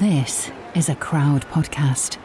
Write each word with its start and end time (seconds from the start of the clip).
This 0.00 0.50
is 0.74 0.88
a 0.88 0.96
crowd 0.96 1.42
podcast. 1.52 2.16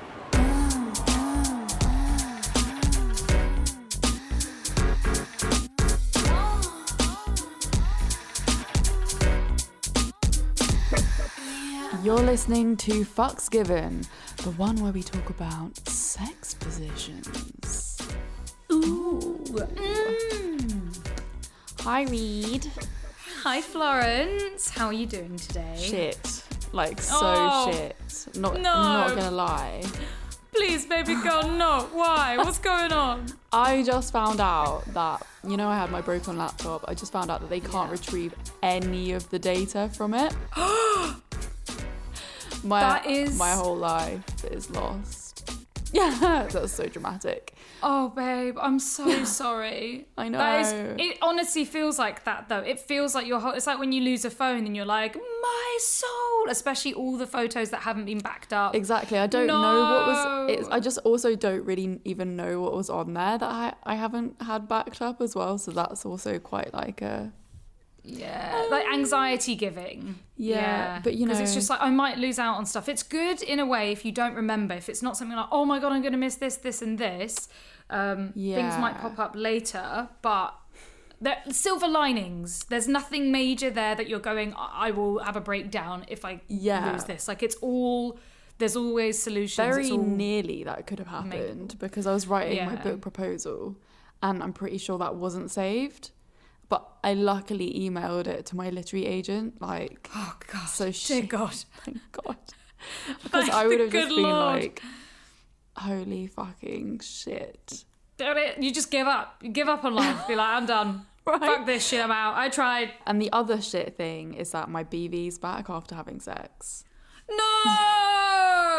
You're 12.03 12.15
listening 12.17 12.75
to 12.77 13.05
Fucks 13.05 13.51
Given, 13.51 14.01
the 14.37 14.49
one 14.57 14.77
where 14.77 14.91
we 14.91 15.03
talk 15.03 15.29
about 15.29 15.77
sex 15.87 16.55
positions. 16.55 17.99
Ooh. 18.71 19.45
Mm. 19.45 20.97
Hi, 21.81 22.05
Reed. 22.05 22.65
Hi 23.43 23.61
Florence, 23.61 24.69
how 24.69 24.87
are 24.87 24.93
you 24.93 25.05
doing 25.05 25.37
today? 25.37 25.75
Shit. 25.77 26.28
Like, 26.71 27.01
so 27.01 27.17
Oh, 27.21 27.71
shit. 27.71 27.95
Not, 28.37 28.55
no. 28.55 28.61
not 28.61 29.09
gonna 29.15 29.31
lie. 29.31 29.83
Please, 30.53 30.85
baby 30.85 31.15
girl, 31.15 31.47
no. 31.49 31.87
Why? 31.93 32.37
What's 32.37 32.59
going 32.59 32.91
on? 32.91 33.25
I 33.53 33.83
just 33.83 34.11
found 34.11 34.39
out 34.41 34.83
that, 34.93 35.25
you 35.47 35.57
know, 35.57 35.67
I 35.67 35.77
had 35.77 35.91
my 35.91 36.01
broken 36.01 36.37
laptop. 36.37 36.85
I 36.87 36.93
just 36.93 37.11
found 37.11 37.29
out 37.31 37.41
that 37.41 37.49
they 37.49 37.59
can't 37.59 37.89
retrieve 37.91 38.33
any 38.61 39.11
of 39.13 39.29
the 39.29 39.39
data 39.39 39.89
from 39.93 40.13
it. 40.13 40.35
my, 42.63 42.79
That 42.81 43.05
is- 43.07 43.37
My 43.37 43.51
whole 43.51 43.77
life 43.77 44.23
is 44.45 44.69
lost. 44.71 45.25
Yeah, 45.91 46.47
that's 46.51 46.71
so 46.73 46.85
dramatic. 46.85 47.55
Oh, 47.81 48.09
babe, 48.09 48.57
I'm 48.59 48.79
so 48.79 49.23
sorry. 49.23 50.07
I 50.17 50.29
That 50.29 50.61
is, 50.61 50.73
know. 50.73 50.95
it 50.97 51.17
honestly 51.21 51.65
feels 51.65 51.97
like 51.97 52.25
that 52.25 52.49
though. 52.49 52.59
It 52.59 52.79
feels 52.79 53.15
like 53.15 53.25
your 53.27 53.39
whole. 53.39 53.53
It's 53.53 53.67
like 53.67 53.79
when 53.79 53.91
you 53.91 54.01
lose 54.01 54.25
a 54.25 54.29
phone 54.29 54.65
and 54.65 54.75
you're 54.75 54.85
like, 54.85 55.15
my 55.15 55.77
soul. 55.79 56.49
Especially 56.49 56.93
all 56.93 57.17
the 57.17 57.27
photos 57.27 57.69
that 57.69 57.81
haven't 57.81 58.05
been 58.05 58.19
backed 58.19 58.53
up. 58.53 58.75
Exactly. 58.75 59.17
I 59.17 59.27
don't 59.27 59.47
know 59.47 59.59
what 59.59 60.07
was. 60.07 60.25
No. 60.25 60.47
It's, 60.49 60.67
I 60.69 60.79
just 60.79 60.97
also 60.99 61.35
don't 61.35 61.65
really 61.65 61.99
even 62.05 62.35
know 62.35 62.61
what 62.61 62.73
was 62.73 62.89
on 62.89 63.13
there 63.13 63.37
that 63.37 63.49
I, 63.49 63.73
I 63.83 63.95
haven't 63.95 64.41
had 64.41 64.67
backed 64.67 65.01
up 65.01 65.21
as 65.21 65.35
well. 65.35 65.57
So 65.57 65.71
that's 65.71 66.05
also 66.05 66.39
quite 66.39 66.73
like 66.73 67.01
a. 67.01 67.31
Yeah, 68.01 68.67
like 68.71 68.85
anxiety 68.91 69.55
giving. 69.55 70.15
Yeah, 70.35 71.01
but 71.03 71.15
you 71.15 71.25
know, 71.25 71.33
because 71.33 71.41
it's 71.41 71.53
just 71.53 71.69
like 71.69 71.81
I 71.81 71.89
might 71.89 72.17
lose 72.17 72.39
out 72.39 72.55
on 72.55 72.65
stuff. 72.65 72.89
It's 72.89 73.03
good 73.03 73.43
in 73.43 73.59
a 73.59 73.65
way 73.65 73.91
if 73.91 74.05
you 74.05 74.11
don't 74.11 74.33
remember. 74.33 74.73
If 74.73 74.89
it's 74.89 75.03
not 75.03 75.17
something 75.17 75.35
like, 75.35 75.49
oh 75.51 75.65
my 75.65 75.79
god, 75.79 75.91
I'm 75.91 76.01
going 76.01 76.13
to 76.13 76.17
miss 76.17 76.35
this, 76.35 76.55
this, 76.55 76.81
and 76.81 76.97
this. 76.97 77.49
Um, 77.89 78.33
Things 78.33 78.77
might 78.77 78.99
pop 78.99 79.17
up 79.19 79.33
later, 79.35 80.09
but 80.21 80.53
there 81.21 81.37
silver 81.51 81.87
linings. 81.87 82.63
There's 82.69 82.87
nothing 82.87 83.31
major 83.31 83.69
there 83.69 83.95
that 83.95 84.07
you're 84.07 84.19
going. 84.19 84.53
I 84.57 84.91
will 84.91 85.19
have 85.19 85.35
a 85.35 85.41
breakdown 85.41 86.05
if 86.07 86.23
I 86.23 86.41
Yeah. 86.47 86.91
lose 86.91 87.03
this. 87.05 87.27
Like 87.27 87.41
it's 87.43 87.55
all. 87.61 88.19
There's 88.59 88.75
always 88.75 89.17
solutions. 89.17 89.55
Very 89.55 89.89
all- 89.89 89.97
nearly 90.03 90.63
that 90.65 90.85
could 90.85 90.99
have 90.99 91.07
happened 91.07 91.77
because 91.79 92.05
I 92.05 92.13
was 92.13 92.27
writing 92.27 92.65
my 92.65 92.75
book 92.75 92.99
proposal 93.01 93.77
and 94.21 94.43
I'm 94.43 94.51
pretty 94.53 94.77
sure 94.77 94.97
that 94.99 95.15
wasn't 95.15 95.49
saved. 95.49 96.11
But 96.67 96.85
I 97.03 97.13
luckily 97.15 97.73
emailed 97.79 98.27
it 98.27 98.45
to 98.47 98.55
my 98.57 98.69
literary 98.69 99.05
agent. 99.07 99.61
Like, 99.61 100.09
Oh 100.13 100.35
god. 100.51 100.67
so 100.67 100.91
Dear. 100.91 101.21
God. 101.23 101.53
Thank 101.85 101.99
God. 102.11 102.35
Because 103.23 103.49
I 103.49 103.65
would 103.67 103.79
have 103.79 103.91
just 103.91 104.09
been 104.09 104.21
Lord. 104.23 104.61
like, 104.61 104.81
holy 105.77 106.27
fucking 106.27 106.99
shit. 106.99 107.83
Don't 108.17 108.37
it- 108.37 108.61
You 108.61 108.71
just 108.71 108.91
give 108.91 109.07
up. 109.07 109.35
You 109.41 109.49
give 109.49 109.69
up 109.69 109.83
on 109.85 109.95
life. 109.95 110.27
Be 110.27 110.35
like, 110.35 110.49
I'm 110.49 110.65
done. 110.65 111.05
Right. 111.27 111.39
Fuck 111.41 111.65
this 111.67 111.85
shit. 111.87 112.03
I'm 112.03 112.09
out. 112.11 112.35
I 112.37 112.49
tried. 112.49 112.91
And 113.05 113.21
the 113.21 113.31
other 113.31 113.61
shit 113.61 113.95
thing 113.97 114.33
is 114.33 114.49
that 114.51 114.67
my 114.67 114.83
BV's 114.83 115.37
back 115.37 115.69
after 115.69 115.93
having 115.93 116.19
sex. 116.19 116.85
No! 117.29 117.35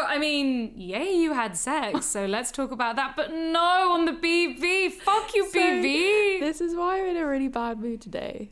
I 0.09 0.17
mean, 0.19 0.73
yay, 0.75 1.13
you 1.13 1.33
had 1.33 1.55
sex, 1.55 2.05
so 2.07 2.25
let's 2.35 2.51
talk 2.51 2.71
about 2.71 2.97
that. 2.97 3.15
But 3.15 3.31
no, 3.31 3.91
on 3.93 4.03
the 4.05 4.11
BV. 4.11 4.91
Fuck 4.93 5.33
you, 5.33 5.49
So, 5.49 5.59
BV. 5.59 6.39
This 6.41 6.59
is 6.59 6.75
why 6.75 6.99
I'm 6.99 7.05
in 7.05 7.17
a 7.17 7.25
really 7.25 7.47
bad 7.47 7.79
mood 7.79 8.01
today. 8.01 8.51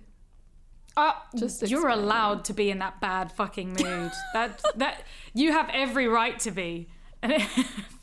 Uh, 0.95 1.13
Just 1.35 1.67
you're 1.69 1.89
allowed 1.89 2.45
to 2.45 2.53
be 2.53 2.69
in 2.69 2.79
that 2.79 3.01
bad 3.01 3.31
fucking 3.33 3.69
mood. 3.73 4.11
that 4.33 4.61
that 4.75 5.03
you 5.33 5.51
have 5.51 5.69
every 5.73 6.07
right 6.07 6.39
to 6.39 6.51
be. 6.51 6.87
And 7.21 7.33
it, 7.37 7.43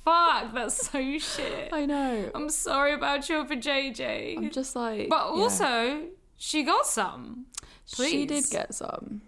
fuck, 0.07 0.55
that's 0.55 0.89
so 0.89 1.19
shit. 1.19 1.73
I 1.73 1.85
know. 1.85 2.31
I'm 2.35 2.49
sorry 2.49 2.95
about 2.95 3.29
your 3.29 3.45
for 3.45 3.57
JJ. 3.57 4.39
I'm 4.39 4.51
just 4.51 4.77
like. 4.77 5.09
but 5.09 5.25
yeah. 5.35 5.43
also, 5.43 6.03
she 6.37 6.63
got 6.63 6.87
some. 6.87 7.47
she 7.85 8.25
did 8.25 8.45
get 8.51 8.75
some. 8.75 9.23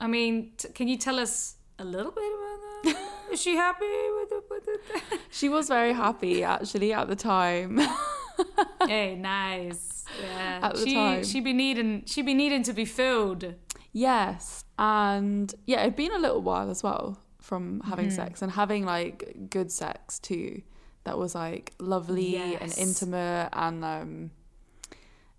I 0.00 0.06
mean, 0.06 0.52
t- 0.56 0.68
can 0.70 0.88
you 0.88 0.96
tell 0.96 1.18
us 1.18 1.56
a 1.78 1.84
little 1.84 2.12
bit 2.12 2.24
about 2.24 2.84
that? 2.84 3.10
Is 3.32 3.42
she 3.42 3.56
happy 3.56 3.84
with 3.84 4.32
it? 4.32 4.44
With 4.50 4.68
it? 4.68 5.20
She 5.30 5.48
was 5.48 5.68
very 5.68 5.92
happy 5.92 6.42
actually 6.42 6.92
at 6.92 7.08
the 7.08 7.16
time. 7.16 7.80
hey, 8.86 9.16
nice. 9.16 10.04
Yeah. 10.22 10.60
At 10.62 10.76
the 10.76 10.84
she 10.84 10.94
time. 10.94 11.24
she 11.24 11.40
be 11.40 11.52
needing 11.52 12.04
she 12.06 12.22
be 12.22 12.32
needing 12.32 12.62
to 12.62 12.72
be 12.72 12.84
filled. 12.84 13.54
yes, 13.92 14.64
and 14.78 15.52
yeah, 15.66 15.82
it'd 15.82 15.96
been 15.96 16.12
a 16.12 16.18
little 16.18 16.40
while 16.40 16.70
as 16.70 16.82
well 16.82 17.18
from 17.46 17.80
having 17.80 18.08
Mm-hmm. 18.08 18.16
sex 18.16 18.42
and 18.42 18.50
having 18.52 18.84
like 18.84 19.48
good 19.50 19.70
sex 19.70 20.18
too. 20.18 20.62
That 21.04 21.16
was 21.16 21.34
like 21.34 21.72
lovely 21.78 22.36
and 22.60 22.74
intimate 22.76 23.50
and 23.52 23.84
um 23.84 24.30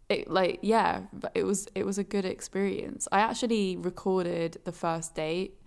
it 0.09 0.29
like 0.29 0.59
yeah, 0.61 1.01
but 1.11 1.31
it 1.35 1.43
was 1.43 1.67
it 1.75 1.85
was 1.85 1.97
a 1.97 2.03
good 2.03 2.23
experience. 2.25 3.07
I 3.11 3.19
actually 3.19 3.75
recorded 3.75 4.51
the 4.63 4.71
first 4.71 5.15
date 5.15 5.59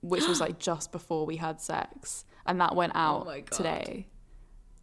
which 0.00 0.26
was 0.26 0.40
like 0.44 0.58
just 0.58 0.90
before 0.92 1.24
we 1.24 1.36
had 1.36 1.60
sex 1.60 2.24
and 2.46 2.60
that 2.60 2.74
went 2.74 2.92
out 2.96 3.26
Oh 3.28 3.40
today 3.56 4.08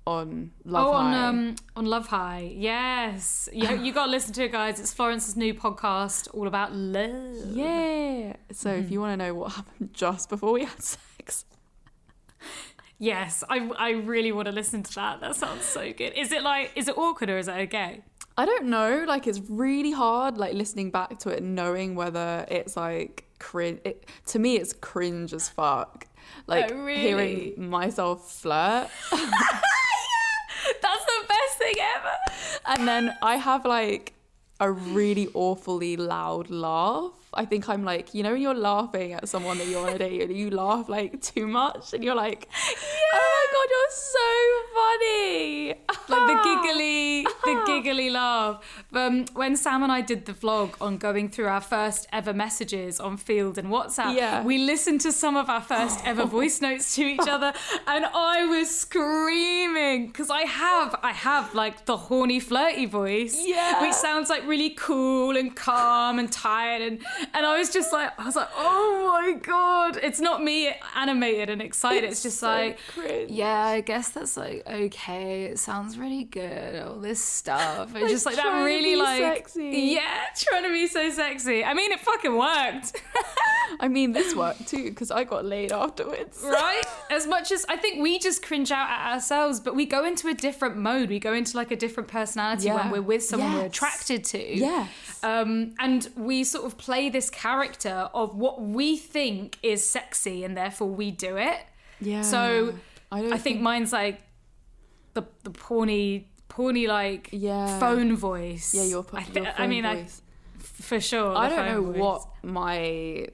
on 0.06 0.52
Love 0.66 0.88
oh, 0.88 0.92
High. 0.94 1.00
on 1.00 1.14
um 1.14 1.56
on 1.76 1.86
Love 1.86 2.08
High. 2.08 2.52
Yes. 2.56 3.48
You 3.54 3.78
you 3.82 3.94
got 3.94 4.06
to 4.06 4.12
listen 4.12 4.34
to 4.34 4.44
it 4.44 4.52
guys. 4.52 4.80
It's 4.80 4.94
Florence's 4.94 5.36
new 5.36 5.54
podcast 5.54 6.28
all 6.34 6.48
about 6.48 6.74
love. 6.74 7.36
Yeah. 7.52 8.36
So 8.52 8.70
if 8.72 8.86
Mm-hmm. 8.86 8.94
you 8.94 9.00
want 9.02 9.20
to 9.20 9.26
know 9.26 9.34
what 9.34 9.54
happened 9.54 9.90
just 9.94 10.30
before 10.30 10.52
we 10.54 10.66
had 10.66 10.82
sex, 10.82 11.46
Yes, 13.00 13.44
I 13.50 13.70
I 13.78 13.90
really 13.92 14.32
want 14.32 14.46
to 14.48 14.52
listen 14.54 14.84
to 14.84 14.96
that. 14.96 15.20
That 15.22 15.36
sounds 15.36 15.66
so 15.66 15.92
good. 15.92 16.14
Is 16.18 16.32
it 16.32 16.42
like 16.44 16.72
is 16.76 16.88
it 16.88 16.98
awkward 16.98 17.30
or 17.30 17.38
is 17.38 17.48
it 17.48 17.54
okay? 17.68 18.02
I 18.38 18.46
don't 18.46 18.66
know. 18.68 19.04
Like 19.08 19.28
it's 19.28 19.42
really 19.50 19.92
hard, 19.92 20.38
like 20.38 20.54
listening 20.54 20.90
back 20.92 21.20
to 21.20 21.30
it, 21.30 21.40
and 21.42 21.54
knowing 21.56 21.96
whether 21.96 22.46
it's 22.50 22.78
like 22.78 23.26
cringe. 23.40 23.80
It, 23.84 24.06
to 24.28 24.40
me, 24.40 24.56
it's 24.58 24.74
cringe 24.74 25.34
as 25.34 25.50
fuck. 25.50 26.08
Like 26.48 26.72
Oh, 26.72 26.76
really? 26.84 27.00
hearing 27.02 27.70
myself 27.70 28.32
flirt, 28.32 28.88
That's 30.82 31.06
the 31.06 31.28
best 31.28 31.58
thing 31.58 31.74
ever. 31.96 32.16
and 32.66 32.88
then 32.88 33.16
I 33.22 33.36
have 33.36 33.66
like 33.66 34.14
a 34.60 34.72
really 34.72 35.28
awfully 35.34 35.98
loud 35.98 36.50
laugh. 36.50 37.12
I 37.34 37.46
think 37.46 37.68
I'm 37.68 37.84
like, 37.84 38.14
you 38.14 38.22
know, 38.24 38.32
when 38.34 38.42
you're 38.42 38.54
laughing 38.54 39.14
at 39.14 39.28
someone 39.28 39.58
that 39.58 39.68
you're 39.68 39.86
on 39.88 39.94
a 39.96 39.98
date 39.98 40.22
and 40.22 40.38
you 40.38 40.50
laugh 40.52 40.88
like 40.88 41.22
too 41.22 41.48
much, 41.48 41.94
and 41.94 42.04
you're 42.04 42.16
like, 42.16 42.48
oh 43.14 43.14
my 43.14 43.33
god, 43.64 43.70
you're 43.70 43.92
so 43.92 44.30
funny. 44.76 45.68
like 46.10 46.28
the 46.28 46.44
giggly, 46.44 47.24
the 47.44 47.64
giggly 47.66 48.10
laugh. 48.10 48.84
Um, 48.94 49.26
when 49.34 49.56
Sam 49.56 49.84
and 49.84 49.92
I 49.92 50.02
did 50.02 50.26
the 50.26 50.34
vlog 50.34 50.74
on 50.82 50.98
going 50.98 51.30
through 51.30 51.48
our 51.48 51.62
first 51.62 52.08
ever 52.12 52.34
messages 52.34 53.00
on 53.00 53.18
Feeld 53.18 53.58
and 53.58 53.70
WhatsApp, 53.70 54.16
Yeah. 54.16 54.44
we 54.44 54.58
listened 54.58 55.02
to 55.02 55.12
some 55.12 55.36
of 55.36 55.50
our 55.50 55.62
first 55.62 56.00
ever 56.06 56.26
voice 56.26 56.62
notes 56.62 56.96
to 56.96 57.04
each 57.06 57.28
other, 57.28 57.54
and 57.88 58.06
I 58.06 58.46
was 58.46 58.70
screaming 58.74 60.08
because 60.08 60.30
I 60.30 60.42
have, 60.42 60.96
I 61.04 61.12
have 61.12 61.54
like 61.56 61.86
the 61.86 61.98
horny, 61.98 62.40
flirty 62.40 62.86
voice, 62.86 63.36
Yeah. 63.46 63.82
which 63.82 63.94
sounds 63.94 64.30
like 64.30 64.46
really 64.48 64.72
cool 64.72 65.38
and 65.38 65.56
calm 65.56 66.20
and 66.20 66.32
tired, 66.32 66.82
and 66.82 67.00
and 67.34 67.46
I 67.46 67.58
was 67.58 67.70
just 67.72 67.92
like, 67.94 68.12
I 68.20 68.26
was 68.26 68.36
like, 68.36 68.50
oh 68.56 69.12
my 69.14 69.34
god, 69.40 69.98
it's 70.02 70.20
not 70.20 70.44
me 70.44 70.74
animated 70.96 71.50
and 71.50 71.62
excited. 71.62 72.04
It's, 72.04 72.24
just 72.24 72.40
so 72.40 72.48
like, 72.48 72.80
cringe. 72.94 73.32
yeah, 73.32 73.53
I 73.56 73.82
guess 73.82 74.10
that's 74.10 74.38
like 74.38 74.64
okay. 74.68 75.46
It 75.46 75.60
sounds 75.60 75.98
really 75.98 76.24
good. 76.24 76.82
All 76.82 76.96
this 77.00 77.24
stuff. 77.24 77.96
It's 77.96 78.12
just 78.12 78.26
like 78.26 78.36
that 78.36 78.64
really 78.64 78.96
like 78.96 79.22
sexy. 79.48 79.94
yeah, 79.96 80.22
trying 80.36 80.64
to 80.64 80.70
be 80.70 80.88
so 80.88 81.10
sexy. 81.12 81.64
I 81.64 81.74
mean, 81.74 81.92
it 81.92 82.00
fucking 82.00 82.36
worked, 82.38 83.02
I 83.80 83.88
mean, 83.88 84.12
this 84.12 84.36
worked 84.36 84.68
too 84.68 84.90
because 84.90 85.12
I 85.12 85.24
got 85.24 85.46
laid 85.46 85.72
afterwards. 85.72 86.42
right? 86.44 86.84
As 87.12 87.28
much 87.28 87.52
as 87.52 87.66
I 87.70 87.78
think 87.78 88.02
we 88.02 88.20
just 88.20 88.42
cringe 88.44 88.72
out 88.72 88.90
at 88.90 89.14
ourselves, 89.14 89.60
but 89.60 89.76
we 89.76 89.86
go 89.86 90.04
into 90.06 90.28
a 90.28 90.34
different 90.34 90.78
mode. 90.78 91.10
We 91.10 91.20
go 91.20 91.34
into 91.34 91.56
like 91.58 91.72
a 91.72 91.76
different 91.76 92.10
personality 92.10 92.66
Yeah. 92.68 92.76
when 92.76 92.92
we're 92.92 93.02
with 93.02 93.24
someone 93.24 93.54
we're 93.54 93.66
attracted 93.66 94.24
to. 94.26 94.58
Yes. 94.58 94.90
Um, 95.24 95.74
and 95.80 96.10
we 96.18 96.44
sort 96.44 96.66
of 96.66 96.78
play 96.78 97.10
this 97.10 97.30
character 97.30 98.10
of 98.14 98.36
what 98.36 98.62
we 98.62 98.98
think 98.98 99.58
is 99.64 99.88
sexy, 99.88 100.44
and 100.44 100.58
therefore 100.58 100.90
we 100.90 101.12
do 101.12 101.38
it. 101.38 101.60
Yeah. 102.02 102.22
So 102.22 102.74
I 103.14 103.34
I 103.36 103.38
think 103.38 103.62
mine's 103.62 103.94
like 103.94 104.22
the 105.14 105.24
the 105.44 105.52
porny 105.52 106.26
porny 106.50 106.88
like 106.88 107.30
Yeah. 107.32 107.80
phone 107.80 108.16
voice. 108.16 108.74
Yeah, 108.74 108.84
your, 108.84 109.06
I, 109.14 109.22
your 109.22 109.46
phone 109.46 109.48
I 109.58 109.68
mean, 109.68 109.86
I, 109.86 109.96
voice. 110.04 110.22
for 110.60 111.00
sure. 111.00 111.36
I 111.36 111.50
don't 111.50 111.66
know 111.66 111.82
voice. 111.92 111.98
what 112.02 112.28
my. 112.44 113.28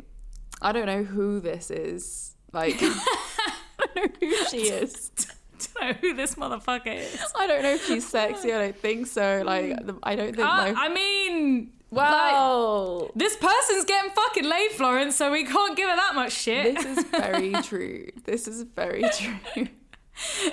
I 0.61 0.71
don't 0.73 0.85
know 0.87 1.03
who 1.03 1.39
this 1.39 1.71
is 1.71 2.35
Like, 2.51 2.77
I 2.81 3.85
don't 3.95 4.21
know 4.21 4.27
who 4.27 4.45
she 4.51 4.57
is. 4.83 5.11
don't 5.73 5.81
know 5.87 5.93
who 6.01 6.13
this 6.13 6.35
motherfucker 6.35 6.95
is. 6.95 7.21
I 7.35 7.47
don't 7.47 7.63
know 7.63 7.73
if 7.73 7.85
she's 7.85 8.07
sexy. 8.07 8.53
I 8.53 8.57
don't 8.63 8.77
think 8.77 9.07
so. 9.07 9.43
Like, 9.45 9.79
hmm. 9.81 9.97
I 10.03 10.15
don't 10.15 10.35
think 10.35 10.47
I, 10.47 10.71
my. 10.71 10.81
I 10.85 10.89
mean, 10.89 11.71
well, 11.91 13.11
this 13.15 13.35
person's 13.35 13.85
getting 13.85 14.11
fucking 14.11 14.45
laid, 14.45 14.71
Florence, 14.71 15.15
so 15.15 15.31
we 15.31 15.43
can't 15.43 15.75
give 15.75 15.89
her 15.89 15.95
that 15.95 16.15
much 16.15 16.33
shit. 16.33 16.75
this 16.75 16.97
is 16.97 17.03
very 17.11 17.51
true. 17.63 18.07
This 18.25 18.47
is 18.47 18.63
very 18.63 19.03
true. 19.17 19.67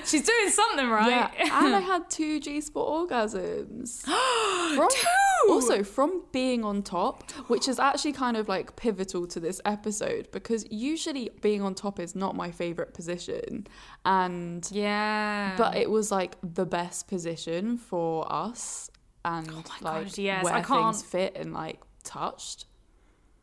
She's 0.04 0.22
doing 0.22 0.50
something 0.50 0.88
right. 0.88 1.08
Yeah, 1.08 1.30
and 1.64 1.74
I 1.74 1.80
had 1.80 2.08
two 2.08 2.38
G 2.38 2.60
spot 2.60 2.86
orgasms. 2.86 4.02
From, 4.76 4.88
Two! 4.90 5.52
Also, 5.52 5.82
from 5.82 6.22
being 6.32 6.64
on 6.64 6.82
top, 6.82 7.30
which 7.48 7.68
is 7.68 7.78
actually 7.78 8.12
kind 8.12 8.36
of 8.36 8.48
like 8.48 8.74
pivotal 8.76 9.26
to 9.28 9.38
this 9.38 9.60
episode 9.64 10.28
because 10.32 10.66
usually 10.70 11.30
being 11.40 11.62
on 11.62 11.74
top 11.74 12.00
is 12.00 12.16
not 12.16 12.34
my 12.34 12.50
favorite 12.50 12.94
position, 12.94 13.66
and 14.04 14.68
yeah. 14.72 15.54
but 15.56 15.76
it 15.76 15.90
was 15.90 16.10
like 16.10 16.36
the 16.42 16.66
best 16.66 17.06
position 17.06 17.76
for 17.78 18.30
us 18.32 18.90
and 19.26 19.50
oh 19.50 19.62
like 19.82 20.05
God, 20.05 20.19
yes, 20.19 20.44
where 20.44 20.55
I 20.55 20.62
can't- 20.62 20.94
things 20.96 21.02
fit 21.02 21.37
and 21.37 21.52
like 21.52 21.81
touched. 22.05 22.67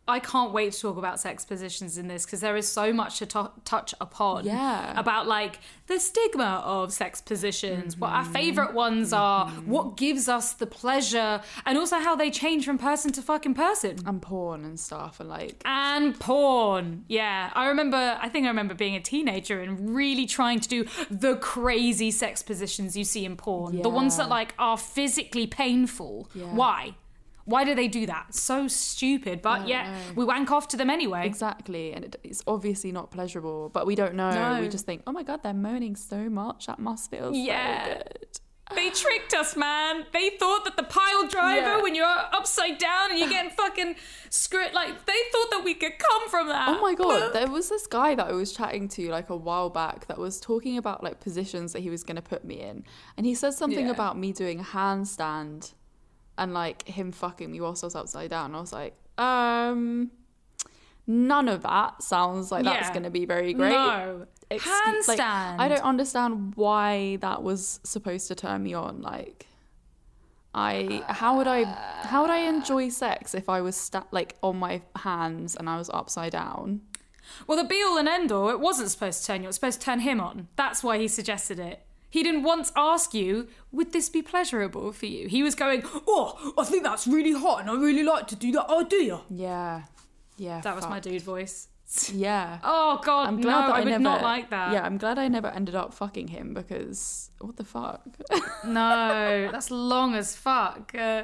I 0.05 0.19
can't 0.19 0.51
wait 0.51 0.73
to 0.73 0.81
talk 0.81 0.97
about 0.97 1.19
sex 1.21 1.45
positions 1.45 1.97
in 1.97 2.09
this 2.09 2.25
because 2.25 2.41
there 2.41 2.57
is 2.57 2.67
so 2.67 2.91
much 2.91 3.19
to 3.19 3.25
to- 3.27 3.51
touch 3.63 3.93
upon. 4.01 4.43
Yeah. 4.45 4.99
About 4.99 5.27
like 5.27 5.59
the 5.87 5.97
stigma 5.97 6.61
of 6.65 6.91
sex 6.91 7.21
positions, 7.21 7.95
what 7.97 8.11
our 8.11 8.23
Mm-hmm. 8.23 8.33
favorite 8.33 8.73
ones 8.73 9.13
are, 9.13 9.49
what 9.65 9.95
gives 9.95 10.27
us 10.27 10.53
the 10.53 10.65
pleasure, 10.67 11.41
and 11.65 11.77
also 11.77 11.99
how 11.99 12.15
they 12.17 12.29
change 12.31 12.65
from 12.65 12.77
person 12.77 13.11
to 13.13 13.21
fucking 13.21 13.53
person. 13.53 13.97
And 14.05 14.21
porn 14.21 14.65
and 14.65 14.77
stuff, 14.79 15.21
and 15.21 15.29
like 15.29 15.61
And 15.65 16.19
porn. 16.19 17.05
Yeah. 17.07 17.51
I 17.53 17.67
remember, 17.67 18.17
I 18.21 18.27
think 18.27 18.45
I 18.45 18.49
remember 18.49 18.73
being 18.73 18.95
a 18.95 19.01
teenager 19.01 19.61
and 19.61 19.95
really 19.95 20.25
trying 20.25 20.59
to 20.61 20.67
do 20.67 20.85
the 21.09 21.37
crazy 21.37 22.11
sex 22.11 22.43
positions 22.43 22.97
you 22.97 23.05
see 23.05 23.23
in 23.23 23.37
porn. 23.37 23.81
The 23.81 23.89
ones 23.89 24.17
that 24.17 24.27
like 24.27 24.53
are 24.59 24.77
physically 24.77 25.47
painful. 25.47 26.29
Yeah. 26.35 26.45
Why? 26.53 26.95
Why 27.45 27.63
do 27.65 27.75
they 27.75 27.87
do 27.87 28.05
that? 28.05 28.33
So 28.33 28.67
stupid. 28.67 29.41
But 29.41 29.67
yeah, 29.67 29.91
know. 29.91 29.99
we 30.15 30.25
wank 30.25 30.49
off 30.51 30.67
to 30.69 30.77
them 30.77 30.89
anyway. 30.89 31.25
exactly, 31.25 31.91
and 31.93 32.05
it, 32.05 32.15
it's 32.23 32.41
obviously 32.47 32.91
not 32.91 33.11
pleasurable, 33.11 33.69
but 33.69 33.85
we 33.85 33.95
don't 33.95 34.15
know. 34.15 34.31
No. 34.31 34.61
We 34.61 34.69
just 34.69 34.85
think, 34.85 35.03
oh 35.07 35.11
my 35.11 35.23
god, 35.23 35.43
they're 35.43 35.53
moaning 35.53 35.95
so 35.95 36.29
much. 36.29 36.67
That 36.67 36.79
must 36.79 37.09
feel 37.11 37.33
Yeah. 37.33 37.85
so 37.85 37.93
good. 37.95 38.39
They 38.75 38.89
tricked 38.91 39.33
us, 39.33 39.57
man. 39.57 40.05
They 40.13 40.31
thought 40.39 40.63
that 40.63 40.77
the 40.77 40.83
pile 40.83 41.27
driver, 41.27 41.61
Yeah. 41.77 41.81
when 41.83 41.93
you're 41.95 42.05
upside 42.07 42.77
down 42.77 43.11
and 43.11 43.19
you're 43.19 43.29
getting 43.29 43.51
fucking 43.57 43.95
screwed, 44.29 44.73
like 44.73 45.05
they 45.05 45.19
thought 45.33 45.51
that 45.51 45.61
we 45.65 45.73
could 45.73 45.99
come 45.99 46.29
from 46.29 46.47
that. 46.47 46.69
Oh 46.69 46.81
my 46.81 46.93
god, 47.03 47.33
there 47.33 47.49
was 47.49 47.67
this 47.69 47.85
guy 47.87 48.15
that 48.15 48.25
I 48.25 48.31
was 48.31 48.53
chatting 48.53 48.87
to 48.89 49.09
like 49.11 49.29
a 49.29 49.35
while 49.35 49.69
back 49.69 50.07
that 50.07 50.17
was 50.17 50.39
talking 50.39 50.77
about 50.77 51.03
like 51.03 51.19
positions 51.19 51.73
that 51.73 51.81
he 51.81 51.89
was 51.89 52.03
going 52.05 52.15
to 52.15 52.21
put 52.21 52.45
me 52.45 52.61
in. 52.61 52.85
And 53.17 53.25
he 53.25 53.35
said 53.35 53.53
something 53.53 53.85
Yeah. 53.87 53.91
about 53.91 54.17
me 54.17 54.31
doing 54.31 54.61
a 54.61 54.63
handstand 54.63 55.73
and 56.37 56.53
like 56.53 56.87
him 56.87 57.11
fucking 57.11 57.51
me 57.51 57.61
whilst 57.61 57.83
I 57.83 57.87
was 57.87 57.95
upside 57.95 58.29
down. 58.29 58.55
I 58.55 58.59
was 58.59 58.73
like, 58.73 58.95
um 59.17 60.11
none 61.05 61.49
of 61.49 61.63
that 61.63 62.01
sounds 62.01 62.51
like 62.51 62.63
that's 62.63 62.89
going 62.91 63.03
to 63.03 63.09
be 63.09 63.25
very 63.25 63.53
great. 63.53 63.71
No. 63.71 64.25
Excuse- 64.49 65.07
like, 65.07 65.19
Handstand. 65.19 65.59
I 65.59 65.67
don't 65.67 65.81
understand 65.83 66.53
why 66.55 67.17
that 67.17 67.43
was 67.43 67.79
supposed 67.83 68.27
to 68.29 68.35
turn 68.35 68.63
me 68.63 68.73
on 68.73 69.01
like 69.01 69.47
I 70.55 71.03
how 71.07 71.37
would 71.37 71.47
I 71.47 71.63
how 71.63 72.21
would 72.21 72.29
I 72.29 72.39
enjoy 72.47 72.89
sex 72.89 73.33
if 73.33 73.49
I 73.49 73.61
was 73.61 73.75
sta- 73.75 74.05
like 74.11 74.35
on 74.43 74.57
my 74.57 74.81
hands 74.97 75.55
and 75.55 75.67
I 75.69 75.77
was 75.77 75.89
upside 75.89 76.31
down? 76.33 76.81
Well, 77.47 77.57
the 77.57 77.63
be 77.63 77.81
all 77.81 77.97
and 77.97 78.07
end 78.07 78.31
all, 78.31 78.49
it 78.49 78.59
wasn't 78.59 78.91
supposed 78.91 79.21
to 79.21 79.27
turn 79.27 79.41
you, 79.41 79.45
it 79.45 79.47
was 79.47 79.55
supposed 79.55 79.79
to 79.79 79.85
turn 79.85 80.01
him 80.01 80.19
on. 80.19 80.49
That's 80.55 80.83
why 80.83 80.99
he 80.99 81.07
suggested 81.07 81.57
it. 81.57 81.83
He 82.13 82.21
didn't 82.21 82.43
once 82.43 82.71
ask 82.75 83.15
you, 83.15 83.47
would 83.71 83.91
this 83.91 84.07
be 84.07 84.21
pleasurable 84.21 84.91
for 84.91 85.07
you? 85.07 85.27
He 85.27 85.41
was 85.41 85.55
going, 85.55 85.81
oh, 86.07 86.53
I 86.55 86.63
think 86.63 86.83
that's 86.83 87.07
really 87.07 87.31
hot 87.31 87.61
and 87.61 87.71
I 87.71 87.73
really 87.73 88.03
like 88.03 88.27
to 88.27 88.35
do 88.35 88.51
that 88.51 88.67
Oh, 88.69 88.83
do 88.83 88.97
idea. 88.97 89.21
Yeah. 89.31 89.81
Yeah. 90.37 90.61
That 90.61 90.75
was 90.75 90.87
my 90.87 90.99
dude 90.99 91.23
voice. 91.23 91.69
Yeah. 92.13 92.59
Oh, 92.63 93.01
God, 93.03 93.29
I'm 93.29 93.37
no, 93.37 93.41
glad 93.41 93.61
that 93.67 93.73
I 93.73 93.77
I, 93.77 93.79
would 93.79 93.89
never 93.89 94.03
not 94.03 94.21
like 94.21 94.51
that. 94.51 94.73
Yeah, 94.73 94.83
I'm 94.83 94.99
glad 94.99 95.17
I 95.17 95.27
never 95.27 95.47
ended 95.47 95.73
up 95.73 95.91
fucking 95.91 96.27
him 96.27 96.53
because 96.53 97.31
what 97.39 97.57
the 97.57 97.63
fuck? 97.63 98.03
No, 98.63 99.49
that's 99.51 99.71
long 99.71 100.13
as 100.13 100.35
fuck. 100.35 100.93
Uh, 100.93 101.23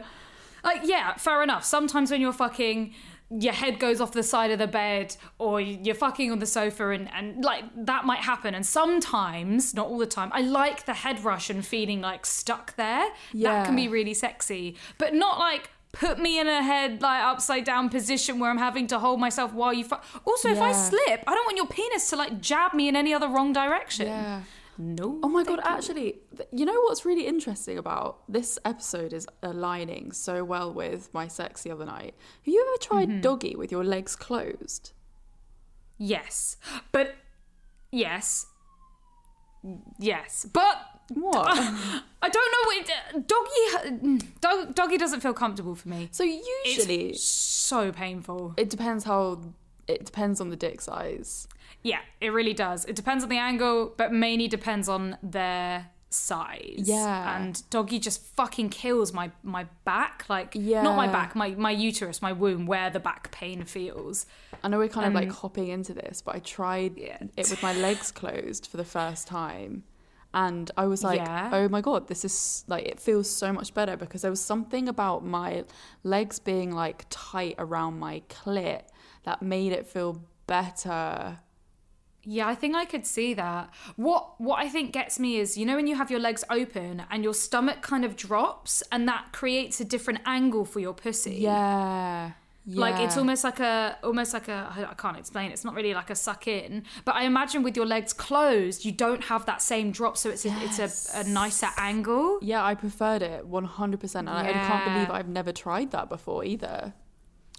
like, 0.63 0.81
yeah, 0.85 1.13
fair 1.17 1.43
enough. 1.43 1.65
Sometimes 1.65 2.09
when 2.09 2.19
you're 2.19 2.33
fucking, 2.33 2.95
your 3.31 3.53
head 3.53 3.79
goes 3.79 4.01
off 4.01 4.11
the 4.11 4.23
side 4.23 4.49
of 4.51 4.59
the 4.59 4.67
bed, 4.67 5.15
or 5.37 5.61
you're 5.61 5.95
fucking 5.95 6.31
on 6.31 6.39
the 6.39 6.45
sofa, 6.45 6.89
and, 6.89 7.09
and 7.13 7.43
like 7.43 7.63
that 7.75 8.05
might 8.05 8.19
happen. 8.19 8.55
And 8.55 8.65
sometimes, 8.65 9.73
not 9.73 9.87
all 9.87 9.97
the 9.99 10.05
time, 10.07 10.29
I 10.33 10.41
like 10.41 10.85
the 10.85 10.93
head 10.93 11.23
rush 11.23 11.49
and 11.49 11.65
feeling 11.65 12.01
like 12.01 12.25
stuck 12.25 12.75
there. 12.75 13.07
yeah. 13.33 13.51
That 13.53 13.65
can 13.65 13.75
be 13.75 13.87
really 13.87 14.13
sexy, 14.13 14.75
but 14.97 15.13
not 15.13 15.39
like. 15.39 15.69
Put 15.91 16.19
me 16.19 16.39
in 16.39 16.47
a 16.47 16.61
head 16.61 17.01
like 17.01 17.23
upside 17.23 17.63
down 17.63 17.89
position 17.89 18.37
where 18.37 18.51
I'm 18.51 18.59
having 18.59 18.85
to 18.87 18.99
hold 18.99 19.19
myself 19.19 19.53
while 19.53 19.73
you. 19.73 19.83
Fu- 19.83 19.95
also, 20.23 20.49
if 20.49 20.61
I 20.61 20.71
slip, 20.71 21.23
I 21.25 21.33
don't 21.33 21.45
want 21.47 21.57
your 21.57 21.65
penis 21.65 22.11
to 22.11 22.15
like 22.15 22.39
jab 22.39 22.75
me 22.75 22.89
in 22.89 22.95
any 22.95 23.11
other 23.11 23.27
wrong 23.27 23.53
direction. 23.53 24.05
yeah. 24.05 24.41
No. 24.81 25.19
Oh 25.21 25.27
my 25.27 25.43
god, 25.43 25.59
actually, 25.63 26.19
you 26.53 26.65
know 26.65 26.79
what's 26.83 27.03
really 27.05 27.27
interesting 27.27 27.77
about 27.77 28.21
this 28.29 28.57
episode 28.63 29.11
is 29.11 29.27
aligning 29.43 30.13
so 30.13 30.45
well 30.45 30.73
with 30.73 31.13
my 31.13 31.27
sex 31.27 31.63
the 31.63 31.71
other 31.71 31.85
night. 31.85 32.15
Have 32.45 32.53
you 32.53 32.65
ever 32.65 32.81
tried 32.81 33.09
Mm-hmm. 33.09 33.21
doggy 33.21 33.55
with 33.57 33.71
your 33.73 33.83
legs 33.83 34.15
closed? 34.15 34.93
Yes. 35.97 36.55
But 36.93 37.15
yes. 37.91 38.45
Yes. 39.99 40.45
But 40.51 40.77
What? 41.13 41.47
I 42.21 42.29
don't 42.29 42.51
know 42.53 42.63
what 42.65 43.27
doggy 43.27 44.23
dog, 44.39 44.75
doggy 44.75 44.97
doesn't 44.97 45.19
feel 45.19 45.33
comfortable 45.33 45.75
for 45.75 45.89
me. 45.89 46.07
so 46.11 46.23
usually 46.23 47.09
It's 47.09 47.23
so 47.23 47.91
painful. 47.91 48.53
it 48.57 48.69
depends 48.69 49.03
how 49.03 49.41
it 49.87 50.05
depends 50.05 50.39
on 50.39 50.49
the 50.49 50.55
dick 50.55 50.79
size. 50.81 51.47
Yeah, 51.83 51.99
it 52.19 52.29
really 52.29 52.53
does. 52.53 52.85
It 52.85 52.95
depends 52.95 53.23
on 53.23 53.29
the 53.29 53.37
angle, 53.37 53.93
but 53.97 54.11
mainly 54.11 54.47
depends 54.47 54.89
on 54.89 55.17
their 55.23 55.87
size. 56.09 56.83
Yeah. 56.85 57.37
And 57.37 57.61
doggy 57.69 57.99
just 57.99 58.21
fucking 58.35 58.69
kills 58.69 59.13
my 59.13 59.31
my 59.43 59.65
back, 59.85 60.25
like 60.27 60.55
not 60.55 60.95
my 60.97 61.07
back, 61.07 61.35
my 61.35 61.51
my 61.51 61.71
uterus, 61.71 62.21
my 62.21 62.31
womb, 62.33 62.65
where 62.65 62.89
the 62.89 62.99
back 62.99 63.31
pain 63.31 63.63
feels. 63.63 64.25
I 64.63 64.67
know 64.67 64.77
we're 64.79 64.89
kind 64.89 65.07
of 65.07 65.13
like 65.13 65.29
um, 65.29 65.33
hopping 65.35 65.67
into 65.69 65.93
this, 65.93 66.21
but 66.21 66.35
I 66.35 66.39
tried 66.39 66.97
Yeah. 66.97 67.17
it 67.37 67.49
with 67.49 67.61
my 67.63 67.73
legs 67.73 68.11
closed 68.11 68.67
for 68.67 68.77
the 68.77 68.85
first 68.85 69.27
time. 69.27 69.83
And 70.33 70.69
I 70.77 70.85
was 70.85 71.03
like, 71.03 71.19
Yeah. 71.19 71.49
oh 71.53 71.69
my 71.69 71.81
God, 71.81 72.07
this 72.07 72.23
is 72.23 72.63
like, 72.67 72.85
it 72.85 72.99
feels 72.99 73.27
so 73.27 73.51
much 73.51 73.73
better 73.73 73.95
because 73.97 74.21
there 74.21 74.29
was 74.29 74.41
something 74.41 74.87
about 74.87 75.25
my 75.25 75.63
legs 76.03 76.37
being 76.37 76.71
like 76.71 77.05
tight 77.09 77.55
around 77.57 77.97
my 77.99 78.21
clit 78.29 78.83
that 79.23 79.41
made 79.41 79.71
it 79.71 79.87
feel 79.87 80.21
better. 80.45 81.39
Yeah, 82.31 82.47
I 82.47 82.53
think 82.53 82.75
I 82.75 82.85
could 82.85 83.07
see 83.07 83.33
that. 83.33 83.73
What 83.95 84.39
what 84.39 84.59
I 84.59 84.69
think 84.69 84.93
gets 84.93 85.19
me 85.19 85.37
is, 85.37 85.57
you 85.57 85.65
know 85.65 85.75
when 85.75 85.87
you 85.87 85.95
have 85.95 86.11
your 86.11 86.19
legs 86.19 86.43
open 86.51 87.03
and 87.09 87.23
your 87.23 87.33
stomach 87.33 87.81
kind 87.81 88.05
of 88.05 88.15
drops 88.15 88.83
and 88.91 89.07
that 89.07 89.31
creates 89.31 89.81
a 89.81 89.85
different 89.85 90.19
angle 90.27 90.63
for 90.63 90.79
your 90.79 90.93
pussy. 90.93 91.37
Yeah. 91.37 92.33
Like 92.67 92.99
it's 92.99 93.17
almost 93.17 93.43
like 93.43 93.59
a 93.59 93.97
almost 94.03 94.33
like 94.33 94.47
a. 94.47 94.87
I 94.91 94.93
can't 94.93 95.17
explain. 95.17 95.51
It's 95.51 95.65
not 95.65 95.73
really 95.73 95.95
like 95.95 96.11
a 96.11 96.15
suck 96.15 96.47
in, 96.47 96.83
but 97.03 97.15
I 97.15 97.23
imagine 97.23 97.63
with 97.63 97.75
your 97.75 97.87
legs 97.87 98.13
closed, 98.13 98.85
you 98.85 98.91
don't 98.91 99.23
have 99.23 99.47
that 99.47 99.63
same 99.63 99.89
drop, 99.91 100.15
so 100.15 100.29
it's 100.29 100.45
a, 100.45 100.53
it's 100.61 100.77
a, 100.77 101.19
a 101.21 101.23
nicer 101.23 101.69
angle. 101.77 102.37
Yeah, 102.43 102.63
I 102.63 102.75
preferred 102.75 103.23
it 103.23 103.49
100%. 103.49 104.15
And 104.15 104.29
I, 104.29 104.49
I 104.49 104.51
can't 104.51 104.85
believe 104.85 105.09
I've 105.09 105.27
never 105.27 105.51
tried 105.51 105.89
that 105.91 106.09
before 106.09 106.43
either. 106.45 106.93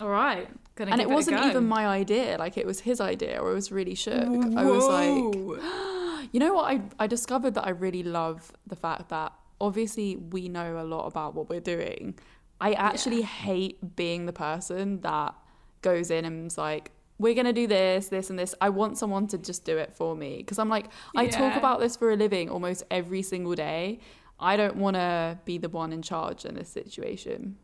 All 0.00 0.08
right, 0.08 0.48
gonna 0.76 0.92
And 0.92 1.00
it 1.00 1.08
wasn't 1.08 1.38
go. 1.38 1.48
even 1.48 1.66
my 1.66 1.86
idea. 1.86 2.36
Like, 2.38 2.56
it 2.56 2.66
was 2.66 2.80
his 2.80 3.00
idea, 3.00 3.38
or 3.40 3.50
I 3.50 3.54
was 3.54 3.70
really 3.70 3.94
shook. 3.94 4.14
I 4.56 4.64
was 4.64 4.84
like, 4.84 5.34
Whoa. 5.34 5.88
You 6.32 6.38
know 6.38 6.54
what? 6.54 6.70
I, 6.72 6.80
I 6.98 7.06
discovered 7.08 7.54
that 7.54 7.66
I 7.66 7.70
really 7.70 8.04
love 8.04 8.52
the 8.64 8.76
fact 8.76 9.08
that 9.08 9.32
obviously 9.60 10.16
we 10.16 10.48
know 10.48 10.80
a 10.80 10.84
lot 10.84 11.06
about 11.06 11.34
what 11.34 11.48
we're 11.48 11.60
doing. 11.60 12.16
I 12.60 12.72
actually 12.72 13.22
hate 13.22 13.96
being 13.96 14.26
the 14.26 14.32
person 14.32 15.00
that 15.00 15.34
goes 15.82 16.10
in 16.10 16.24
and 16.24 16.46
is 16.46 16.56
like, 16.56 16.92
we're 17.18 17.34
going 17.34 17.46
to 17.46 17.52
do 17.52 17.66
this, 17.66 18.08
this, 18.08 18.30
and 18.30 18.38
this. 18.38 18.54
I 18.60 18.68
want 18.68 18.96
someone 18.96 19.26
to 19.28 19.38
just 19.38 19.64
do 19.64 19.76
it 19.76 19.92
for 19.94 20.14
me. 20.14 20.38
Because 20.38 20.58
I'm 20.58 20.68
like, 20.68 20.86
I 21.16 21.26
talk 21.26 21.56
about 21.56 21.80
this 21.80 21.96
for 21.96 22.12
a 22.12 22.16
living 22.16 22.48
almost 22.48 22.84
every 22.90 23.22
single 23.22 23.54
day. 23.54 23.98
I 24.38 24.56
don't 24.56 24.76
want 24.76 24.96
to 24.96 25.38
be 25.44 25.58
the 25.58 25.68
one 25.68 25.92
in 25.92 26.00
charge 26.00 26.44
in 26.44 26.54
this 26.54 26.68
situation. 26.68 27.56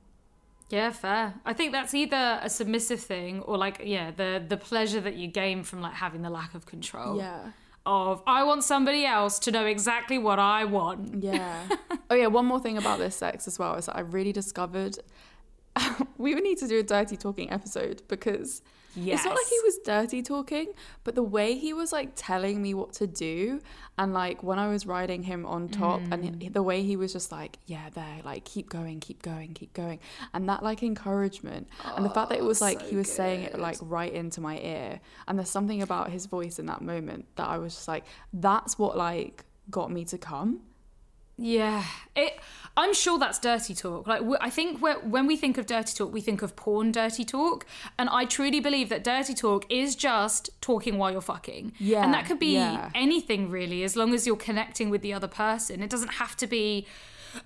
Yeah, 0.68 0.90
fair. 0.90 1.35
I 1.44 1.52
think 1.52 1.73
that's 1.73 1.94
either 1.94 2.40
a 2.42 2.50
submissive 2.50 3.00
thing 3.00 3.40
or 3.42 3.56
like 3.56 3.82
yeah, 3.85 4.11
the 4.11 4.42
the 4.46 4.56
pleasure 4.56 5.00
that 5.00 5.14
you 5.14 5.28
gain 5.28 5.62
from 5.62 5.80
like 5.80 5.94
having 5.94 6.23
the 6.23 6.30
lack 6.30 6.54
of 6.54 6.66
control. 6.66 7.18
Yeah. 7.18 7.52
Of 7.85 8.20
I 8.26 8.42
want 8.42 8.64
somebody 8.64 9.06
else 9.06 9.38
to 9.40 9.52
know 9.52 9.64
exactly 9.64 10.18
what 10.18 10.40
I 10.40 10.64
want. 10.64 11.23
Yeah. 11.23 11.68
oh 12.11 12.14
yeah, 12.16 12.26
one 12.26 12.46
more 12.46 12.58
thing 12.58 12.78
about 12.78 12.99
this 12.99 13.14
sex 13.14 13.46
as 13.46 13.58
well 13.58 13.76
is 13.76 13.87
that 13.87 13.96
I 13.96 14.00
really 14.00 14.32
discovered 14.32 14.99
we 16.18 16.35
would 16.35 16.42
need 16.42 16.58
to 16.58 16.68
do 16.68 16.78
a 16.78 16.82
dirty 16.82 17.16
talking 17.16 17.50
episode 17.52 18.02
because 18.08 18.62
It's 18.97 19.25
not 19.25 19.35
like 19.35 19.47
he 19.47 19.61
was 19.65 19.79
dirty 19.85 20.23
talking, 20.23 20.69
but 21.05 21.15
the 21.15 21.23
way 21.23 21.55
he 21.57 21.73
was 21.75 21.93
like 21.93 22.11
telling 22.17 22.62
me 22.62 22.73
what 22.75 22.93
to 22.95 23.07
do, 23.07 23.61
and 23.99 24.12
like 24.15 24.43
when 24.43 24.59
I 24.59 24.69
was 24.69 24.87
riding 24.87 25.23
him 25.25 25.45
on 25.47 25.69
top, 25.69 26.00
Mm. 26.00 26.12
and 26.12 26.43
he- 26.43 26.49
the 26.49 26.62
way 26.62 26.83
he 26.83 26.97
was 26.97 27.12
just 27.12 27.31
like, 27.31 27.59
yeah, 27.67 27.91
there, 27.95 28.19
like 28.25 28.45
keep 28.45 28.69
going, 28.69 29.00
keep 29.00 29.21
going, 29.23 29.53
keep 29.55 29.73
going, 29.75 29.99
and 30.35 30.49
that 30.49 30.62
like 30.62 30.83
encouragement, 30.83 31.69
and 31.95 32.05
the 32.05 32.11
fact 32.11 32.31
that 32.31 32.38
it 32.38 32.45
was 32.45 32.61
like 32.61 32.81
he 32.83 32.97
was 32.97 33.11
saying 33.12 33.43
it 33.43 33.59
like 33.59 33.76
right 33.83 34.12
into 34.12 34.41
my 34.41 34.59
ear, 34.59 35.00
and 35.29 35.38
there's 35.38 35.50
something 35.50 35.83
about 35.83 36.11
his 36.11 36.26
voice 36.26 36.59
in 36.59 36.67
that 36.67 36.81
moment 36.83 37.26
that 37.37 37.49
I 37.49 37.59
was 37.59 37.75
just 37.75 37.88
like, 37.88 38.05
that's 38.33 38.79
what 38.79 38.97
like 38.97 39.45
got 39.71 39.91
me 39.91 40.05
to 40.07 40.19
come. 40.19 40.61
Yeah, 41.38 41.85
it. 42.14 42.38
I'm 42.78 42.93
sure 42.93 43.19
that's 43.19 43.38
dirty 43.38 43.75
talk. 43.75 44.07
Like 44.07 44.23
I 44.40 44.50
think 44.50 44.81
when 44.81 45.26
we 45.26 45.37
think 45.37 45.57
of 45.59 45.66
dirty 45.66 45.95
talk, 45.95 46.12
we 46.12 46.21
think 46.21 46.43
of 46.43 46.57
porn 46.57 46.93
dirty 46.93 47.25
talk, 47.25 47.66
and 47.99 48.09
I 48.09 48.25
truly 48.25 48.61
believe 48.61 48.88
that 48.88 49.05
dirty 49.05 49.35
talk 49.35 49.64
is 49.71 49.97
just 49.97 50.50
talking 50.61 50.99
while 50.99 51.11
you're 51.11 51.21
fucking. 51.21 51.73
Yeah, 51.78 52.05
and 52.05 52.14
that 52.14 52.26
could 52.26 52.38
be 52.38 52.55
yeah. 52.55 52.90
anything 52.95 53.50
really, 53.50 53.83
as 53.83 53.97
long 53.97 54.14
as 54.14 54.26
you're 54.26 54.37
connecting 54.37 54.88
with 54.88 55.02
the 55.02 55.12
other 55.12 55.28
person. 55.28 55.83
It 55.83 55.90
doesn't 55.90 56.14
have 56.14 56.37
to 56.38 56.47
be. 56.47 56.87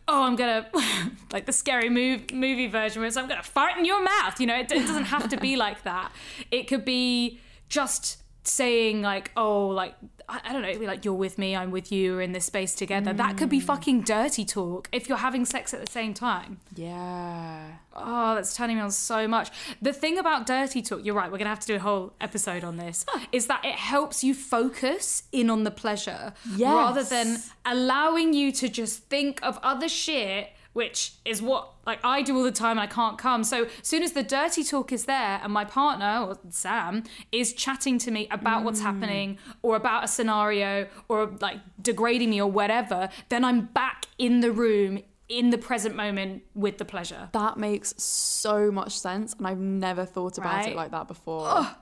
Oh, 0.06 0.22
I'm 0.22 0.36
gonna 0.36 0.68
like 1.32 1.46
the 1.46 1.52
scary 1.52 1.90
move, 1.90 2.32
movie 2.32 2.68
version 2.68 3.00
where 3.00 3.08
it's 3.08 3.16
I'm 3.16 3.28
gonna 3.28 3.42
fart 3.42 3.76
in 3.76 3.84
your 3.84 4.02
mouth. 4.02 4.40
You 4.40 4.46
know, 4.46 4.56
it, 4.56 4.70
it 4.70 4.86
doesn't 4.86 5.06
have 5.06 5.28
to 5.30 5.36
be 5.36 5.56
like 5.66 5.82
that. 5.82 6.12
It 6.52 6.68
could 6.68 6.84
be 6.84 7.40
just 7.68 8.19
saying 8.42 9.02
like, 9.02 9.30
oh, 9.36 9.68
like 9.68 9.94
I, 10.28 10.52
don't 10.52 10.62
know, 10.62 10.78
be 10.78 10.86
like 10.86 11.04
you're 11.04 11.14
with 11.14 11.38
me, 11.38 11.56
I'm 11.56 11.70
with 11.70 11.90
you, 11.90 12.12
we're 12.12 12.22
in 12.22 12.32
this 12.32 12.44
space 12.44 12.74
together. 12.74 13.12
That 13.12 13.36
could 13.36 13.48
be 13.48 13.60
mm. 13.60 13.64
fucking 13.64 14.02
dirty 14.02 14.44
talk 14.44 14.88
if 14.92 15.08
you're 15.08 15.18
having 15.18 15.44
sex 15.44 15.74
at 15.74 15.84
the 15.84 15.90
same 15.90 16.14
time. 16.14 16.60
Yeah. 16.76 17.72
Oh, 17.94 18.34
that's 18.36 18.56
turning 18.56 18.76
me 18.76 18.82
on 18.82 18.92
so 18.92 19.26
much. 19.26 19.50
The 19.82 19.92
thing 19.92 20.18
about 20.18 20.46
dirty 20.46 20.82
talk, 20.82 21.04
you're 21.04 21.16
right, 21.16 21.30
we're 21.30 21.38
gonna 21.38 21.50
have 21.50 21.60
to 21.60 21.66
do 21.66 21.76
a 21.76 21.80
whole 21.80 22.12
episode 22.20 22.62
on 22.62 22.76
this, 22.76 23.04
is 23.32 23.46
that 23.48 23.64
it 23.64 23.74
helps 23.74 24.22
you 24.22 24.34
focus 24.34 25.24
in 25.32 25.50
on 25.50 25.64
the 25.64 25.70
pleasure 25.70 26.32
rather 26.56 27.02
than 27.02 27.38
allowing 27.66 28.32
you 28.32 28.52
to 28.52 28.68
just 28.68 29.04
think 29.04 29.40
of 29.42 29.58
other 29.62 29.88
shit, 29.88 30.50
which 30.72 31.14
is 31.24 31.42
what 31.42 31.72
like 31.86 31.98
I 32.04 32.22
do 32.22 32.36
all 32.36 32.44
the 32.44 32.52
time 32.52 32.72
and 32.72 32.80
I 32.80 32.86
can't 32.86 33.18
come. 33.18 33.42
So 33.44 33.64
as 33.64 33.70
soon 33.82 34.02
as 34.02 34.12
the 34.12 34.22
dirty 34.22 34.62
talk 34.62 34.92
is 34.92 35.04
there 35.06 35.40
and 35.42 35.52
my 35.52 35.64
partner 35.64 36.26
or 36.26 36.38
Sam 36.50 37.04
is 37.32 37.52
chatting 37.52 37.98
to 37.98 38.10
me 38.10 38.28
about 38.30 38.64
what's 38.64 38.80
mm. 38.80 38.84
happening 38.84 39.38
or 39.62 39.76
about 39.76 40.04
a 40.04 40.08
scenario 40.08 40.86
or 41.08 41.32
like 41.40 41.58
degrading 41.82 42.30
me 42.30 42.40
or 42.40 42.50
whatever, 42.50 43.08
then 43.28 43.44
I'm 43.44 43.66
back 43.66 44.06
in 44.18 44.40
the 44.40 44.52
room 44.52 45.02
in 45.28 45.50
the 45.50 45.58
present 45.58 45.94
moment 45.94 46.42
with 46.54 46.78
the 46.78 46.84
pleasure. 46.84 47.28
That 47.32 47.56
makes 47.56 47.94
so 48.02 48.70
much 48.72 48.98
sense, 48.98 49.32
and 49.38 49.46
I've 49.46 49.60
never 49.60 50.04
thought 50.04 50.36
about 50.38 50.56
Right? 50.56 50.68
it 50.70 50.76
like 50.76 50.90
that 50.90 51.06
before. 51.06 51.44
Oh, 51.44 51.76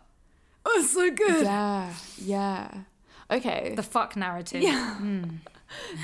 oh 0.67 0.83
so 0.83 1.11
good. 1.11 1.45
Yeah, 1.45 1.93
yeah. 2.19 2.71
Okay. 3.31 3.73
The 3.75 3.83
fuck 3.83 4.17
narrative. 4.17 4.63
Hmm. 4.63 5.25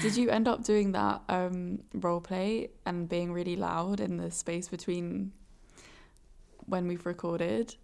Did 0.02 0.16
you 0.16 0.30
end 0.30 0.49
up 0.49 0.64
doing 0.64 0.92
that 0.92 1.23
um, 1.28 1.80
role 1.94 2.21
play 2.21 2.71
and 2.85 3.09
being 3.09 3.33
really 3.33 3.56
loud 3.56 4.00
in 4.00 4.16
the 4.16 4.30
space 4.30 4.68
between 4.68 5.33
when 6.66 6.87
we've 6.88 7.06
recorded? 7.06 7.76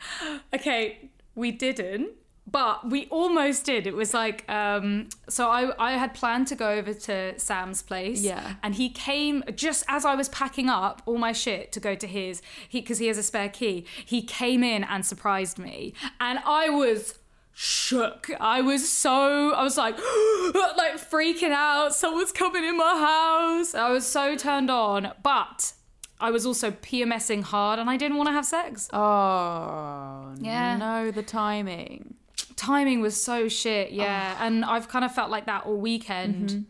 Okay, 0.52 1.10
we 1.36 1.52
didn't, 1.52 2.10
but 2.50 2.90
we 2.90 3.06
almost 3.06 3.64
did. 3.64 3.86
It 3.86 3.94
was 3.94 4.12
like, 4.12 4.48
um, 4.50 5.08
so 5.28 5.48
I, 5.48 5.72
I 5.78 5.92
had 5.92 6.14
planned 6.14 6.48
to 6.48 6.56
go 6.56 6.70
over 6.70 6.92
to 6.92 7.38
Sam's 7.38 7.82
place. 7.82 8.22
Yeah. 8.22 8.54
And 8.62 8.74
he 8.74 8.90
came 8.90 9.44
just 9.54 9.84
as 9.88 10.04
I 10.04 10.14
was 10.14 10.28
packing 10.30 10.68
up 10.68 11.02
all 11.06 11.18
my 11.18 11.32
shit 11.32 11.70
to 11.72 11.80
go 11.80 11.94
to 11.94 12.06
his, 12.06 12.42
he 12.68 12.80
because 12.80 12.98
he 12.98 13.06
has 13.06 13.18
a 13.18 13.22
spare 13.22 13.48
key. 13.48 13.86
He 14.04 14.22
came 14.22 14.64
in 14.64 14.84
and 14.84 15.06
surprised 15.06 15.58
me, 15.58 15.94
and 16.20 16.40
I 16.44 16.68
was 16.70 17.19
shook. 17.62 18.30
I 18.40 18.62
was 18.62 18.90
so 18.90 19.52
I 19.52 19.62
was 19.62 19.76
like 19.76 19.96
like 19.98 20.96
freaking 20.96 21.50
out. 21.50 21.94
Someone's 21.94 22.32
coming 22.32 22.64
in 22.64 22.76
my 22.76 22.96
house. 22.96 23.74
I 23.74 23.90
was 23.90 24.06
so 24.06 24.34
turned 24.34 24.70
on, 24.70 25.12
but 25.22 25.74
I 26.18 26.30
was 26.30 26.46
also 26.46 26.70
PMSing 26.70 27.42
hard 27.42 27.78
and 27.78 27.90
I 27.90 27.98
didn't 27.98 28.16
want 28.16 28.28
to 28.28 28.32
have 28.32 28.46
sex. 28.46 28.88
Oh, 28.94 30.34
Yeah. 30.40 30.76
no, 30.78 31.10
the 31.10 31.22
timing. 31.22 32.14
timing 32.56 33.00
was 33.00 33.22
so 33.22 33.48
shit 33.48 33.90
yeah 33.92 34.36
oh. 34.38 34.44
and 34.44 34.64
i've 34.66 34.86
kind 34.88 35.02
of 35.04 35.14
felt 35.14 35.30
like 35.30 35.46
that 35.46 35.64
all 35.64 35.76
weekend 35.76 36.48
mm-hmm. 36.50 36.62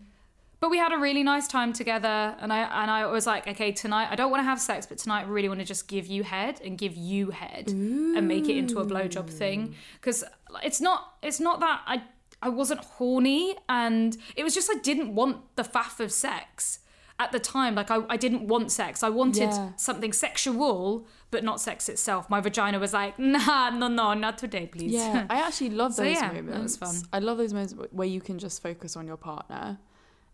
but 0.61 0.69
we 0.71 0.79
had 0.79 0.93
a 0.93 0.99
really 0.99 1.25
nice 1.25 1.49
time 1.49 1.73
together 1.73 2.37
and 2.41 2.53
i 2.53 2.61
and 2.83 2.91
i 2.91 3.05
was 3.07 3.27
like 3.27 3.49
okay 3.49 3.73
tonight 3.73 4.07
i 4.11 4.15
don't 4.15 4.31
want 4.31 4.41
to 4.41 4.45
have 4.45 4.61
sex 4.61 4.87
but 4.87 4.99
tonight 4.99 5.23
i 5.23 5.29
really 5.29 5.49
want 5.49 5.59
to 5.59 5.67
just 5.67 5.89
give 5.89 6.07
you 6.07 6.23
head 6.23 6.61
and 6.65 6.79
give 6.79 6.97
you 6.97 7.31
head 7.31 7.65
and 7.69 8.29
make 8.29 8.49
it 8.49 8.57
into 8.57 8.79
a 8.79 8.87
blowjob 8.87 9.29
thing 9.29 9.75
because 10.01 10.23
it's 10.63 10.81
not 10.81 11.15
it's 11.23 11.41
not 11.41 11.61
that 11.61 11.81
i 11.87 12.03
i 12.43 12.49
wasn't 12.49 12.81
horny 12.81 13.57
and 13.69 14.17
it 14.37 14.45
was 14.45 14.55
just 14.55 14.71
i 14.71 14.79
didn't 14.79 15.15
want 15.15 15.37
the 15.57 15.63
faff 15.63 16.01
of 16.01 16.11
sex 16.13 16.79
at 17.19 17.33
the 17.33 17.39
time 17.39 17.75
like 17.75 17.91
i, 17.91 17.99
I 18.09 18.17
didn't 18.17 18.49
want 18.49 18.73
sex 18.73 19.03
i 19.03 19.09
wanted 19.11 19.51
Yeah. 19.51 19.73
something 19.77 20.13
sexual 20.13 21.07
but 21.31 21.45
not 21.45 21.61
sex 21.61 21.89
itself 21.89 22.31
my 22.31 22.41
vagina 22.41 22.79
was 22.79 22.93
like 22.95 23.19
nah 23.37 23.71
no 23.71 23.89
no 23.89 24.15
not 24.15 24.39
today 24.39 24.67
please 24.67 24.93
Yeah, 24.93 25.27
I 25.29 25.41
actually 25.47 25.71
love 25.71 25.95
So, 25.95 26.03
those 26.05 26.15
yeah, 26.15 26.33
that 26.33 26.45
moments. 26.45 26.81
was 26.81 27.01
fun. 27.03 27.09
I 27.13 27.19
love 27.19 27.37
those 27.39 27.53
moments 27.53 27.75
where 27.93 28.09
you 28.09 28.21
can 28.21 28.39
just 28.39 28.63
focus 28.63 28.97
on 28.97 29.07
your 29.07 29.17
partner. 29.19 29.79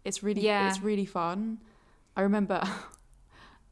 It's 0.04 0.22
really, 0.22 0.42
Yeah. 0.42 0.68
it's 0.68 0.80
really 0.80 1.04
fun. 1.06 1.58
I 2.16 2.20
remember 2.22 2.62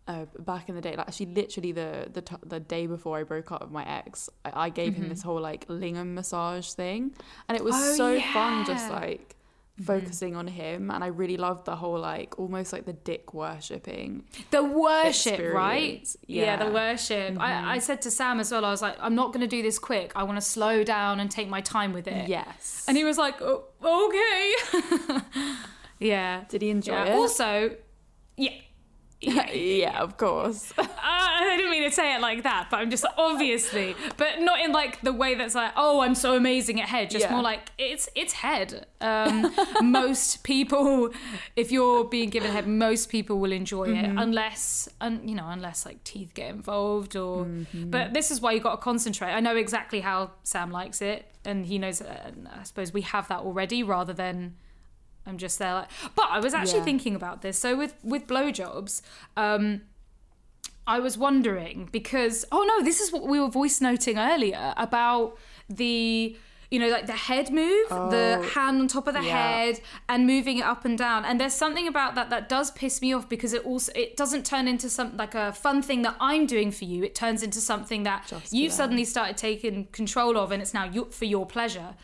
uh, 0.06 0.26
back 0.38 0.68
in 0.68 0.74
the 0.74 0.80
day, 0.80 0.96
like 0.96 1.08
actually, 1.08 1.26
literally 1.26 1.72
the 1.72 2.08
the 2.12 2.20
t- 2.22 2.36
the 2.44 2.60
day 2.60 2.86
before 2.86 3.18
I 3.18 3.22
broke 3.22 3.50
up 3.52 3.62
with 3.62 3.70
my 3.70 3.84
ex, 3.88 4.28
I, 4.44 4.66
I 4.66 4.68
gave 4.68 4.94
him 4.94 5.08
this 5.08 5.22
whole 5.22 5.40
like 5.40 5.66
lingam 5.68 6.14
massage 6.14 6.70
thing, 6.72 7.14
and 7.48 7.56
it 7.56 7.64
was 7.64 7.74
Mm-hmm. 7.74 7.90
Oh, 7.92 7.96
so 7.96 8.20
fun, 8.32 8.66
just 8.66 8.84
yeah. 8.84 8.90
Mm-hmm. 8.90 9.04
like 9.06 9.36
focusing 9.82 10.36
on 10.36 10.46
him, 10.46 10.90
and 10.90 11.02
I 11.02 11.08
really 11.08 11.36
loved 11.36 11.64
the 11.64 11.76
whole 11.76 11.98
like 11.98 12.38
almost 12.38 12.72
like 12.72 12.84
the 12.84 12.92
dick 12.92 13.34
worshipping. 13.34 14.24
The 14.50 14.62
worship, 14.62 15.40
right? 15.52 16.00
Experience, 16.02 16.16
Yeah, 16.26 16.56
the 16.56 16.66
yeah. 16.66 16.70
worship. 16.70 17.40
I, 17.40 17.74
I 17.74 17.78
said 17.78 18.02
to 18.02 18.10
Sam 18.10 18.38
as 18.40 18.52
well, 18.52 18.64
I 18.64 18.70
was 18.70 18.82
like, 18.82 18.96
I'm 19.00 19.14
not 19.14 19.32
going 19.32 19.40
to 19.40 19.48
do 19.48 19.62
this 19.62 19.78
quick. 19.78 20.12
I 20.14 20.22
want 20.22 20.36
to 20.36 20.42
slow 20.42 20.84
down 20.84 21.18
and 21.18 21.30
take 21.30 21.48
my 21.48 21.60
time 21.60 21.92
with 21.92 22.06
it. 22.06 22.28
Yes. 22.28 22.84
And 22.86 22.96
he 22.96 23.04
was 23.04 23.18
like, 23.18 23.40
oh, 23.40 23.64
okay. 23.82 25.22
yeah. 25.98 26.44
did 26.48 26.62
he 26.62 26.70
enjoy 26.70 26.92
yeah. 26.92 27.04
it? 27.06 27.12
Also, 27.12 27.76
yeah. 28.36 28.50
yeah, 29.52 30.00
of 30.02 30.16
course. 30.16 30.72
Uh, 30.76 30.86
I 31.02 31.56
didn't 31.56 31.70
mean 31.70 31.84
to 31.84 31.90
say 31.90 32.14
it 32.14 32.20
like 32.20 32.42
that, 32.44 32.68
but 32.70 32.78
I'm 32.78 32.90
just 32.90 33.04
obviously, 33.16 33.94
but 34.16 34.40
not 34.40 34.60
in 34.60 34.72
like 34.72 35.00
the 35.02 35.12
way 35.12 35.34
that's 35.34 35.54
like, 35.54 35.72
oh, 35.76 36.00
I'm 36.00 36.14
so 36.14 36.34
amazing 36.36 36.80
at 36.80 36.88
head. 36.88 37.10
Just 37.10 37.24
Yeah. 37.26 37.32
more 37.32 37.42
like 37.42 37.70
it's 37.78 38.08
it's 38.14 38.32
head. 38.34 38.86
Um, 39.00 39.54
most 39.82 40.44
people, 40.44 41.10
if 41.56 41.70
you're 41.70 42.04
being 42.04 42.30
given 42.30 42.50
head, 42.50 42.66
most 42.66 43.08
people 43.10 43.38
will 43.38 43.52
enjoy 43.52 43.84
it, 43.84 44.10
unless, 44.16 44.88
un, 45.00 45.26
you 45.28 45.34
know, 45.34 45.46
unless 45.48 45.84
like 45.84 46.02
teeth 46.04 46.32
get 46.34 46.50
involved 46.50 47.16
or. 47.16 47.46
But 47.74 48.14
this 48.14 48.30
is 48.30 48.40
why 48.40 48.52
you 48.52 48.60
got 48.60 48.72
to 48.72 48.76
concentrate. 48.78 49.32
I 49.32 49.40
know 49.40 49.56
exactly 49.56 50.00
how 50.00 50.30
Sam 50.42 50.70
likes 50.70 51.02
it, 51.02 51.26
and 51.44 51.66
he 51.66 51.78
knows. 51.78 52.00
Uh, 52.00 52.30
I 52.58 52.62
suppose 52.62 52.92
we 52.92 53.02
have 53.02 53.28
that 53.28 53.40
already, 53.40 53.82
rather 53.82 54.12
than. 54.12 54.56
I'm 55.26 55.38
just 55.38 55.58
there 55.58 55.74
like, 55.74 55.88
but 56.14 56.26
I 56.30 56.38
was 56.40 56.52
actually 56.54 56.78
Yeah. 56.80 56.84
thinking 56.84 57.14
about 57.14 57.42
this. 57.42 57.58
So 57.58 57.76
with 57.76 57.94
with 58.02 58.26
blowjobs, 58.26 59.00
um, 59.36 59.82
I 60.86 61.00
was 61.00 61.16
wondering 61.16 61.88
because 61.92 62.44
oh 62.52 62.62
no, 62.68 62.84
this 62.84 63.00
is 63.00 63.10
what 63.12 63.26
we 63.26 63.40
were 63.40 63.48
voice 63.48 63.80
noting 63.80 64.18
earlier 64.18 64.74
about 64.76 65.38
the 65.68 66.36
you 66.70 66.78
know 66.78 66.88
like 66.88 67.06
the 67.06 67.12
head 67.12 67.50
move, 67.50 67.88
the 67.88 68.50
hand 68.54 68.80
on 68.80 68.88
top 68.88 69.06
of 69.06 69.14
the 69.14 69.20
Oh, 69.20 69.22
yeah. 69.22 69.48
head 69.56 69.80
and 70.10 70.26
moving 70.26 70.58
it 70.58 70.64
up 70.64 70.84
and 70.84 70.98
down. 70.98 71.24
And 71.24 71.40
there's 71.40 71.54
something 71.54 71.88
about 71.88 72.16
that 72.16 72.28
that 72.30 72.48
does 72.50 72.70
piss 72.72 73.00
me 73.00 73.14
off 73.14 73.26
because 73.28 73.52
it 73.54 73.64
also 73.64 73.92
it 73.94 74.16
doesn't 74.18 74.44
turn 74.44 74.68
into 74.68 74.90
something 74.90 75.16
like 75.16 75.34
a 75.34 75.52
fun 75.52 75.80
thing 75.80 76.02
that 76.02 76.16
I'm 76.20 76.44
doing 76.46 76.70
for 76.70 76.84
you. 76.84 77.02
It 77.02 77.14
turns 77.14 77.42
into 77.42 77.60
something 77.62 78.02
that 78.02 78.26
Just 78.28 78.52
you've 78.52 78.72
suddenly 78.72 79.04
started 79.04 79.36
taking 79.38 79.86
control 79.86 80.36
of 80.36 80.52
and 80.52 80.60
it's 80.60 80.74
now 80.74 80.84
your, 80.84 81.06
for 81.06 81.24
your 81.24 81.46
pleasure. 81.46 81.94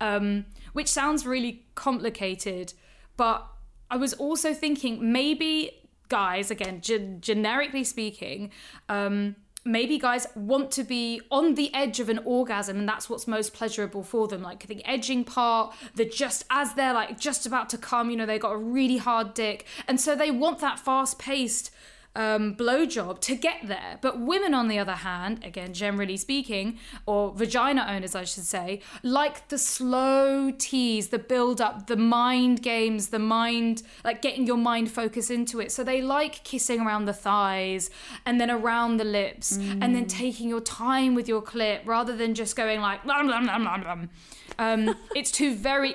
Um, 0.00 0.44
which 0.76 0.88
sounds 0.88 1.24
really 1.24 1.64
complicated, 1.74 2.74
but 3.16 3.46
I 3.90 3.96
was 3.96 4.12
also 4.12 4.52
thinking 4.52 5.10
maybe 5.10 5.70
guys, 6.10 6.50
again, 6.50 6.82
ge- 6.82 7.18
generically 7.18 7.82
speaking, 7.82 8.50
um, 8.90 9.36
maybe 9.64 9.98
guys 9.98 10.26
want 10.36 10.70
to 10.72 10.84
be 10.84 11.22
on 11.30 11.54
the 11.54 11.72
edge 11.72 11.98
of 11.98 12.10
an 12.10 12.18
orgasm 12.26 12.78
and 12.78 12.86
that's 12.86 13.08
what's 13.08 13.26
most 13.26 13.54
pleasurable 13.54 14.02
for 14.02 14.28
them. 14.28 14.42
Like 14.42 14.66
the 14.66 14.84
edging 14.84 15.24
part, 15.24 15.74
the 15.94 16.04
just 16.04 16.44
as 16.50 16.74
they're 16.74 16.92
like 16.92 17.18
just 17.18 17.46
about 17.46 17.70
to 17.70 17.78
come, 17.78 18.10
you 18.10 18.16
know, 18.18 18.26
they 18.26 18.38
got 18.38 18.52
a 18.52 18.58
really 18.58 18.98
hard 18.98 19.32
dick. 19.32 19.64
And 19.88 19.98
so 19.98 20.14
they 20.14 20.30
want 20.30 20.58
that 20.58 20.78
fast 20.78 21.18
paced 21.18 21.70
um, 22.16 22.54
blowjob 22.56 23.20
to 23.20 23.36
get 23.36 23.60
there. 23.64 23.98
But 24.00 24.18
women, 24.18 24.54
on 24.54 24.68
the 24.68 24.78
other 24.78 24.92
hand, 24.92 25.44
again, 25.44 25.74
generally 25.74 26.16
speaking, 26.16 26.78
or 27.04 27.32
vagina 27.34 27.86
owners, 27.88 28.14
I 28.14 28.24
should 28.24 28.44
say, 28.44 28.80
like 29.02 29.48
the 29.48 29.58
slow 29.58 30.50
tease, 30.58 31.08
the 31.08 31.18
build 31.18 31.60
up, 31.60 31.86
the 31.86 31.96
mind 31.96 32.62
games, 32.62 33.08
the 33.08 33.18
mind, 33.18 33.82
like 34.02 34.22
getting 34.22 34.46
your 34.46 34.56
mind 34.56 34.90
focus 34.90 35.30
into 35.30 35.60
it. 35.60 35.70
So 35.70 35.84
they 35.84 36.00
like 36.00 36.42
kissing 36.42 36.80
around 36.80 37.04
the 37.04 37.12
thighs 37.12 37.90
and 38.24 38.40
then 38.40 38.50
around 38.50 38.96
the 38.96 39.04
lips 39.04 39.56
and 39.56 39.94
then 39.94 40.06
taking 40.06 40.48
your 40.48 40.60
time 40.62 41.14
with 41.14 41.28
your 41.28 41.42
clit 41.42 41.80
rather 41.84 42.16
than 42.16 42.34
just 42.34 42.56
going 42.56 42.80
like, 42.80 43.04
"Nom, 43.04 43.26
nom, 43.26 43.44
nom, 43.44 43.62
nom, 43.62 43.82
nom." 43.82 44.10
Um, 44.58 44.96
it's 45.14 45.30
two 45.30 45.54
very. 45.54 45.94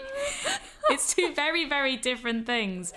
it's 0.89 1.13
two 1.13 1.33
very 1.33 1.67
very 1.67 1.95
different 1.95 2.45
things 2.45 2.91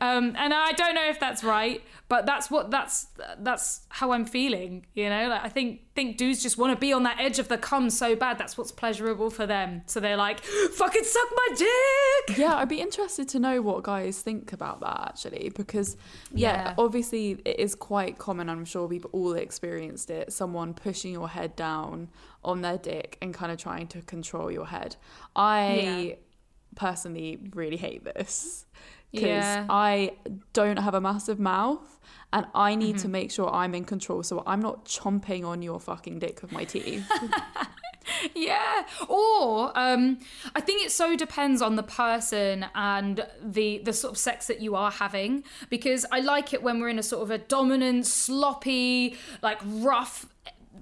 um, 0.00 0.34
and 0.38 0.54
i 0.54 0.72
don't 0.72 0.94
know 0.94 1.06
if 1.08 1.18
that's 1.18 1.42
right 1.42 1.82
but 2.14 2.26
that's 2.26 2.48
what 2.48 2.70
that's 2.70 3.08
that's 3.40 3.86
how 3.88 4.12
i'm 4.12 4.24
feeling 4.24 4.86
you 4.94 5.08
know 5.08 5.28
like 5.28 5.42
i 5.44 5.48
think 5.48 5.80
think 5.96 6.16
dudes 6.16 6.40
just 6.42 6.56
want 6.56 6.72
to 6.72 6.78
be 6.78 6.92
on 6.92 7.02
that 7.02 7.18
edge 7.20 7.38
of 7.40 7.48
the 7.48 7.58
cum 7.58 7.90
so 7.90 8.14
bad 8.14 8.38
that's 8.38 8.56
what's 8.56 8.70
pleasurable 8.70 9.30
for 9.30 9.46
them 9.46 9.82
so 9.86 9.98
they're 9.98 10.16
like 10.28 10.38
fucking 10.80 11.02
suck 11.04 11.28
my 11.42 11.48
dick 11.56 12.38
yeah, 12.38 12.54
I'd 12.56 12.68
be 12.70 12.80
interested 12.80 13.28
to 13.30 13.38
know 13.38 13.60
what 13.60 13.82
guys 13.82 14.20
think 14.22 14.52
about 14.54 14.80
that 14.80 14.98
actually, 15.08 15.50
because 15.54 15.96
yeah, 16.32 16.68
Yeah. 16.70 16.74
obviously 16.78 17.32
it 17.44 17.60
is 17.60 17.74
quite 17.74 18.16
common. 18.18 18.48
I'm 18.48 18.64
sure 18.64 18.86
we've 18.86 19.04
all 19.12 19.34
experienced 19.34 20.08
it. 20.10 20.32
Someone 20.32 20.72
pushing 20.72 21.12
your 21.12 21.28
head 21.28 21.54
down 21.54 22.08
on 22.42 22.62
their 22.62 22.78
dick 22.78 23.18
and 23.20 23.34
kind 23.34 23.52
of 23.52 23.58
trying 23.58 23.88
to 23.88 24.00
control 24.02 24.50
your 24.50 24.66
head. 24.66 24.96
I 25.36 26.06
Yeah. 26.08 26.14
personally 26.76 27.38
really 27.54 27.76
hate 27.76 28.04
this 28.04 28.64
because 29.14 29.28
Yeah. 29.28 29.66
I 29.70 30.12
don't 30.52 30.78
have 30.78 30.94
a 30.94 31.00
massive 31.00 31.38
mouth. 31.40 31.90
And 32.32 32.46
I 32.52 32.74
need 32.74 32.96
Mm-hmm. 32.96 33.02
to 33.02 33.08
make 33.08 33.30
sure 33.30 33.48
I'm 33.54 33.76
in 33.76 33.84
control, 33.84 34.24
so 34.24 34.42
I'm 34.44 34.60
not 34.60 34.86
chomping 34.86 35.44
on 35.46 35.62
your 35.62 35.78
fucking 35.78 36.18
dick 36.18 36.42
with 36.42 36.50
my 36.50 36.64
teeth. 36.64 37.08
Yeah. 38.34 38.84
Or 39.08 39.72
um, 39.78 40.18
I 40.54 40.60
think 40.60 40.84
it 40.84 40.90
so 40.92 41.16
depends 41.16 41.62
on 41.62 41.76
the 41.76 41.82
person 41.82 42.66
and 42.74 43.26
the 43.42 43.78
the 43.78 43.92
sort 43.94 44.12
of 44.12 44.18
sex 44.18 44.46
that 44.48 44.60
you 44.60 44.76
are 44.76 44.90
having 44.90 45.42
because 45.70 46.04
I 46.12 46.20
like 46.20 46.52
it 46.52 46.62
when 46.62 46.80
we're 46.80 46.90
in 46.90 46.98
a 46.98 47.02
sort 47.02 47.22
of 47.22 47.30
a 47.30 47.38
dominant, 47.38 48.06
sloppy, 48.06 49.16
like 49.42 49.58
rough 49.64 50.26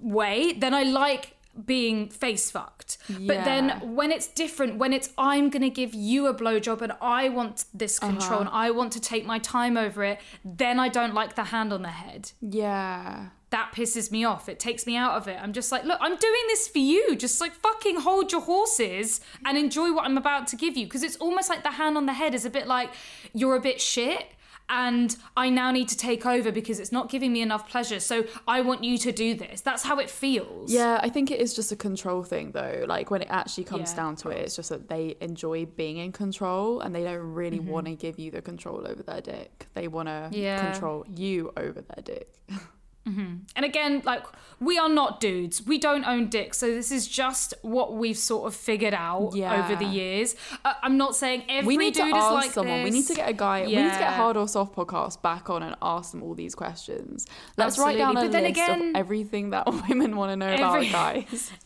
way. 0.01 0.53
Then 0.53 0.75
I 0.75 0.83
like 0.83 1.37
being 1.65 2.09
face 2.09 2.51
fucked. 2.51 2.99
But 3.09 3.45
then 3.45 3.95
when 3.95 4.11
it's 4.11 4.27
different, 4.27 4.79
when 4.79 4.93
it's 4.93 5.11
I'm 5.19 5.51
gonna 5.51 5.71
give 5.71 5.95
you 5.95 6.27
a 6.27 6.35
blowjob 6.35 6.81
and 6.81 6.93
I 7.01 7.29
want 7.29 7.65
this 7.75 8.03
uh-huh. 8.03 8.13
control 8.13 8.41
and 8.41 8.49
I 8.49 8.71
want 8.71 8.93
to 8.93 9.01
take 9.01 9.27
my 9.27 9.39
time 9.39 9.77
over 9.77 10.03
it, 10.05 10.21
then 10.45 10.79
I 10.79 10.89
don't 10.89 11.15
like 11.15 11.35
the 11.35 11.45
hand 11.45 11.73
on 11.73 11.83
the 11.83 11.89
head 11.89 12.33
yeah. 12.41 13.29
that 13.51 13.73
pisses 13.75 14.11
me 14.11 14.25
off. 14.25 14.49
It 14.49 14.59
takes 14.59 14.87
me 14.87 14.97
out 14.97 15.13
of 15.13 15.29
it. 15.29 15.39
I'm 15.41 15.53
just 15.53 15.71
like, 15.71 15.85
look, 15.85 15.99
I'm 16.01 16.17
doing 16.17 16.43
this 16.49 16.69
for 16.69 16.79
you. 16.79 17.17
Just 17.17 17.41
like 17.41 17.53
fucking 17.53 18.01
hold 18.01 18.33
your 18.33 18.41
horses 18.43 19.21
and 19.45 19.59
enjoy 19.59 19.93
what 19.93 20.05
I'm 20.05 20.17
about 20.17 20.47
to 20.49 20.57
give 20.57 20.77
you. 20.77 20.87
Because 20.87 21.03
it's 21.03 21.17
almost 21.17 21.51
like 21.51 21.63
the 21.63 21.73
hand 21.73 21.97
on 21.97 22.07
the 22.07 22.15
head 22.15 22.35
is 22.35 22.45
a 22.45 22.51
bit 22.51 22.67
like, 22.67 22.91
you're 23.35 23.57
a 23.57 23.61
bit 23.61 23.81
shit. 23.81 24.27
And 24.75 25.15
I 25.37 25.51
now 25.51 25.71
need 25.71 25.89
to 25.91 25.97
take 25.99 26.25
over 26.25 26.51
because 26.51 26.81
it's 26.81 26.93
not 26.93 27.11
giving 27.11 27.31
me 27.31 27.43
enough 27.43 27.69
pleasure. 27.69 28.01
So 28.01 28.25
I 28.49 28.63
want 28.63 28.83
you 28.83 28.97
to 28.97 29.13
do 29.13 29.35
this. 29.35 29.61
That's 29.61 29.83
how 29.83 29.99
it 29.99 30.09
feels. 30.09 30.73
Yeah, 30.73 30.99
I 31.03 31.11
think 31.11 31.31
it 31.31 31.41
is 31.41 31.53
just 31.55 31.73
a 31.73 31.77
control 31.77 32.23
thing 32.25 32.53
though. 32.53 32.85
Like 32.89 33.11
when 33.11 33.21
it 33.21 33.29
actually 33.31 33.65
comes 33.65 33.91
Yeah, 33.91 33.97
down 33.97 34.17
to 34.17 34.31
it, 34.31 34.39
it's 34.39 34.57
just 34.57 34.71
that 34.71 34.89
they 34.89 35.17
enjoy 35.21 35.67
being 35.67 35.99
in 35.99 36.11
control 36.11 36.81
and 36.81 36.95
they 36.95 37.05
don't 37.05 37.35
really 37.35 37.59
Mm-hmm. 37.59 37.69
want 37.69 37.87
to 37.87 37.95
give 37.95 38.19
you 38.19 38.31
the 38.31 38.41
control 38.41 38.87
over 38.89 39.03
their 39.03 39.21
dick. 39.21 39.67
They 39.75 39.89
want 39.89 40.09
to 40.09 40.31
Yeah. 40.33 40.59
control 40.59 41.05
you 41.07 41.53
over 41.57 41.83
their 41.83 42.03
dick. 42.03 42.33
And 43.05 43.65
again, 43.65 44.01
like, 44.05 44.25
we 44.61 44.79
are 44.79 44.89
not 44.89 45.19
dudes. 45.21 45.67
We 45.67 45.77
don't 45.79 46.05
own 46.05 46.29
dicks. 46.29 46.59
So 46.59 46.69
this 46.69 46.93
is 46.93 47.09
just 47.09 47.53
what 47.63 47.95
we've 47.95 48.17
sort 48.17 48.47
of 48.47 48.55
figured 48.55 48.95
out 48.95 49.35
Yeah. 49.35 49.65
over 49.65 49.75
the 49.75 49.85
years. 49.91 50.37
Uh, 50.65 50.75
I'm 50.83 50.97
not 50.97 51.17
saying 51.17 51.43
every 51.49 51.67
we 51.67 51.77
need 51.77 51.95
to 51.95 52.03
ask 52.03 52.15
is 52.15 52.33
like 52.33 52.51
someone. 52.53 52.85
We 52.85 52.91
need 52.91 53.07
to 53.09 53.15
get 53.15 53.29
a 53.29 53.33
guy. 53.33 53.63
We 53.63 53.67
need 53.69 53.75
to 53.75 53.89
get 53.89 54.01
Yeah. 54.01 54.13
Hard 54.15 54.37
or 54.37 54.47
Soft 54.47 54.77
podcast 54.77 55.21
back 55.21 55.51
on 55.51 55.63
and 55.65 55.75
ask 55.83 56.13
them 56.13 56.23
all 56.23 56.35
these 56.35 56.55
questions. 56.55 57.27
Let's 57.57 57.77
write 57.79 57.99
down 57.99 58.17
a 58.17 58.21
Absolutely. 58.21 58.29
But 58.29 58.33
then 58.33 58.43
list 58.45 58.79
again- 58.81 58.91
of 58.91 58.97
everything 59.01 59.51
that 59.51 59.67
women 59.89 60.15
want 60.17 60.31
to 60.31 60.37
know 60.37 60.55
about 60.55 60.83
guys. 60.93 61.51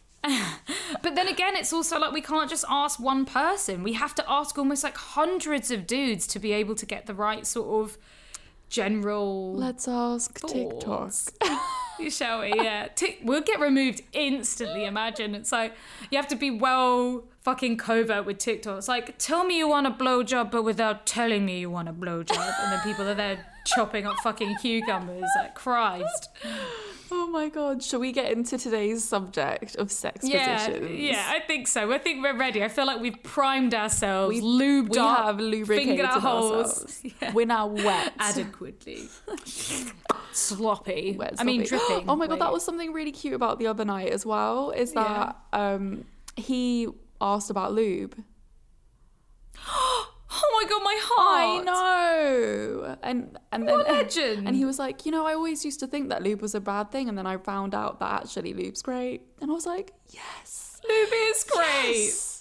But 1.02 1.14
then 1.14 1.28
again, 1.28 1.54
it's 1.54 1.72
also 1.72 2.00
like 2.00 2.12
we 2.12 2.20
can't 2.20 2.50
just 2.50 2.64
ask 2.68 2.98
one 2.98 3.24
person. 3.26 3.82
We 3.84 3.92
have 3.92 4.12
to 4.16 4.24
ask 4.28 4.58
almost 4.58 4.82
like 4.82 4.96
hundreds 4.96 5.70
of 5.70 5.86
dudes 5.86 6.26
to 6.28 6.38
be 6.40 6.52
able 6.52 6.74
to 6.76 6.86
get 6.86 7.06
the 7.06 7.14
right 7.14 7.46
sort 7.46 7.68
of 7.84 7.98
general. 8.68 9.54
Let's 9.54 9.88
ask 9.88 10.38
Thoughts. 10.38 11.30
TikTok. 11.32 11.60
Shall 12.10 12.40
we? 12.40 12.52
Yeah. 12.54 12.88
Tick 12.94 13.20
we'll 13.22 13.40
get 13.40 13.58
removed 13.60 14.02
instantly. 14.12 14.84
Imagine. 14.84 15.34
It's 15.34 15.52
like 15.52 15.74
you 16.10 16.16
have 16.16 16.28
to 16.28 16.36
be 16.36 16.50
well 16.50 17.24
fucking 17.42 17.76
covert 17.76 18.26
with 18.26 18.38
TikTok. 18.38 18.78
It's 18.78 18.88
like, 18.88 19.18
tell 19.18 19.44
me 19.44 19.58
you 19.58 19.68
want 19.68 19.86
a 19.86 19.90
blowjob, 19.90 20.50
but 20.50 20.62
without 20.62 21.06
telling 21.06 21.46
me 21.46 21.60
you 21.60 21.70
want 21.70 21.88
a 21.88 21.92
blowjob. 21.92 22.36
And 22.62 22.72
then 22.72 22.80
people 22.82 23.08
are 23.08 23.14
there 23.14 23.46
chopping 23.66 24.04
up 24.04 24.16
fucking 24.22 24.56
cucumbers. 24.60 25.24
Like, 25.38 25.54
Christ. 25.54 26.28
Oh 27.10 27.26
my 27.28 27.48
god! 27.48 27.82
Shall 27.82 28.00
we 28.00 28.10
get 28.12 28.32
into 28.32 28.58
today's 28.58 29.04
subject 29.04 29.76
of 29.76 29.92
sex 29.92 30.26
Yeah, 30.28 30.66
positions? 30.66 31.00
yeah, 31.00 31.24
I 31.28 31.40
think 31.40 31.68
so. 31.68 31.92
I 31.92 31.98
think 31.98 32.22
we're 32.22 32.36
ready. 32.36 32.64
I 32.64 32.68
feel 32.68 32.86
like 32.86 33.00
we've 33.00 33.22
primed 33.22 33.74
ourselves, 33.74 34.34
We- 34.34 34.40
lubed 34.42 34.90
we 34.90 34.98
up, 34.98 35.18
have 35.18 35.40
lubricated 35.40 36.04
our 36.04 36.20
holes. 36.20 37.00
Yeah. 37.20 37.32
We're 37.32 37.46
now 37.46 37.66
wet. 37.68 38.12
adequately. 38.18 39.08
Sloppy. 40.32 41.14
Wet 41.18 41.34
I 41.38 41.44
mean, 41.44 41.64
dripping. 41.66 42.08
Oh 42.08 42.16
my 42.16 42.26
god, 42.26 42.40
that 42.40 42.52
was 42.52 42.64
something 42.64 42.92
really 42.92 43.12
cute 43.12 43.34
about 43.34 43.58
the 43.58 43.66
other 43.68 43.84
night 43.84 44.12
as 44.12 44.26
well. 44.26 44.70
Is 44.70 44.92
Yeah. 44.94 45.32
that 45.52 45.58
um 45.60 46.04
he 46.36 46.88
asked 47.20 47.50
about 47.50 47.72
lube. 47.72 48.16
Oh 50.38 50.60
my 50.62 50.68
god, 50.68 50.82
my 50.82 50.98
heart. 51.02 51.60
I 51.60 51.64
know. 51.64 52.96
And 53.02 53.38
and 53.52 53.66
then 53.68 53.76
What 53.78 53.88
legend. 53.88 54.46
and 54.46 54.54
he 54.56 54.64
was 54.64 54.78
like, 54.78 55.06
you 55.06 55.12
know, 55.12 55.26
I 55.26 55.32
always 55.34 55.64
used 55.64 55.80
to 55.80 55.86
think 55.86 56.08
that 56.10 56.22
lube 56.22 56.42
was 56.42 56.54
a 56.54 56.60
bad 56.60 56.90
thing, 56.90 57.08
and 57.08 57.16
then 57.16 57.26
I 57.26 57.36
found 57.38 57.74
out 57.74 58.00
that 58.00 58.22
actually 58.22 58.52
lube's 58.52 58.82
great, 58.82 59.22
and 59.40 59.50
I 59.50 59.54
was 59.54 59.66
like, 59.66 59.92
yes, 60.10 60.80
Lube 60.88 61.08
is 61.12 61.44
great. 61.44 62.04
yes. 62.06 62.32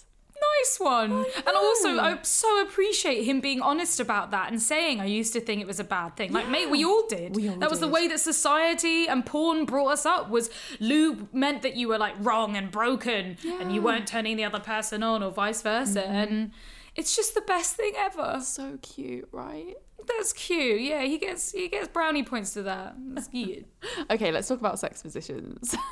Nice 0.58 0.78
one. 0.78 1.12
And 1.46 1.56
also, 1.56 1.98
I 1.98 2.18
so 2.22 2.60
appreciate 2.60 3.24
him 3.24 3.40
being 3.40 3.62
honest 3.62 3.98
about 4.00 4.30
that 4.32 4.50
and 4.52 4.60
saying, 4.60 5.00
I 5.00 5.06
used 5.06 5.32
to 5.32 5.40
think 5.40 5.62
it 5.62 5.66
was 5.66 5.80
a 5.80 5.84
bad 5.84 6.14
thing. 6.14 6.30
Like, 6.30 6.48
mate, 6.50 6.68
we 6.68 6.84
all 6.84 7.06
did. 7.08 7.34
We 7.34 7.48
all 7.48 7.56
that 7.56 7.70
was 7.70 7.80
the 7.80 7.88
way 7.88 8.06
that 8.08 8.20
society 8.20 9.08
and 9.08 9.24
porn 9.24 9.64
brought 9.64 9.88
us 9.88 10.04
up 10.04 10.28
was 10.28 10.50
lube 10.78 11.28
meant 11.32 11.62
that 11.62 11.74
you 11.76 11.88
were 11.88 11.96
like 11.96 12.14
wrong 12.20 12.54
and 12.54 12.70
broken 12.70 13.38
and 13.60 13.72
you 13.74 13.80
weren't 13.80 14.06
turning 14.06 14.36
the 14.36 14.44
other 14.44 14.60
person 14.60 15.02
on 15.02 15.22
or 15.22 15.30
vice 15.30 15.62
versa. 15.62 16.02
Mm-hmm. 16.02 16.12
And 16.22 16.50
it's 16.96 17.14
just 17.14 17.34
the 17.34 17.42
best 17.42 17.76
thing 17.76 17.92
ever. 17.96 18.40
So 18.42 18.78
cute, 18.82 19.28
right? 19.32 19.74
That's 20.06 20.32
cute. 20.32 20.80
Yeah, 20.80 21.02
he 21.02 21.18
gets 21.18 21.52
he 21.52 21.68
gets 21.68 21.88
brownie 21.88 22.22
points 22.22 22.52
to 22.54 22.62
that. 22.64 22.94
That's 22.98 23.28
cute. 23.32 23.66
Okay, 24.10 24.30
let's 24.32 24.48
talk 24.48 24.60
about 24.60 24.78
sex 24.78 25.02
positions. 25.02 25.74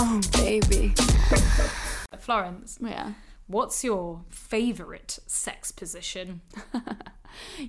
Oh, 0.00 0.20
baby. 0.32 0.94
Florence, 2.20 2.78
yeah. 2.80 3.14
what's 3.48 3.82
your 3.82 4.24
favorite 4.30 5.18
sex 5.26 5.72
position? 5.72 6.40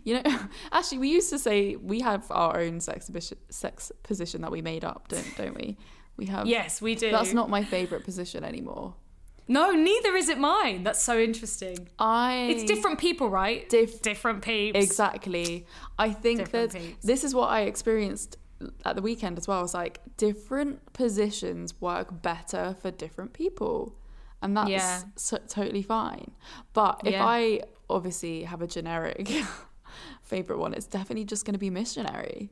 You 0.05 0.21
know, 0.21 0.39
actually, 0.71 0.99
we 0.99 1.09
used 1.09 1.29
to 1.31 1.37
say 1.37 1.75
we 1.75 1.99
have 1.99 2.25
our 2.31 2.59
own 2.59 2.79
sex 2.79 3.07
position, 3.07 3.37
sex 3.49 3.91
position 4.03 4.41
that 4.41 4.51
we 4.51 4.61
made 4.61 4.85
up, 4.85 5.09
don't 5.09 5.35
don't 5.37 5.55
we? 5.55 5.77
We 6.17 6.27
have. 6.27 6.47
Yes, 6.47 6.81
we 6.81 6.95
do. 6.95 7.11
That's 7.11 7.33
not 7.33 7.49
my 7.49 7.63
favorite 7.63 8.03
position 8.05 8.43
anymore. 8.43 8.93
No, 9.51 9.71
neither 9.71 10.15
is 10.15 10.29
it 10.29 10.37
mine. 10.37 10.83
That's 10.83 11.01
so 11.01 11.19
interesting. 11.19 11.89
I. 11.97 12.47
It's 12.51 12.63
different 12.63 12.99
people, 12.99 13.29
right? 13.29 13.67
Diff- 13.67 14.01
different 14.01 14.43
peeps. 14.43 14.77
Exactly. 14.81 15.65
I 15.97 16.11
think 16.13 16.39
Different 16.41 16.71
that 16.71 16.81
peeps. 16.81 17.05
this 17.05 17.23
is 17.23 17.33
what 17.33 17.49
I 17.49 17.61
experienced 17.61 18.37
at 18.85 18.95
the 18.95 19.01
weekend 19.01 19.37
as 19.39 19.47
well. 19.47 19.63
It's 19.63 19.73
like 19.73 20.01
different 20.17 20.93
positions 20.93 21.73
work 21.81 22.21
better 22.21 22.75
for 22.79 22.91
different 22.91 23.33
people. 23.33 23.95
And 24.41 24.55
that's 24.55 24.69
Yeah. 24.69 25.01
so, 25.15 25.37
totally 25.47 25.81
fine. 25.81 26.31
But 26.73 27.01
if 27.03 27.13
Yeah. 27.13 27.25
I 27.25 27.61
obviously 27.89 28.43
have 28.43 28.61
a 28.61 28.67
generic 28.67 29.27
favorite 30.21 30.59
one, 30.59 30.73
it's 30.73 30.85
definitely 30.85 31.25
just 31.25 31.43
going 31.45 31.53
to 31.53 31.59
be 31.59 31.69
missionary. 31.71 32.51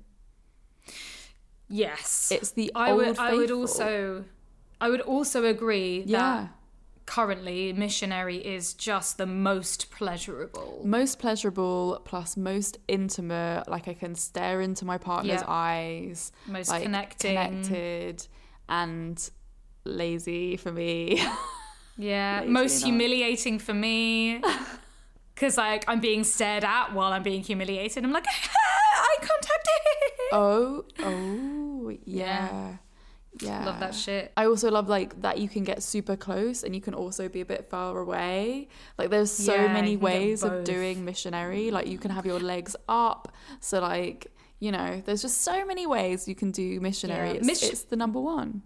Yes. 1.70 2.32
It's 2.32 2.52
the 2.52 2.72
I 2.76 2.92
old 2.92 2.98
would 3.06 3.18
I 3.20 3.34
would 3.34 3.52
also 3.52 4.26
I 4.80 4.90
would 4.90 5.02
also 5.02 5.46
agree 5.46 6.04
Yeah. 6.06 6.18
that 6.20 6.50
currently 7.08 7.74
missionary 7.74 8.38
is 8.38 8.74
just 8.76 9.18
the 9.18 9.26
most 9.26 9.90
pleasurable. 9.90 10.82
most 10.86 11.18
pleasurable 11.18 12.00
plus 12.06 12.38
most 12.38 12.78
intimate 12.88 13.64
like 13.68 13.88
i 13.88 13.94
can 13.94 14.14
stare 14.14 14.62
into 14.62 14.86
my 14.86 14.98
partner's 15.00 15.42
Yeah. 15.42 15.48
eyes 15.48 16.32
Most 16.48 16.70
like, 16.70 16.84
connecting. 16.84 17.36
connected 17.36 18.28
and 18.70 19.18
lazy 19.86 20.58
for 20.58 20.72
me 20.72 21.24
Yeah. 22.00 22.42
Lazy 22.42 22.52
most 22.52 22.72
enough. 22.74 22.84
humiliating 22.90 23.58
for 23.58 23.74
me. 23.74 24.40
Cause 25.36 25.58
like 25.58 25.84
I'm 25.88 26.00
being 26.00 26.24
stared 26.24 26.64
at 26.64 26.94
while 26.94 27.12
I'm 27.12 27.24
being 27.24 27.42
humiliated. 27.42 28.04
I'm 28.04 28.12
like 28.12 28.28
eye 29.08 29.18
contact. 29.20 29.68
Oh, 30.32 30.86
oh, 31.00 31.90
yeah. 32.06 32.50
Yeah. 32.52 32.78
Love 33.44 33.80
that 33.80 33.94
shit. 33.96 34.32
I 34.38 34.46
also 34.46 34.70
love 34.72 34.88
like 34.90 35.22
that 35.22 35.38
you 35.38 35.48
can 35.50 35.64
get 35.64 35.84
super 35.84 36.16
close 36.16 36.64
and 36.64 36.74
you 36.76 36.82
can 36.82 36.94
also 36.94 37.28
be 37.30 37.42
a 37.42 37.46
bit 37.46 37.70
far 37.70 37.98
away. 38.00 38.68
Like 38.98 39.10
there's 39.10 39.32
so 39.32 39.54
Yeah, 39.56 39.74
many 39.74 39.92
you 39.92 39.98
can 39.98 40.08
get 40.08 40.14
ways 40.20 40.44
of 40.44 40.64
doing 40.64 41.06
missionary. 41.06 41.72
Like 41.72 41.88
you 41.88 41.98
can 41.98 42.12
have 42.12 42.26
your 42.26 42.40
legs 42.40 42.76
up. 42.90 43.32
So 43.60 43.80
like, 43.80 44.28
you 44.60 44.72
know, 44.72 45.02
there's 45.06 45.22
just 45.22 45.42
so 45.44 45.66
many 45.66 45.86
ways 45.86 46.28
you 46.28 46.36
can 46.36 46.52
do 46.52 46.80
missionary. 46.80 47.30
Yeah. 47.30 47.36
It's, 47.36 47.46
Mission- 47.48 47.70
it's 47.72 47.84
the 47.84 47.96
number 47.96 48.20
one. 48.20 48.64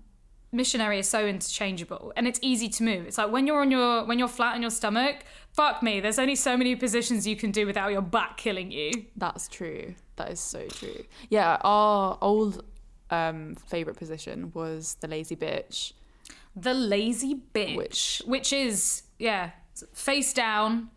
missionary 0.53 0.99
is 0.99 1.07
so 1.09 1.25
interchangeable 1.25 2.11
and 2.15 2.27
it's 2.27 2.39
easy 2.41 2.67
to 2.69 2.83
move. 2.83 3.07
It's 3.07 3.17
like 3.17 3.31
when 3.31 3.47
you're 3.47 3.61
on 3.61 3.71
your 3.71 4.05
when 4.05 4.19
you're 4.19 4.27
flat 4.27 4.55
on 4.55 4.61
your 4.61 4.71
stomach, 4.71 5.17
fuck 5.53 5.81
me, 5.83 5.99
there's 6.01 6.19
only 6.19 6.35
so 6.35 6.55
many 6.57 6.75
positions 6.75 7.25
you 7.27 7.35
can 7.35 7.51
do 7.51 7.65
without 7.65 7.91
your 7.91 8.01
back 8.01 8.37
killing 8.37 8.71
you. 8.71 8.91
That's 9.15 9.47
true. 9.47 9.95
That 10.17 10.29
is 10.31 10.39
so 10.39 10.67
true. 10.67 11.03
Yeah, 11.29 11.57
our 11.61 12.17
old 12.21 12.63
um 13.11 13.55
favorite 13.55 13.97
position 13.97 14.51
was 14.53 14.95
the 15.01 15.07
lazy 15.07 15.35
bitch. 15.35 15.93
The 16.55 16.73
lazy 16.73 17.35
bitch, 17.53 17.75
Which- 17.77 18.21
which, 18.25 18.51
is 18.53 19.03
yeah, 19.19 19.51
face 19.93 20.33
down. 20.33 20.89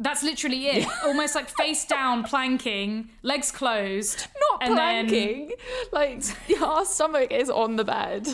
That's 0.00 0.22
literally 0.22 0.68
it. 0.68 0.86
Almost 1.04 1.34
like 1.34 1.48
face 1.48 1.84
down 1.84 2.22
planking, 2.22 3.10
legs 3.22 3.50
closed. 3.50 4.26
Not 4.50 4.62
and 4.62 4.78
then- 4.78 5.08
planking. 5.08 5.52
Like 5.92 6.22
our 6.62 6.84
stomach 6.84 7.32
is 7.32 7.50
on 7.50 7.76
the 7.76 7.84
bed. 7.84 8.28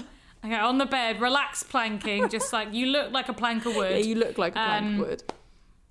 Okay, 0.45 0.55
on 0.57 0.77
the 0.77 0.85
bed, 0.85 1.23
relax 1.23 1.63
planking, 1.63 2.29
just 2.29 2.53
like 2.53 2.75
you 2.75 2.87
look 2.87 3.13
like 3.13 3.31
a 3.31 3.33
plank 3.33 3.65
of 3.65 3.75
wood. 3.81 3.93
Yeah, 3.93 3.97
you 3.97 4.15
look 4.17 4.37
like 4.37 4.53
a 4.53 4.57
plank 4.57 4.85
Um, 4.85 5.01
of 5.01 5.07
wood. 5.09 5.23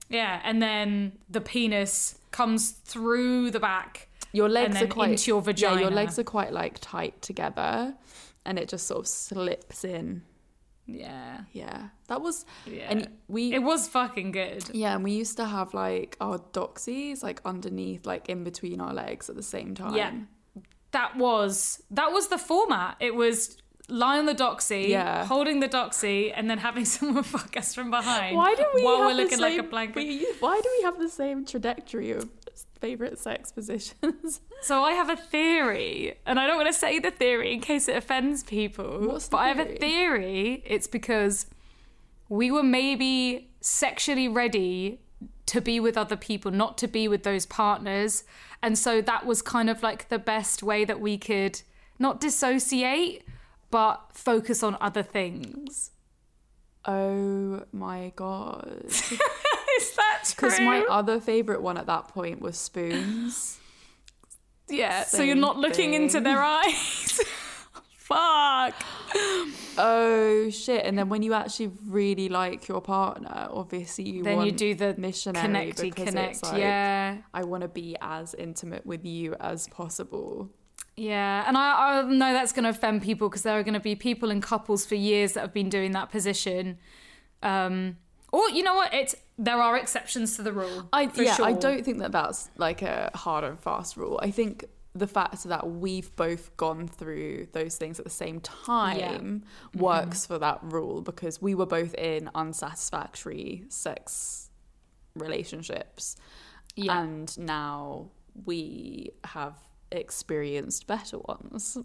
Yeah, 0.09 0.39
and 0.43 0.61
then 0.61 1.13
the 1.27 1.41
penis 1.41 2.19
comes 2.29 2.69
through 2.71 3.49
the 3.49 3.59
back. 3.59 4.09
Your 4.33 4.49
legs 4.49 4.81
are 4.81 4.87
quite 4.87 5.11
into 5.11 5.31
your 5.31 5.41
vagina. 5.41 5.75
Yeah, 5.75 5.81
your 5.81 5.91
legs 5.91 6.19
are 6.19 6.23
quite 6.23 6.51
like 6.51 6.79
tight 6.81 7.21
together, 7.21 7.95
and 8.45 8.59
it 8.59 8.67
just 8.67 8.87
sort 8.87 8.99
of 9.01 9.07
slips 9.07 9.85
in. 9.85 10.23
Yeah. 10.85 11.41
Yeah, 11.53 11.89
that 12.07 12.21
was. 12.21 12.45
Yeah. 12.65 12.87
And 12.89 13.07
we. 13.27 13.53
It 13.53 13.63
was 13.63 13.87
fucking 13.87 14.31
good. 14.31 14.65
yeah, 14.73 14.95
and 14.95 15.03
we 15.03 15.11
used 15.11 15.37
to 15.37 15.45
have 15.45 15.73
like 15.73 16.17
our 16.19 16.39
doxies 16.51 17.23
like 17.23 17.41
underneath, 17.45 18.05
like 18.05 18.27
in 18.27 18.43
between 18.43 18.81
our 18.81 18.93
legs 18.93 19.29
at 19.29 19.35
the 19.37 19.43
same 19.43 19.75
time. 19.75 19.95
Yeah. 19.95 20.11
That 20.91 21.15
was 21.15 21.81
that 21.91 22.11
was 22.11 22.27
the 22.27 22.37
format. 22.37 22.97
It 22.99 23.15
was 23.15 23.57
lie 23.89 24.17
on 24.17 24.25
the 24.25 24.35
doxy, 24.35 24.87
Yeah. 24.89 25.25
holding 25.25 25.59
the 25.59 25.69
doxy, 25.69 26.31
and 26.35 26.49
then 26.49 26.57
having 26.57 26.85
someone 26.95 27.23
fuck 27.23 27.55
us 27.55 27.73
from 27.73 27.89
behind. 27.89 28.35
Why 28.35 28.53
do 28.55 28.65
we 28.75 28.83
while 28.83 28.97
have 28.97 29.05
we're 29.07 29.13
looking 29.13 29.37
the 29.37 29.43
like 29.43 29.53
same, 29.53 29.59
a 29.61 29.69
blanket? 29.69 29.95
we- 29.97 30.25
why 30.39 30.59
do 30.61 30.69
we 30.79 30.83
have 30.83 30.99
the 30.99 31.09
same 31.09 31.45
trajectory 31.45 32.11
of 32.11 32.29
favorite 32.83 33.17
sex 33.17 33.51
positions? 33.51 34.41
So 34.61 34.81
I 34.81 34.93
have 34.93 35.09
a 35.09 35.17
theory, 35.17 36.15
and 36.25 36.39
I 36.39 36.47
don't 36.47 36.55
want 36.55 36.69
to 36.69 36.79
say 36.85 36.97
the 36.97 37.11
theory 37.11 37.51
in 37.51 37.59
case 37.59 37.89
it 37.89 37.97
offends 37.97 38.43
people. 38.43 38.91
What's 39.07 39.27
the 39.27 39.31
but 39.35 39.37
I 39.45 39.47
have 39.49 39.59
a 39.59 39.65
theory? 39.65 39.79
theory. 39.79 40.63
It's 40.65 40.87
because 40.87 41.47
we 42.29 42.49
were 42.49 42.63
maybe 42.63 43.49
sexually 43.59 44.29
ready 44.29 45.01
to 45.47 45.59
be 45.59 45.81
with 45.81 45.97
other 45.97 46.15
people, 46.15 46.49
not 46.49 46.77
to 46.77 46.87
be 46.87 47.09
with 47.09 47.23
those 47.23 47.45
partners. 47.45 48.23
And 48.61 48.77
so 48.77 49.01
that 49.01 49.25
was 49.25 49.41
kind 49.41 49.69
of 49.69 49.83
like 49.83 50.07
the 50.07 50.17
best 50.19 50.63
way 50.63 50.85
that 50.85 51.01
we 51.01 51.17
could 51.17 51.61
not 51.99 52.21
dissociate, 52.21 53.25
but 53.69 54.11
focus 54.13 54.63
on 54.63 54.77
other 54.79 55.03
things. 55.03 55.91
oh 56.85 57.63
my 57.73 58.13
god! 58.15 58.85
Is 59.77 59.91
that 59.95 60.23
true? 60.23 60.49
Because 60.49 60.59
my 60.59 60.81
other 60.89 61.19
favorite 61.19 61.61
one 61.61 61.77
at 61.77 61.87
that 61.87 62.07
point 62.09 62.41
was 62.41 62.57
spoons. 62.57 63.59
yeah, 64.69 65.03
so 65.03 65.23
you're 65.23 65.35
not 65.35 65.57
looking 65.57 65.93
into 65.93 66.19
their 66.19 66.41
eyes. 66.41 67.21
Fuck. 67.97 68.75
Oh 69.77 70.49
shit! 70.51 70.85
And 70.85 70.97
then 70.97 71.07
when 71.07 71.23
you 71.23 71.33
actually 71.33 71.71
really 71.87 72.27
like 72.27 72.67
your 72.67 72.81
partner, 72.81 73.47
obviously 73.49 74.09
you 74.09 74.23
Then 74.23 74.37
want 74.37 74.47
you 74.47 74.51
do 74.51 74.75
the 74.75 74.93
missionary 74.97 75.71
connecty 75.71 75.83
because 75.83 76.09
connect. 76.09 76.43
Like, 76.43 76.59
yeah. 76.59 77.17
I 77.33 77.43
want 77.43 77.61
to 77.61 77.69
be 77.69 77.95
as 78.01 78.33
intimate 78.33 78.85
with 78.85 79.05
you 79.05 79.35
as 79.39 79.67
possible. 79.69 80.49
Yeah, 80.95 81.45
and 81.47 81.57
I, 81.57 81.99
I 81.99 82.01
know 82.03 82.33
that's 82.33 82.51
going 82.51 82.63
to 82.63 82.69
offend 82.69 83.01
people 83.01 83.29
because 83.29 83.43
there 83.43 83.57
are 83.57 83.63
going 83.63 83.73
to 83.73 83.79
be 83.79 83.95
people 83.95 84.29
and 84.29 84.43
couples 84.43 84.85
for 84.85 84.95
years 84.95 85.33
that 85.33 85.41
have 85.41 85.53
been 85.53 85.69
doing 85.69 85.93
that 85.93 86.11
position. 86.11 86.77
Um, 87.41 87.97
or 88.33 88.49
you 88.49 88.63
know 88.63 88.73
what? 88.75 88.93
It's 88.93 89.15
there 89.37 89.61
are 89.61 89.77
exceptions 89.77 90.35
to 90.35 90.43
the 90.43 90.51
rule. 90.51 90.89
I 90.91 91.07
for 91.07 91.21
yeah, 91.23 91.37
I 91.39 91.53
don't 91.53 91.85
think 91.85 91.99
that 91.99 92.11
that's 92.11 92.49
like 92.57 92.81
a 92.81 93.09
hard 93.15 93.43
and 93.45 93.57
fast 93.59 93.95
rule. 93.95 94.19
I 94.21 94.31
think 94.31 94.65
the 94.95 95.07
fact 95.07 95.43
that 95.45 95.67
we've 95.69 96.15
both 96.15 96.55
gone 96.57 96.87
through 96.87 97.47
those 97.53 97.77
things 97.77 97.97
at 97.99 98.05
the 98.05 98.11
same 98.11 98.39
time 98.41 98.99
Mm-hmm. 98.99 99.79
works 99.79 100.25
for 100.25 100.37
that 100.37 100.59
rule 100.61 101.01
because 101.01 101.41
we 101.41 101.55
were 101.55 101.65
both 101.65 101.93
in 101.95 102.29
unsatisfactory 102.35 103.63
sex 103.69 104.49
relationships 105.15 106.15
Yeah. 106.75 107.01
and 107.01 107.35
now 107.39 108.11
we 108.45 109.11
have 109.23 109.55
experienced 109.91 110.85
better 110.85 111.17
ones. 111.17 111.77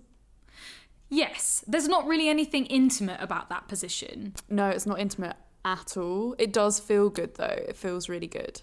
Yes, 1.11 1.65
there's 1.67 1.89
not 1.89 2.07
really 2.07 2.29
anything 2.29 2.67
intimate 2.67 3.21
about 3.23 3.49
that 3.49 3.69
position. 3.69 4.35
No, 4.51 4.69
it's 4.69 4.85
not 4.87 4.99
intimate 5.01 5.37
at 5.69 5.97
all. 5.97 6.35
It 6.39 6.53
does 6.53 6.79
feel 6.81 7.11
good 7.11 7.35
though. 7.35 7.59
It 7.71 7.77
feels 7.77 8.09
really 8.09 8.27
good. 8.27 8.63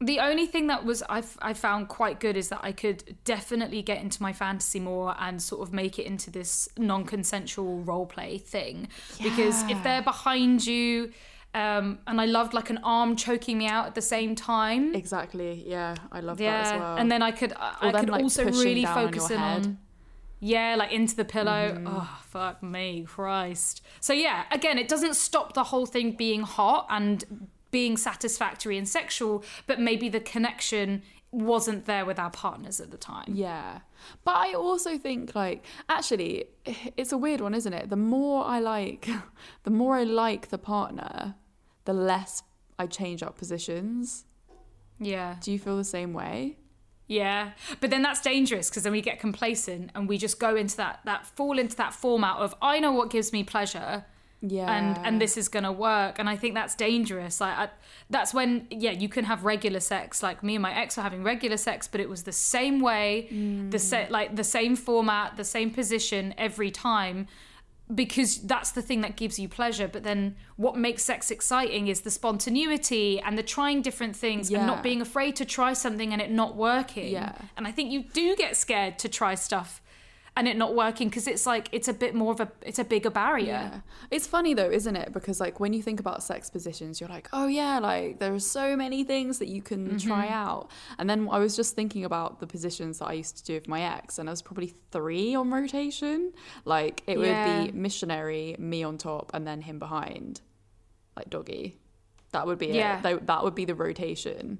The 0.00 0.18
only 0.20 0.46
thing 0.46 0.66
that 0.66 0.84
was 0.84 1.02
I, 1.08 1.22
I 1.40 1.54
found 1.54 1.88
quite 1.88 2.18
good 2.20 2.36
is 2.36 2.48
that 2.48 2.60
I 2.62 2.72
could 2.72 3.16
definitely 3.24 3.80
get 3.80 4.02
into 4.02 4.20
my 4.22 4.32
fantasy 4.32 4.80
more 4.80 5.14
and 5.18 5.40
sort 5.40 5.62
of 5.66 5.72
make 5.72 5.98
it 5.98 6.06
into 6.06 6.30
this 6.30 6.68
non-consensual 6.76 7.80
role 7.90 8.04
play 8.06 8.38
thing 8.38 8.88
because 9.22 9.62
if 9.70 9.82
they're 9.84 10.02
behind 10.02 10.66
you 10.66 11.12
um, 11.54 12.00
and 12.08 12.20
I 12.20 12.26
loved 12.26 12.52
like 12.52 12.70
an 12.70 12.80
arm 12.82 13.14
choking 13.14 13.56
me 13.56 13.66
out 13.68 13.86
at 13.86 13.94
the 13.94 14.02
same 14.02 14.34
time 14.34 14.94
Exactly. 14.94 15.62
Yeah, 15.64 15.94
I 16.10 16.20
love 16.20 16.40
yeah 16.40 16.62
that 16.64 16.74
as 16.74 16.80
well. 16.80 16.96
and 16.96 17.10
then 17.12 17.22
I 17.22 17.30
could 17.30 17.52
I, 17.56 17.76
I 17.88 17.92
could 18.00 18.10
like, 18.10 18.22
also 18.22 18.44
really 18.44 18.84
on 18.84 18.94
focus 18.94 19.30
in 19.30 19.38
head. 19.38 19.66
on 19.66 19.78
yeah 20.40 20.74
like 20.76 20.92
into 20.92 21.16
the 21.16 21.24
pillow 21.24 21.72
Mm-hmm. 21.74 21.86
oh 21.88 22.18
fuck 22.26 22.62
me 22.62 23.04
Christ 23.08 23.82
so 24.00 24.12
yeah 24.12 24.44
again 24.50 24.78
it 24.78 24.88
doesn't 24.88 25.14
stop 25.14 25.54
the 25.54 25.64
whole 25.64 25.86
thing 25.86 26.12
being 26.12 26.42
hot 26.42 26.86
and 26.90 27.48
being 27.70 27.96
satisfactory 27.96 28.76
and 28.78 28.88
sexual 28.88 29.42
but 29.66 29.80
maybe 29.80 30.08
the 30.08 30.20
connection 30.20 31.02
wasn't 31.32 31.86
there 31.86 32.04
with 32.04 32.18
our 32.18 32.30
partners 32.30 32.78
at 32.80 32.90
the 32.92 32.96
time 32.96 33.24
Yeah. 33.34 33.80
But 34.24 34.36
I 34.36 34.52
also 34.54 34.98
think 34.98 35.34
like 35.34 35.64
actually 35.88 36.44
it's 36.96 37.10
a 37.10 37.18
weird 37.18 37.40
one, 37.40 37.54
isn't 37.54 37.72
it? 37.72 37.90
The 37.90 37.96
more 37.96 38.44
I 38.44 38.60
like 38.60 39.08
the 39.64 39.70
more 39.70 39.96
I 39.96 40.04
like 40.04 40.50
the 40.50 40.58
partner, 40.58 41.34
the 41.86 41.92
less 41.94 42.42
I 42.78 42.86
change 42.86 43.22
up 43.22 43.36
positions. 43.36 44.26
yeah 45.00 45.36
Do 45.40 45.50
you 45.50 45.58
feel 45.58 45.76
the 45.76 45.84
same 45.84 46.12
way? 46.12 46.58
Yeah, 47.06 47.50
but 47.80 47.90
then 47.90 48.02
that's 48.02 48.20
dangerous 48.20 48.70
because 48.70 48.82
then 48.84 48.92
we 48.92 49.02
get 49.02 49.20
complacent 49.20 49.90
and 49.94 50.08
we 50.08 50.16
just 50.16 50.40
go 50.40 50.56
into 50.56 50.76
that 50.78 51.00
that 51.04 51.26
fall 51.26 51.58
into 51.58 51.76
that 51.76 51.92
format 51.92 52.36
of 52.36 52.54
I 52.62 52.80
know 52.80 52.92
what 52.92 53.10
gives 53.10 53.30
me 53.30 53.44
pleasure 53.44 54.06
Yeah. 54.40 54.72
and 54.74 54.98
and 55.06 55.20
this 55.20 55.36
is 55.36 55.48
gonna 55.48 55.72
work 55.72 56.18
and 56.18 56.30
I 56.30 56.36
think 56.36 56.54
that's 56.54 56.74
dangerous. 56.74 57.42
Like 57.42 57.58
I, 57.58 57.68
that's 58.08 58.32
when 58.32 58.66
yeah 58.70 58.92
you 58.92 59.10
can 59.10 59.26
have 59.26 59.44
regular 59.44 59.80
sex 59.80 60.22
like 60.22 60.42
me 60.42 60.54
and 60.54 60.62
my 60.62 60.74
ex 60.74 60.96
were 60.96 61.02
having 61.02 61.22
regular 61.22 61.58
sex, 61.58 61.86
but 61.86 62.00
it 62.00 62.08
was 62.08 62.22
the 62.22 62.32
same 62.32 62.80
way, 62.80 63.26
the 63.28 63.36
mm. 63.76 63.80
set 63.80 64.10
like 64.10 64.34
the 64.36 64.44
same 64.44 64.74
format, 64.74 65.36
the 65.36 65.44
same 65.44 65.70
position 65.70 66.34
every 66.38 66.70
time. 66.70 67.26
Because 67.92 68.38
that's 68.38 68.70
the 68.70 68.80
thing 68.80 69.02
that 69.02 69.16
gives 69.16 69.38
you 69.38 69.48
pleasure. 69.48 69.88
But 69.88 70.04
then 70.04 70.36
what 70.56 70.76
makes 70.76 71.04
sex 71.04 71.30
exciting 71.30 71.88
is 71.88 72.00
the 72.00 72.10
spontaneity 72.10 73.20
and 73.20 73.36
the 73.36 73.42
trying 73.42 73.82
different 73.82 74.16
things 74.16 74.50
and 74.50 74.66
not 74.66 74.82
being 74.82 75.02
afraid 75.02 75.36
to 75.36 75.44
try 75.44 75.74
something 75.74 76.12
and 76.12 76.22
it 76.22 76.30
not 76.30 76.56
working. 76.56 77.08
Yeah. 77.08 77.36
And 77.56 77.66
I 77.66 77.72
think 77.72 77.92
you 77.92 78.04
do 78.04 78.36
get 78.36 78.56
scared 78.56 78.98
to 79.00 79.08
try 79.08 79.34
stuff 79.34 79.82
and 80.36 80.48
it 80.48 80.56
not 80.56 80.74
working 80.74 81.08
because 81.08 81.28
it's 81.28 81.46
like 81.46 81.68
it's 81.70 81.86
a 81.86 81.92
bit 81.92 82.12
more 82.14 82.32
of 82.32 82.40
a 82.40 82.50
it's 82.62 82.80
a 82.80 82.84
bigger 82.84 83.10
barrier. 83.10 83.46
Yeah. 83.46 83.80
It's 84.10 84.26
funny 84.26 84.52
though, 84.52 84.68
isn't 84.70 84.96
it? 84.96 85.12
Because 85.12 85.38
like 85.38 85.60
when 85.60 85.72
you 85.72 85.80
think 85.82 86.00
about 86.00 86.22
sex 86.24 86.50
positions, 86.50 87.00
you're 87.00 87.08
like, 87.08 87.28
oh 87.32 87.46
yeah, 87.46 87.78
like 87.78 88.18
there 88.18 88.34
are 88.34 88.40
so 88.40 88.74
many 88.76 89.04
things 89.04 89.38
that 89.38 89.48
you 89.48 89.62
can 89.62 89.86
Mm-hmm. 89.90 90.08
try 90.08 90.28
out. 90.28 90.70
And 90.98 91.08
then 91.08 91.28
I 91.30 91.38
was 91.38 91.54
just 91.54 91.76
thinking 91.76 92.04
about 92.04 92.40
the 92.40 92.46
positions 92.48 92.98
that 92.98 93.06
I 93.06 93.12
used 93.12 93.36
to 93.38 93.44
do 93.44 93.54
with 93.54 93.68
my 93.68 93.82
ex, 93.82 94.18
and 94.18 94.26
there 94.26 94.32
was 94.32 94.42
probably 94.42 94.74
three 94.90 95.34
on 95.36 95.50
rotation. 95.52 96.32
Like 96.64 97.02
it 97.06 97.18
Yeah. 97.18 97.62
would 97.62 97.72
be 97.72 97.78
missionary, 97.78 98.56
me 98.58 98.82
on 98.82 98.98
top, 98.98 99.30
and 99.34 99.46
then 99.46 99.60
him 99.60 99.78
behind, 99.78 100.40
like 101.16 101.30
doggy. 101.30 101.78
That 102.32 102.48
would 102.48 102.58
be 102.58 102.66
Yeah. 102.68 103.00
it. 103.06 103.26
That 103.28 103.44
would 103.44 103.54
be 103.54 103.64
the 103.66 103.76
rotation. 103.76 104.58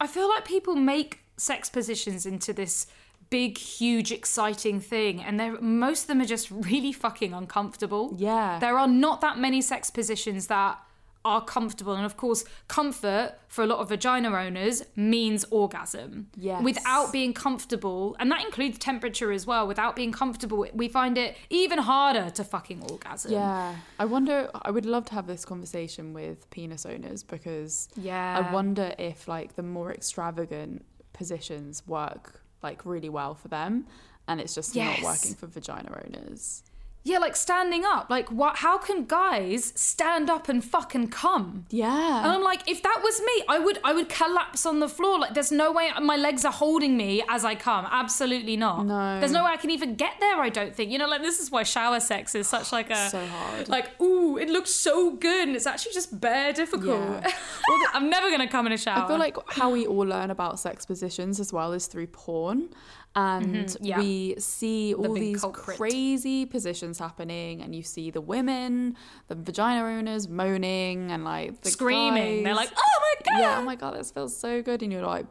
I 0.00 0.06
feel 0.06 0.28
like 0.28 0.44
people 0.44 0.76
make 0.76 1.20
sex 1.38 1.68
positions 1.68 2.24
into 2.26 2.52
this 2.52 2.86
big, 3.30 3.58
huge, 3.58 4.12
exciting 4.12 4.80
thing, 4.80 5.22
and 5.22 5.38
they're 5.38 5.60
most 5.60 6.02
of 6.02 6.08
them 6.08 6.20
are 6.20 6.26
just 6.26 6.50
really 6.70 6.92
fucking 6.92 7.32
uncomfortable. 7.32 8.14
Yeah. 8.16 8.58
There 8.58 8.78
are 8.78 8.88
not 8.88 9.20
that 9.20 9.38
many 9.38 9.60
sex 9.60 9.90
positions 9.90 10.46
that 10.48 10.78
are 11.24 11.44
comfortable. 11.44 11.94
And 11.94 12.06
of 12.06 12.16
course, 12.16 12.44
comfort 12.68 13.32
for 13.48 13.64
a 13.64 13.66
lot 13.66 13.80
of 13.80 13.88
vagina 13.88 14.30
owners 14.30 14.84
means 14.94 15.44
orgasm. 15.50 16.28
Yes. 16.36 16.62
Without 16.62 17.12
being 17.12 17.32
comfortable, 17.34 18.14
and 18.20 18.30
that 18.30 18.44
includes 18.44 18.78
temperature 18.78 19.32
as 19.32 19.44
well, 19.44 19.66
without 19.66 19.96
being 19.96 20.12
comfortable, 20.12 20.64
we 20.72 20.86
find 20.88 21.18
it 21.18 21.36
even 21.50 21.80
harder 21.80 22.30
to 22.30 22.44
fucking 22.44 22.84
orgasm. 22.92 23.32
Yeah. 23.32 23.74
I 23.98 24.04
wonder, 24.04 24.48
I 24.62 24.70
would 24.70 24.86
love 24.86 25.04
to 25.06 25.14
have 25.14 25.26
this 25.26 25.44
conversation 25.44 26.12
with 26.12 26.48
penis 26.50 26.86
owners 26.86 27.24
because 27.24 27.88
Yeah. 27.96 28.46
I 28.46 28.52
wonder 28.52 28.94
if 28.96 29.26
like 29.26 29.56
the 29.56 29.64
more 29.64 29.92
extravagant 29.92 30.84
positions 31.12 31.82
work 31.88 32.40
like 32.62 32.84
really 32.86 33.08
well 33.08 33.34
for 33.34 33.48
them 33.48 33.86
and 34.28 34.40
it's 34.40 34.54
just 34.54 34.74
Yes. 34.74 35.00
not 35.02 35.06
working 35.12 35.34
for 35.34 35.46
vagina 35.46 36.02
owners. 36.04 36.62
Yeah, 37.06 37.18
like 37.18 37.36
standing 37.36 37.84
up. 37.84 38.10
Like, 38.10 38.32
what? 38.32 38.56
How 38.56 38.78
can 38.78 39.04
guys 39.04 39.72
stand 39.76 40.28
up 40.28 40.48
and 40.48 40.62
fucking 40.62 41.06
come? 41.10 41.64
Yeah. 41.70 42.24
And 42.24 42.32
I'm 42.32 42.42
like, 42.42 42.68
if 42.68 42.82
that 42.82 43.00
was 43.00 43.20
me, 43.20 43.44
I 43.48 43.60
would 43.60 43.78
I 43.84 43.92
would 43.92 44.08
collapse 44.08 44.66
on 44.66 44.80
the 44.80 44.88
floor. 44.88 45.20
Like 45.20 45.32
there's 45.32 45.52
no 45.52 45.70
way 45.70 45.88
my 46.02 46.16
legs 46.16 46.44
are 46.44 46.50
holding 46.50 46.96
me 46.96 47.22
as 47.28 47.44
I 47.44 47.54
come. 47.54 47.86
Absolutely 47.88 48.56
not. 48.56 48.86
No. 48.86 49.20
There's 49.20 49.30
no 49.30 49.44
way 49.44 49.52
I 49.52 49.56
can 49.56 49.70
even 49.70 49.94
get 49.94 50.14
there, 50.18 50.40
I 50.40 50.48
don't 50.48 50.74
think. 50.74 50.90
You 50.90 50.98
know, 50.98 51.06
like 51.06 51.22
this 51.22 51.38
is 51.38 51.48
why 51.48 51.62
shower 51.62 52.00
sex 52.00 52.34
is 52.34 52.48
such 52.48 52.72
like 52.72 52.90
a 52.90 53.08
So 53.08 53.24
hard. 53.24 53.68
Like, 53.68 54.00
ooh, 54.00 54.36
it 54.36 54.50
looks 54.50 54.72
so 54.72 55.12
good 55.12 55.46
and 55.46 55.54
it's 55.54 55.66
actually 55.66 55.92
just 55.92 56.20
bare 56.20 56.52
difficult. 56.52 56.98
Yeah. 57.22 57.32
I'm 57.94 58.10
never 58.10 58.30
gonna 58.32 58.48
come 58.48 58.66
in 58.66 58.72
a 58.72 58.78
shower. 58.78 59.04
I 59.04 59.06
feel 59.06 59.18
like 59.18 59.36
how 59.50 59.70
we 59.70 59.86
all 59.86 60.06
learn 60.06 60.32
about 60.32 60.58
sex 60.58 60.84
positions 60.84 61.38
as 61.38 61.52
well 61.52 61.72
is 61.72 61.86
through 61.86 62.08
porn. 62.08 62.70
And 63.16 63.46
Mm-hmm. 63.66 63.84
yeah. 63.84 63.98
we 63.98 64.34
see 64.38 64.92
all 64.94 65.14
big 65.14 65.22
these 65.22 65.40
culprit. 65.40 65.78
crazy 65.78 66.44
positions 66.44 66.98
happening, 66.98 67.62
and 67.62 67.74
you 67.74 67.82
see 67.82 68.10
the 68.10 68.20
women, 68.20 68.94
the 69.28 69.34
vagina 69.34 69.82
owners 69.84 70.28
moaning 70.28 71.10
and 71.10 71.24
like 71.24 71.62
the 71.62 71.70
screaming. 71.70 72.42
They're 72.44 72.54
like, 72.54 72.70
oh 72.76 73.00
my 73.00 73.32
god. 73.32 73.40
yeah, 73.40 73.58
oh 73.58 73.62
my 73.62 73.74
god, 73.74 73.94
this 73.98 74.10
feels 74.10 74.36
so 74.36 74.60
good. 74.62 74.82
And 74.82 74.92
you're 74.92 75.00
like, 75.02 75.24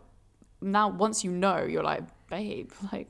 now 0.62 0.88
once 0.90 1.24
you 1.24 1.30
know, 1.32 1.64
you're 1.64 1.84
like, 1.84 2.02
babe, 2.28 2.72
like, 2.92 3.08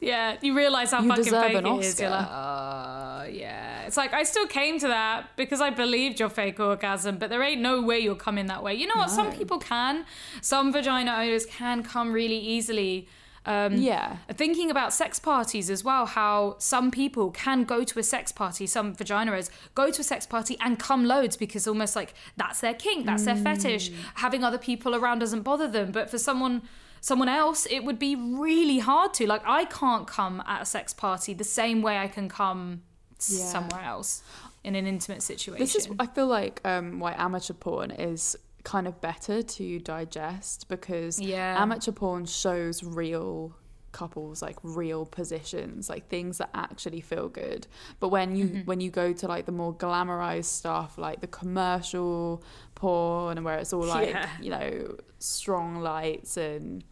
Yeah, 0.00 0.36
you 0.42 0.56
realize 0.56 0.90
how 0.90 1.02
You 1.02 1.08
fucking 1.08 1.24
fake 1.24 1.54
it 1.54 1.66
is. 1.84 2.00
You're 2.00 2.10
like, 2.10 2.26
uh, 2.28 3.26
yeah. 3.30 3.82
It's 3.86 3.96
like 3.96 4.12
I 4.12 4.24
still 4.24 4.48
came 4.48 4.80
to 4.80 4.88
that 4.88 5.36
because 5.36 5.60
I 5.60 5.70
believed 5.70 6.18
your 6.18 6.28
fake 6.30 6.58
orgasm, 6.58 7.18
but 7.18 7.30
there 7.30 7.42
ain't 7.44 7.60
no 7.62 7.80
way 7.80 8.00
you're 8.00 8.16
coming 8.28 8.46
that 8.46 8.62
way. 8.64 8.74
You 8.74 8.88
know 8.88 8.96
what? 8.96 9.10
Some 9.10 9.30
people 9.32 9.58
can. 9.60 10.04
Some 10.42 10.72
vagina 10.72 11.12
owners 11.12 11.46
can 11.46 11.84
come 11.84 12.12
really 12.12 12.38
easily. 12.38 13.06
Um, 13.46 13.74
yeah, 13.74 14.16
Thinking 14.32 14.70
about 14.70 14.92
sex 14.92 15.18
parties 15.20 15.70
as 15.70 15.84
well, 15.84 16.04
how 16.04 16.56
some 16.58 16.90
people 16.90 17.30
can 17.30 17.62
go 17.64 17.84
to 17.84 17.98
a 17.98 18.02
sex 18.02 18.32
party, 18.32 18.66
some 18.66 18.94
vaginas 18.94 19.50
go 19.74 19.90
to 19.90 20.00
a 20.00 20.04
sex 20.04 20.26
party 20.26 20.56
and 20.60 20.78
come 20.78 21.04
loads 21.04 21.36
because 21.36 21.66
almost 21.68 21.94
like 21.94 22.12
that's 22.36 22.60
their 22.60 22.74
kink, 22.74 23.06
that's 23.06 23.24
their 23.24 23.36
fetish. 23.36 23.92
Having 24.16 24.42
other 24.44 24.58
people 24.58 24.94
around 24.96 25.20
doesn't 25.20 25.42
bother 25.42 25.68
them. 25.68 25.92
But 25.92 26.10
for 26.10 26.18
someone 26.18 26.62
someone 27.00 27.28
else, 27.28 27.66
it 27.70 27.84
would 27.84 27.98
be 28.00 28.16
really 28.16 28.78
hard 28.80 29.14
to. 29.14 29.26
Like 29.28 29.42
I 29.46 29.64
can't 29.66 30.06
come 30.08 30.42
at 30.46 30.62
a 30.62 30.64
sex 30.66 30.92
party 30.92 31.32
the 31.32 31.44
same 31.44 31.82
way 31.82 31.98
I 31.98 32.08
can 32.08 32.28
come 32.28 32.82
Yeah. 33.28 33.46
somewhere 33.46 33.82
else 33.84 34.22
in 34.64 34.74
an 34.74 34.86
intimate 34.88 35.22
situation. 35.22 35.60
this 35.60 35.76
is. 35.76 35.88
I 36.00 36.06
feel 36.06 36.26
like 36.26 36.60
um, 36.64 36.98
why 36.98 37.12
amateur 37.16 37.54
porn 37.54 37.92
is 37.92 38.36
kind 38.72 38.86
of 38.88 39.00
better 39.00 39.42
to 39.42 39.78
digest 39.78 40.66
because 40.68 41.20
Yeah. 41.20 41.56
amateur 41.64 41.92
porn 41.92 42.24
shows 42.26 42.82
real 42.82 43.54
couples 43.92 44.42
like 44.42 44.56
real 44.62 45.06
positions 45.06 45.88
like 45.88 46.04
things 46.08 46.36
that 46.38 46.50
actually 46.52 47.00
feel 47.00 47.28
good 47.30 47.66
but 48.00 48.08
when 48.08 48.28
you 48.36 48.46
Mm-hmm. 48.46 48.60
when 48.70 48.78
you 48.84 48.90
go 48.90 49.12
to 49.20 49.26
like 49.34 49.46
the 49.46 49.52
more 49.62 49.72
glamorized 49.84 50.50
stuff 50.60 50.98
like 50.98 51.18
the 51.22 51.26
commercial 51.40 52.42
porn 52.74 53.38
and 53.38 53.44
where 53.46 53.56
it's 53.62 53.72
all 53.72 53.86
like 53.86 54.10
Yeah. 54.10 54.28
you 54.42 54.50
know 54.50 54.96
strong 55.20 55.80
lights 55.80 56.36
and 56.36 56.84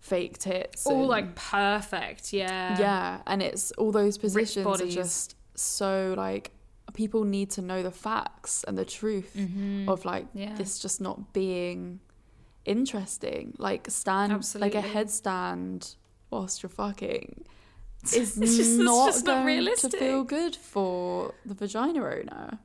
fake 0.00 0.36
tits 0.38 0.84
all 0.86 1.00
and- 1.02 1.08
like 1.08 1.34
perfect, 1.36 2.32
yeah. 2.32 2.78
yeah 2.78 3.22
and 3.26 3.40
it's 3.42 3.70
all 3.72 3.92
those 3.92 4.18
positions 4.18 4.66
are 4.66 4.86
just 4.86 5.36
so 5.54 6.14
like 6.16 6.50
people 6.94 7.24
need 7.24 7.50
to 7.50 7.62
know 7.62 7.82
the 7.82 7.90
facts 7.90 8.64
and 8.64 8.76
the 8.76 8.84
truth 8.84 9.34
of 9.88 10.04
like 10.04 10.26
Mm-hmm. 10.28 10.38
Yeah. 10.38 10.54
this 10.56 10.78
just 10.78 11.00
not 11.00 11.32
being 11.32 12.00
interesting 12.64 13.54
like 13.58 13.86
stand 13.90 14.32
like 14.54 14.74
a 14.74 14.82
headstand 14.82 15.96
whilst 16.30 16.62
you're 16.62 16.70
fucking 16.70 17.44
is 18.04 18.14
It's 18.14 18.56
just- 18.56 18.60
it's 18.60 18.68
not 18.78 19.06
just 19.06 19.24
not 19.24 19.32
going 19.34 19.46
realistic. 19.46 19.90
to 19.92 19.98
feel 19.98 20.24
good 20.24 20.54
for 20.56 21.34
the 21.44 21.54
vagina 21.54 22.00
owner 22.04 22.58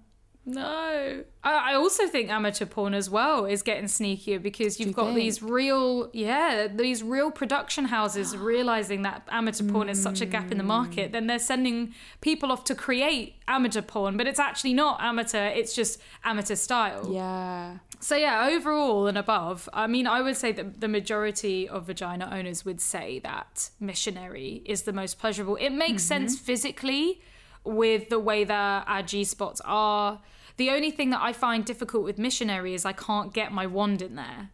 No. 0.47 1.23
I, 1.43 1.71
I 1.71 1.73
also 1.75 2.07
think 2.07 2.29
amateur 2.29 2.65
porn 2.65 2.93
as 2.93 3.09
well 3.09 3.45
is 3.45 3.61
getting 3.61 3.85
sneakier 3.85 4.41
because 4.41 4.79
you've 4.79 4.89
you 4.89 4.93
got 4.93 5.13
these 5.13 5.43
real, 5.43 6.09
yeah, 6.13 6.67
these 6.67 7.03
real 7.03 7.31
production 7.31 7.85
houses 7.85 8.35
realizing 8.53 9.01
that 9.01 9.27
amateur 9.29 9.65
porn 9.65 9.89
is 9.89 10.01
such 10.01 10.21
a 10.21 10.25
gap 10.25 10.49
in 10.49 10.57
the 10.57 10.63
market. 10.63 11.11
Then 11.11 11.27
they're 11.27 11.37
sending 11.37 11.93
people 12.21 12.49
off 12.49 12.63
to 12.65 12.75
create 12.75 13.35
amateur 13.49 13.81
porn, 13.81 14.15
but 14.15 14.25
it's 14.25 14.39
actually 14.39 14.73
not 14.73 15.01
amateur, 15.01 15.47
it's 15.47 15.75
just 15.75 15.99
amateur 16.23 16.55
style. 16.55 17.11
yeah 17.11 17.77
So 17.99 18.15
yeah, 18.15 18.47
overall 18.49 19.07
and 19.07 19.17
above, 19.17 19.67
I 19.73 19.87
mean, 19.87 20.07
I 20.07 20.21
would 20.21 20.37
say 20.37 20.53
that 20.53 20.79
the 20.79 20.87
majority 20.87 21.67
of 21.67 21.87
vagina 21.87 22.29
owners 22.31 22.63
would 22.63 22.79
say 22.79 23.19
that 23.19 23.69
missionary 23.81 24.61
is 24.65 24.83
the 24.83 24.93
most 24.93 25.19
pleasurable. 25.19 25.57
It 25.57 25.71
makes 25.71 26.03
sense 26.03 26.39
physically 26.39 27.21
with 27.65 28.07
the 28.07 28.19
way 28.19 28.45
that 28.45 28.85
our 28.87 29.03
G 29.03 29.25
spots 29.25 29.61
are. 29.65 30.21
The 30.57 30.69
only 30.71 30.91
thing 30.91 31.11
that 31.11 31.21
I 31.21 31.33
find 31.33 31.63
difficult 31.65 32.03
with 32.03 32.17
missionary 32.17 32.73
is 32.73 32.85
I 32.85 32.93
can't 32.93 33.33
get 33.33 33.51
my 33.51 33.65
wand 33.67 34.01
in 34.01 34.15
there. 34.15 34.49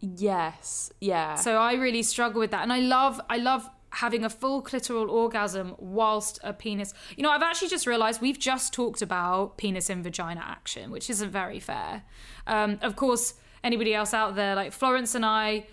yes 0.00 0.92
yeah 1.00 1.34
So 1.36 1.56
I 1.56 1.74
really 1.74 2.02
struggle 2.02 2.40
with 2.40 2.50
that. 2.50 2.62
And 2.62 2.72
I 2.72 2.80
love 2.80 3.20
I 3.30 3.36
love 3.38 3.68
having 3.90 4.24
a 4.24 4.30
full 4.30 4.62
clitoral 4.62 5.08
orgasm 5.10 5.74
whilst 5.78 6.38
a 6.42 6.52
penis. 6.52 6.94
You 7.16 7.22
know, 7.22 7.30
I've 7.30 7.42
actually 7.42 7.68
just 7.68 7.86
realized 7.86 8.22
we've 8.22 8.38
just 8.38 8.72
talked 8.72 9.02
about 9.02 9.58
penis 9.58 9.90
and 9.90 10.02
vagina 10.02 10.42
action, 10.44 10.90
which 10.90 11.10
isn't 11.10 11.30
very 11.30 11.60
fair. 11.60 12.02
Um, 12.46 12.78
of 12.80 12.96
course, 12.96 13.34
anybody 13.62 13.92
else 13.94 14.14
out 14.14 14.34
there, 14.34 14.54
like 14.54 14.72
Florence 14.72 15.14
and 15.14 15.26
I, 15.26 15.66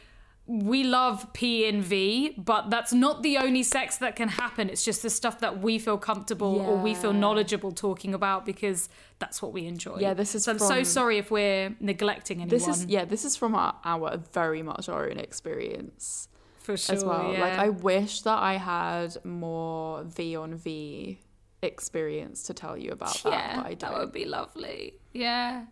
we 0.50 0.84
love 0.84 1.32
P 1.34 1.70
and 1.70 1.84
V, 1.84 2.34
but 2.36 2.72
that's 2.72 2.92
not 2.92 3.22
the 3.22 3.38
only 3.38 3.62
sex 3.62 3.98
that 3.98 4.16
can 4.16 4.30
happen. 4.30 4.68
It's 4.68 4.84
just 4.84 5.04
the 5.04 5.10
stuff 5.12 5.42
that 5.42 5.62
we 5.62 5.78
feel 5.78 6.00
comfortable 6.00 6.60
or 6.60 6.76
we 6.76 6.96
feel 6.96 7.14
knowledgeable 7.14 7.72
talking 7.72 8.16
about 8.16 8.48
because 8.48 8.90
that's 9.20 9.44
what 9.44 9.54
we 9.54 9.68
enjoy. 9.68 9.98
Yeah, 10.00 10.16
this 10.16 10.34
is 10.34 10.46
So 10.46 10.54
I'm 10.54 10.60
so 10.60 10.82
sorry 10.82 11.20
if 11.20 11.30
we're 11.30 11.76
neglecting 11.80 12.42
anyone. 12.42 12.50
this 12.50 12.68
is 12.68 12.86
yeah 12.86 13.06
this 13.06 13.26
is 13.26 13.36
from 13.36 13.54
our, 13.54 13.76
our 13.86 14.18
very 14.34 14.64
much 14.64 14.90
our 14.90 15.08
own 15.08 15.20
experience 15.20 16.30
for 16.58 16.76
sure. 16.76 16.96
as 16.96 17.06
well. 17.06 17.32
yeah. 17.32 17.42
Like 17.42 17.60
I 17.60 17.70
wish 17.70 18.22
that 18.22 18.40
I 18.40 18.56
had 18.56 19.24
more 19.24 20.04
V 20.04 20.36
on 20.36 20.56
V 20.56 21.20
experience 21.62 22.42
to 22.44 22.56
tell 22.56 22.76
you 22.76 22.92
about 22.92 23.22
that, 23.22 23.32
yeah, 23.32 23.56
but 23.58 23.66
I 23.68 23.76
that 23.76 23.94
would 24.00 24.12
be 24.12 24.26
lovely. 24.26 24.96
Yeah, 25.14 25.66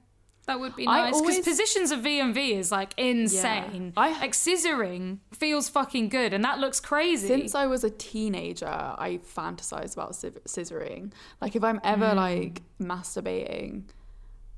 that 0.47 0.59
would 0.59 0.75
be 0.75 0.85
nice 0.85 1.07
because 1.09 1.21
always- 1.21 1.39
positions 1.45 1.91
of 1.91 1.99
V 2.01 2.19
and 2.19 2.33
V 2.33 2.53
is 2.53 2.71
like 2.71 2.93
insane. 2.97 3.93
I- 3.95 4.11
like 4.19 4.31
scissoring 4.33 5.19
feels 5.33 5.69
fucking 5.69 6.09
good, 6.09 6.33
and 6.33 6.43
that 6.43 6.59
looks 6.59 6.79
crazy. 6.79 7.27
Since 7.27 7.53
I 7.53 7.67
was 7.67 7.83
a 7.83 7.89
teenager, 7.89 8.67
I 8.67 9.19
fantasize 9.35 9.93
about 9.93 10.13
scissoring. 10.13 11.11
Like 11.41 11.55
if 11.55 11.63
I'm 11.63 11.79
ever 11.83 12.07
Mm. 12.07 12.15
like 12.15 12.61
masturbating, 12.81 13.83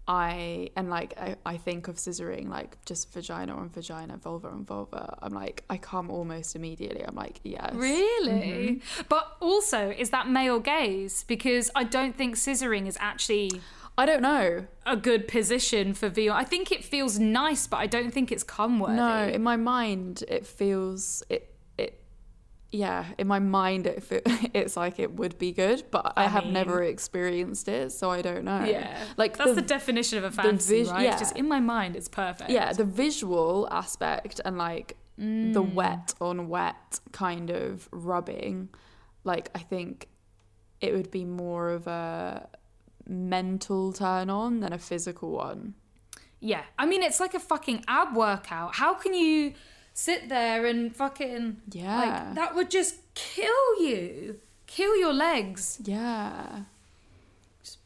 I 0.08 0.72
and 0.76 0.90
like 0.90 1.14
I, 1.20 1.36
I 1.46 1.58
think 1.58 1.88
of 1.88 1.98
scissoring 1.98 2.50
like 2.50 2.84
just 2.86 3.14
vagina 3.14 3.56
on 3.56 3.70
vagina, 3.70 4.18
vulva 4.18 4.48
on 4.48 4.66
vulva. 4.66 5.18
I'm 5.22 5.34
like 5.34 5.64
I 5.70 5.78
come 5.78 6.10
almost 6.10 6.56
immediately. 6.56 7.04
I'm 7.08 7.14
like 7.16 7.40
yes, 7.44 7.74
Really? 7.76 8.82
But 9.08 9.38
also, 9.40 9.92
is 9.92 10.10
that 10.10 10.28
male 10.28 10.60
gaze? 10.60 11.24
Because 11.26 11.70
I 11.76 11.84
don't 11.84 12.16
think 12.18 12.36
scissoring 12.38 12.88
is 12.88 12.98
actually 13.00 13.52
I 14.00 14.06
don't 14.06 14.22
know. 14.22 14.66
a 14.86 14.96
good 14.96 15.28
position 15.28 15.94
for 15.94 16.10
V. 16.10 16.30
I 16.30 16.44
think 16.44 16.72
it 16.72 16.84
feels 16.84 17.20
nice, 17.20 17.68
but 17.68 17.78
I 17.78 17.88
don't 17.88 18.12
think 18.14 18.32
it's 18.32 18.44
cum 18.44 18.80
worthy. 18.80 18.96
No, 18.96 19.28
in 19.28 19.44
my 19.44 19.56
mind, 19.58 20.24
it 20.28 20.46
feels 20.48 21.24
it. 21.30 21.44
It, 21.78 22.02
yeah, 22.72 23.06
in 23.18 23.28
my 23.28 23.40
mind, 23.40 23.88
it 23.88 24.04
fe- 24.04 24.22
it's 24.54 24.76
like 24.78 25.00
it 25.00 25.12
would 25.16 25.38
be 25.38 25.52
good, 25.52 25.84
but 25.92 26.14
I, 26.16 26.26
I 26.26 26.28
have 26.28 26.44
mean- 26.46 26.54
never 26.54 26.84
experienced 26.84 27.68
it, 27.68 27.92
so 27.92 28.10
I 28.10 28.22
don't 28.22 28.44
know. 28.46 28.64
yeah, 28.64 29.04
like 29.18 29.38
that's 29.38 29.50
the, 29.52 29.56
the, 29.56 29.62
definition 29.78 30.18
of 30.20 30.24
a 30.24 30.32
fantasy, 30.32 30.80
vis- 30.84 30.90
right? 30.92 31.04
yeah. 31.04 31.18
Just 31.18 31.36
in 31.38 31.48
my 31.48 31.60
mind, 31.60 31.96
it's 31.96 32.08
perfect. 32.08 32.50
yeah, 32.50 32.72
the 32.74 32.86
visual 32.86 33.68
aspect 33.72 34.40
and 34.46 34.58
like 34.58 34.96
the 35.18 35.24
Mm. 35.64 35.74
wet 35.74 36.14
on 36.22 36.48
wet 36.48 37.00
kind 37.12 37.50
of 37.50 37.90
rubbing, 37.92 38.70
like 39.26 39.50
I 39.54 39.60
think 39.60 40.08
it 40.80 40.94
would 40.94 41.12
be 41.12 41.26
more 41.26 41.72
of 41.72 41.88
a 41.88 42.48
mental 43.10 43.92
turn 43.92 44.30
on 44.30 44.60
than 44.60 44.72
a 44.72 44.78
physical 44.78 45.32
one. 45.32 45.74
Yeah, 46.40 46.64
I 46.78 46.86
mean 46.86 47.04
it's 47.04 47.20
like 47.20 47.34
a 47.34 47.40
fucking 47.40 47.84
ab 47.88 48.16
workout. 48.16 48.76
How 48.76 48.94
can 48.94 49.14
you 49.14 49.54
sit 49.94 50.30
there 50.30 50.66
and 50.66 50.96
fucking 50.96 51.62
Yeah. 51.72 51.98
like 52.00 52.36
that 52.36 52.56
would 52.56 52.70
just 52.70 52.96
kill 53.16 53.82
you, 53.82 54.40
kill 54.68 54.96
your 54.98 55.14
legs. 55.14 55.80
Yeah. 55.84 56.64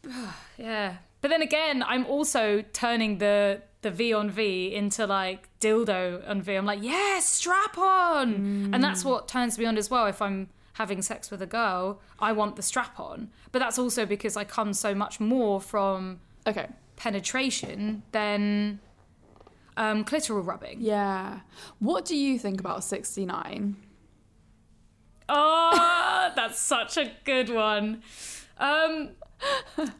Yeah, 0.57 0.97
But 1.21 1.29
then 1.29 1.41
again, 1.41 1.83
I'm 1.83 2.05
also 2.05 2.63
turning 2.73 3.17
the 3.17 3.61
the 3.81 3.91
V 3.91 4.13
on 4.13 4.29
V 4.29 4.73
into 4.73 5.05
like 5.07 5.49
dildo 5.59 6.27
on 6.29 6.41
V. 6.41 6.53
I'm 6.53 6.65
like, 6.65 6.83
yes, 6.83 7.27
strap 7.27 7.77
on, 7.77 8.69
and 8.73 8.83
that's 8.83 9.03
mm. 9.03 9.09
what 9.09 9.27
turns 9.27 9.57
me 9.57 9.65
on 9.65 9.77
as 9.77 9.89
well. 9.89 10.05
If 10.05 10.21
I'm 10.21 10.49
having 10.73 11.01
sex 11.01 11.29
with 11.31 11.41
a 11.41 11.45
girl, 11.47 11.99
I 12.19 12.31
want 12.31 12.55
the 12.55 12.61
strap 12.61 12.99
on. 12.99 13.29
But 13.51 13.59
that's 13.59 13.77
also 13.77 14.05
because 14.05 14.35
I 14.37 14.43
come 14.43 14.73
so 14.73 14.93
much 14.95 15.19
more 15.19 15.61
from 15.61 16.19
Okay. 16.47 16.67
penetration 16.95 18.03
than 18.11 18.79
um, 19.77 20.03
clitoral 20.03 20.45
rubbing. 20.45 20.77
Yeah. 20.81 21.39
What 21.79 22.05
do 22.05 22.15
you 22.15 22.37
think 22.39 22.59
about 22.59 22.83
69? 22.83 23.75
Oh, 25.29 26.31
that's 26.35 26.59
such 26.59 26.97
a 26.97 27.11
good 27.23 27.49
one. 27.49 28.03
Um, 28.57 29.09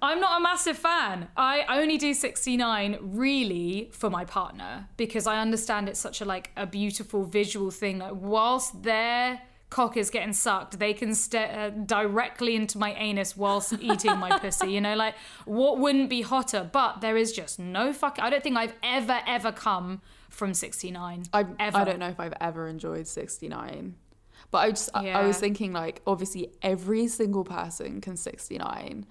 I'm 0.02 0.20
not 0.20 0.40
a 0.40 0.44
massive 0.44 0.78
fan. 0.78 1.28
I 1.36 1.66
only 1.80 1.98
do 1.98 2.14
69 2.14 2.98
really 3.02 3.90
for 3.92 4.10
my 4.10 4.26
partner 4.26 4.88
because 4.98 5.28
I 5.28 5.40
understand 5.40 5.90
it's 5.90 6.00
such 6.00 6.22
a 6.22 6.26
like 6.26 6.52
a 6.56 6.66
beautiful 6.66 7.26
visual 7.26 7.72
thing. 7.72 8.00
Like 8.00 8.14
whilst 8.16 8.84
their 8.84 9.42
cock 9.74 9.98
is 9.98 10.12
getting 10.12 10.34
sucked, 10.34 10.78
they 10.78 10.94
can 10.94 11.16
stare 11.16 11.50
uh, 11.52 11.70
directly 11.70 12.56
into 12.56 12.78
my 12.78 12.94
anus 12.94 13.36
whilst 13.36 13.74
eating 13.82 14.18
my 14.20 14.38
pussy. 14.38 14.72
You 14.72 14.82
know, 14.82 14.96
like 14.96 15.16
what 15.46 15.80
wouldn't 15.80 16.10
be 16.10 16.22
hotter? 16.22 16.70
But 16.72 17.02
there 17.02 17.18
is 17.18 17.34
just 17.34 17.60
no 17.60 17.92
fuck. 17.92 18.18
I 18.22 18.30
don't 18.30 18.44
think 18.44 18.56
I've 18.56 18.76
ever 18.84 19.20
ever 19.26 19.52
come 19.52 20.02
from 20.30 20.54
69. 20.54 21.24
I, 21.34 21.46
ever. 21.60 21.78
I 21.78 21.84
don't 21.84 22.00
know 22.00 22.10
if 22.10 22.20
I've 22.20 22.36
ever 22.40 22.68
enjoyed 22.68 23.08
69. 23.08 23.96
But 24.52 24.58
I 24.60 24.70
just, 24.70 24.90
I, 24.94 25.10
I 25.10 25.26
was 25.26 25.40
thinking, 25.40 25.74
like, 25.74 26.02
obviously 26.06 26.52
every 26.62 27.08
single 27.08 27.44
person 27.44 28.02
can 28.02 28.16
69. 28.16 29.08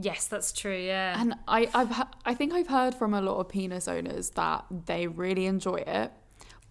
Yes, 0.00 0.28
that's 0.28 0.52
true. 0.52 0.76
Yeah. 0.76 1.20
And 1.20 1.34
I, 1.48 1.68
I've, 1.74 2.06
I 2.24 2.34
think 2.34 2.52
I've 2.52 2.68
heard 2.68 2.94
from 2.94 3.14
a 3.14 3.20
lot 3.20 3.38
of 3.38 3.48
penis 3.48 3.88
owners 3.88 4.30
that 4.30 4.64
they 4.86 5.08
really 5.08 5.46
enjoy 5.46 5.76
it. 5.76 6.12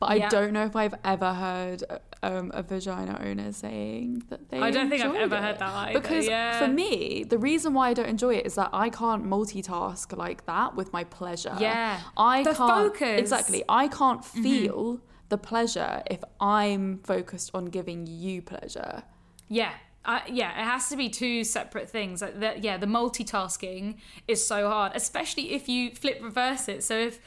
But 0.08 0.24
I 0.24 0.28
don't 0.30 0.54
know 0.54 0.66
if 0.66 0.76
I've 0.76 0.96
ever 1.04 1.34
heard 1.34 1.84
um, 2.22 2.52
a 2.54 2.63
vagina 2.63 3.20
owner 3.24 3.52
saying 3.52 4.24
that 4.30 4.50
they. 4.50 4.60
I 4.60 4.72
don't 4.72 4.89
think 4.89 5.02
I've 5.04 5.16
ever 5.16 5.36
it. 5.36 5.42
heard 5.42 5.60
that 5.60 5.74
either, 5.74 6.00
Because 6.00 6.26
yeah. 6.26 6.60
for 6.60 6.68
me, 6.68 7.24
the 7.24 7.38
reason 7.38 7.74
why 7.74 7.89
I 7.89 7.94
don't 7.94 8.08
enjoy 8.10 8.36
it 8.36 8.46
is 8.46 8.56
that 8.56 8.70
I 8.74 8.89
can't 8.89 9.26
multitask 9.26 10.16
like 10.18 10.46
that 10.46 10.76
with 10.76 10.94
my 10.94 11.04
pleasure. 11.04 11.56
Yeah. 11.60 12.00
I 12.18 12.44
The 12.44 12.54
can't 12.54 12.72
focus. 12.72 13.02
Mm-hmm. 13.08 13.20
exactly. 13.20 13.63
I 13.68 13.88
can't 13.88 14.24
feel 14.24 15.02
the 15.30 15.38
pleasure 15.38 16.04
if 16.10 16.24
I'm 16.39 17.00
focused 17.04 17.52
on 17.54 17.66
giving 17.66 18.08
you 18.08 18.42
pleasure. 18.42 19.04
Yeah. 19.50 19.72
Uh, 20.06 20.20
yeah, 20.28 20.52
it 20.62 20.66
has 20.66 20.89
to 20.89 20.98
be 20.98 21.08
two 21.08 21.46
separate 21.46 21.89
things. 21.89 22.22
Like 22.22 22.38
the, 22.39 22.60
yeah, 22.60 22.76
the 22.78 22.88
multitasking 22.88 23.96
is 24.28 24.46
so 24.46 24.68
hard, 24.70 24.92
especially 24.96 25.54
if 25.54 25.70
you 25.70 25.92
flip 25.96 26.20
reverse 26.22 26.68
it. 26.68 26.84
So 26.84 26.98
if 26.98 27.20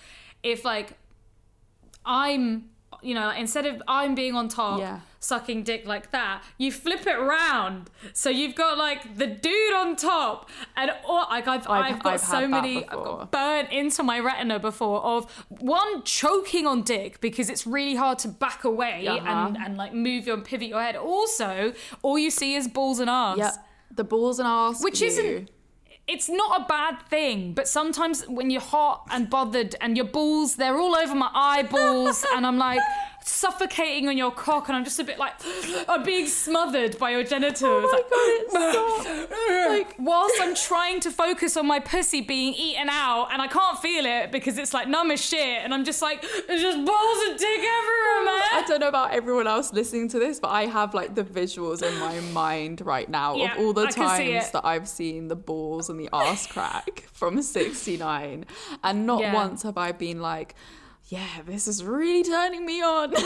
if 0.43 0.65
like 0.65 0.99
I'm, 2.07 2.71
you 3.03 3.14
know, 3.14 3.31
instead 3.31 3.66
of 3.66 3.83
I'm 3.88 4.14
being 4.14 4.35
on 4.35 4.49
top, 4.49 4.79
Yeah. 4.81 5.01
sucking 5.21 5.64
dick 5.64 5.87
like 5.87 6.12
that, 6.12 6.42
you 6.57 6.71
flip 6.73 7.07
it 7.07 7.19
round. 7.19 7.90
So 8.12 8.31
you've 8.31 8.55
got 8.55 8.79
like 8.79 9.16
the 9.19 9.27
dude 9.27 9.75
on 9.75 9.97
top, 9.97 10.49
and 10.77 10.92
all, 11.05 11.27
like 11.29 11.49
I've, 11.49 11.69
I've- 11.69 11.95
I've, 11.95 12.03
got 12.03 12.12
I've 12.14 12.21
so 12.21 12.47
many, 12.49 12.85
I've 12.85 12.90
got 12.90 13.33
burnt 13.33 13.71
into 13.73 14.03
my 14.05 14.21
retina 14.21 14.59
before 14.61 15.01
of 15.03 15.31
one 15.49 16.03
choking 16.05 16.66
on 16.66 16.83
dick 16.83 17.21
because 17.21 17.51
it's 17.51 17.66
really 17.66 17.97
hard 17.97 18.19
to 18.21 18.29
back 18.29 18.64
away 18.64 19.07
Uh-huh. 19.09 19.27
and 19.29 19.57
and 19.57 19.77
like 19.77 19.92
move 19.92 20.27
your 20.27 20.38
pivot 20.38 20.69
your 20.69 20.81
head. 20.81 20.97
Also, 20.97 21.73
all 22.03 22.19
you 22.19 22.31
see 22.31 22.55
is 22.55 22.69
balls 22.69 23.01
and 23.01 23.11
arse. 23.11 23.38
Yeah. 23.38 23.51
The 23.95 24.05
balls 24.05 24.38
and 24.38 24.47
ass. 24.49 24.83
Which 24.83 25.01
you. 25.01 25.07
isn't 25.09 25.51
it's 26.09 26.29
not 26.29 26.62
a 26.62 26.64
bad 26.66 27.03
thing, 27.09 27.53
but 27.53 27.66
sometimes 27.66 28.23
when 28.29 28.49
you're 28.51 28.61
hot 28.61 29.07
and 29.11 29.29
bothered 29.29 29.75
and 29.81 29.97
your 29.97 30.07
balls, 30.07 30.55
they're 30.55 30.79
all 30.79 30.95
over 30.95 31.14
my 31.14 31.31
eyeballs, 31.35 32.25
and 32.35 32.47
I'm 32.47 32.59
like 32.59 32.81
suffocating 33.22 34.09
on 34.09 34.16
your 34.16 34.31
cock, 34.31 34.68
and 34.68 34.76
I'm 34.76 34.85
just 34.85 34.98
a 34.98 35.05
bit 35.05 35.18
like, 35.18 35.35
I'm 35.88 36.02
being 36.02 36.26
smothered 36.26 36.98
by 36.98 37.11
your 37.11 37.24
genitals. 37.24 37.88
Oh 37.88 37.92
my 37.92 38.02
god, 38.11 39.29
it's 39.31 39.68
like 39.88 39.94
whilst 39.98 40.37
I'm 40.40 40.55
trying 40.68 41.00
to 41.00 41.11
focus 41.11 41.57
on 41.57 41.66
my 41.66 41.81
pussy 41.81 42.20
being 42.20 42.55
eaten 42.55 42.88
out 42.88 43.29
and 43.33 43.42
I 43.42 43.46
can't 43.48 43.79
feel 43.79 44.05
it 44.07 44.31
because 44.33 44.59
it's 44.59 44.72
like 44.72 44.88
numb 44.88 45.11
as 45.11 45.24
shit 45.24 45.62
and 45.62 45.74
I'm 45.74 45.85
just 45.85 46.00
like 46.02 46.22
there's 46.46 46.62
just 46.62 46.85
balls 46.85 47.18
and 47.29 47.38
dick 47.38 47.59
everywhere 47.59 48.24
man 48.24 48.42
I 48.52 48.64
don't 48.66 48.81
know 48.81 48.88
about 48.88 49.12
everyone 49.12 49.46
else 49.46 49.72
listening 49.72 50.09
to 50.11 50.18
this, 50.18 50.38
but 50.40 50.48
I 50.48 50.66
have 50.66 50.94
like 50.94 51.14
the 51.14 51.24
visuals 51.24 51.83
in 51.83 51.98
my 51.98 52.20
mind 52.33 52.81
right 52.83 53.09
now 53.09 53.37
Yeah, 53.37 53.55
of 53.55 53.59
all 53.61 53.72
the 53.72 53.87
I 53.87 53.90
times 53.90 54.50
that 54.52 54.64
I've 54.64 54.88
seen 54.88 55.29
the 55.29 55.37
balls 55.37 55.88
and 55.90 55.98
the 55.98 56.09
ass 56.12 56.46
crack 56.46 57.05
from 57.12 57.40
69. 57.42 58.44
And 58.85 59.07
not 59.07 59.20
Yeah. 59.20 59.35
once 59.35 59.62
have 59.62 59.76
I 59.79 59.92
been 59.92 60.20
like, 60.20 60.55
yeah, 61.09 61.42
this 61.47 61.69
is 61.69 61.85
really 61.85 62.23
turning 62.23 62.64
me 62.66 62.83
on. 62.83 63.14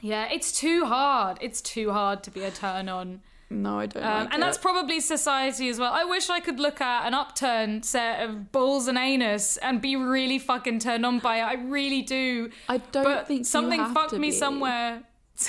yeah 0.00 0.28
it's 0.30 0.52
too 0.52 0.84
hard 0.84 1.38
it's 1.40 1.60
too 1.60 1.90
hard 1.90 2.22
to 2.22 2.30
be 2.30 2.44
a 2.44 2.50
turn 2.50 2.88
on 2.88 3.20
no, 3.50 3.78
I 3.78 3.86
don't. 3.86 4.04
Um, 4.04 4.24
like 4.24 4.34
and 4.34 4.42
that's 4.42 4.58
probably 4.58 5.00
society 5.00 5.70
as 5.70 5.78
well. 5.78 5.90
I 5.90 6.04
wish 6.04 6.28
I 6.28 6.38
could 6.38 6.60
look 6.60 6.82
at 6.82 7.06
an 7.06 7.14
upturned 7.14 7.84
set 7.86 8.22
of 8.28 8.52
balls 8.52 8.88
and 8.88 8.98
anus 8.98 9.56
and 9.56 9.80
be 9.80 9.96
really 9.96 10.38
fucking 10.38 10.80
turned 10.80 11.06
on 11.06 11.18
by 11.18 11.38
it. 11.38 11.44
I 11.44 11.54
really 11.54 12.02
do. 12.02 12.50
I 12.68 12.76
don't 12.76 13.04
but 13.04 13.26
think 13.26 13.38
you 13.38 13.44
something 13.44 13.82
fucked 13.94 14.12
me 14.12 14.28
be. 14.28 14.32
somewhere. 14.32 15.02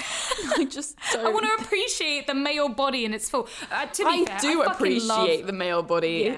I 0.58 0.66
just 0.70 0.96
don't. 1.12 1.26
I 1.26 1.30
want 1.30 1.46
to 1.46 1.66
appreciate 1.66 2.26
the 2.26 2.36
male 2.36 2.70
body 2.70 3.04
in 3.04 3.14
its 3.14 3.30
full. 3.30 3.50
Uh, 3.70 3.86
to 3.88 4.04
be 4.06 4.10
I 4.10 4.26
fair, 4.26 4.40
do 4.40 4.64
I 4.64 4.72
appreciate 4.72 5.40
love, 5.40 5.48
the 5.48 5.54
male 5.54 5.84
body. 5.84 6.32
Yeah. 6.32 6.38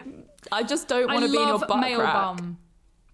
I 0.52 0.64
just 0.64 0.88
don't 0.88 1.14
want 1.14 1.26
to 1.26 1.32
be 1.32 1.38
in 1.40 1.48
your 1.48 1.60
butt 1.60 1.80
male 1.80 2.00
crack. 2.00 2.14
bum. 2.38 2.58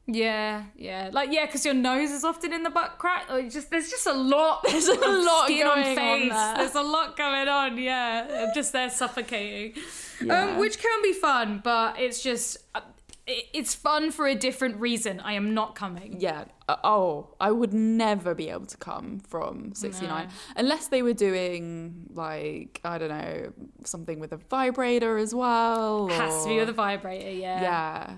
Yeah, 0.09 0.63
yeah, 0.77 1.09
like 1.11 1.31
yeah, 1.33 1.45
because 1.45 1.65
your 1.65 1.73
nose 1.73 2.11
is 2.11 2.23
often 2.23 2.53
in 2.53 2.63
the 2.63 2.69
butt 2.69 2.97
crack. 2.97 3.29
Like 3.29 3.51
just 3.51 3.69
there's 3.69 3.89
just 3.89 4.07
a 4.07 4.13
lot. 4.13 4.63
There's 4.63 4.87
a 4.87 4.93
lot 4.95 5.45
skin 5.47 5.67
on 5.67 5.75
going 5.83 5.87
on 5.89 5.95
face. 5.95 6.31
there. 6.31 6.55
There's 6.57 6.75
a 6.75 6.81
lot 6.81 7.17
going 7.17 7.47
on. 7.49 7.77
Yeah, 7.77 8.45
I'm 8.47 8.53
just 8.55 8.71
there 8.71 8.89
suffocating, 8.89 9.81
Yeah. 10.23 10.51
um, 10.51 10.57
which 10.57 10.79
can 10.79 11.01
be 11.03 11.11
fun, 11.11 11.59
but 11.61 11.99
it's 11.99 12.23
just 12.23 12.57
uh, 12.73 12.81
it's 13.27 13.75
fun 13.75 14.11
for 14.11 14.27
a 14.27 14.35
different 14.35 14.79
reason. 14.79 15.19
I 15.19 15.33
am 15.33 15.53
not 15.53 15.75
coming. 15.75 16.21
Yeah. 16.21 16.45
Uh, 16.69 16.77
oh, 16.85 17.35
I 17.41 17.51
would 17.51 17.73
never 17.73 18.33
be 18.33 18.49
able 18.49 18.65
to 18.67 18.77
come 18.77 19.19
from 19.19 19.73
69 19.75 20.29
unless 20.55 20.87
they 20.87 21.01
were 21.01 21.13
doing 21.13 22.07
like 22.13 22.79
I 22.85 22.97
don't 22.97 23.09
know 23.09 23.51
something 23.83 24.19
with 24.21 24.31
a 24.31 24.37
vibrator 24.37 25.17
as 25.17 25.35
well. 25.35 26.07
Has 26.07 26.43
to 26.43 26.47
be 26.49 26.55
or- 26.55 26.59
with 26.61 26.69
a 26.69 26.73
vibrator. 26.73 27.29
Yeah. 27.31 27.61
Yeah. 27.61 28.17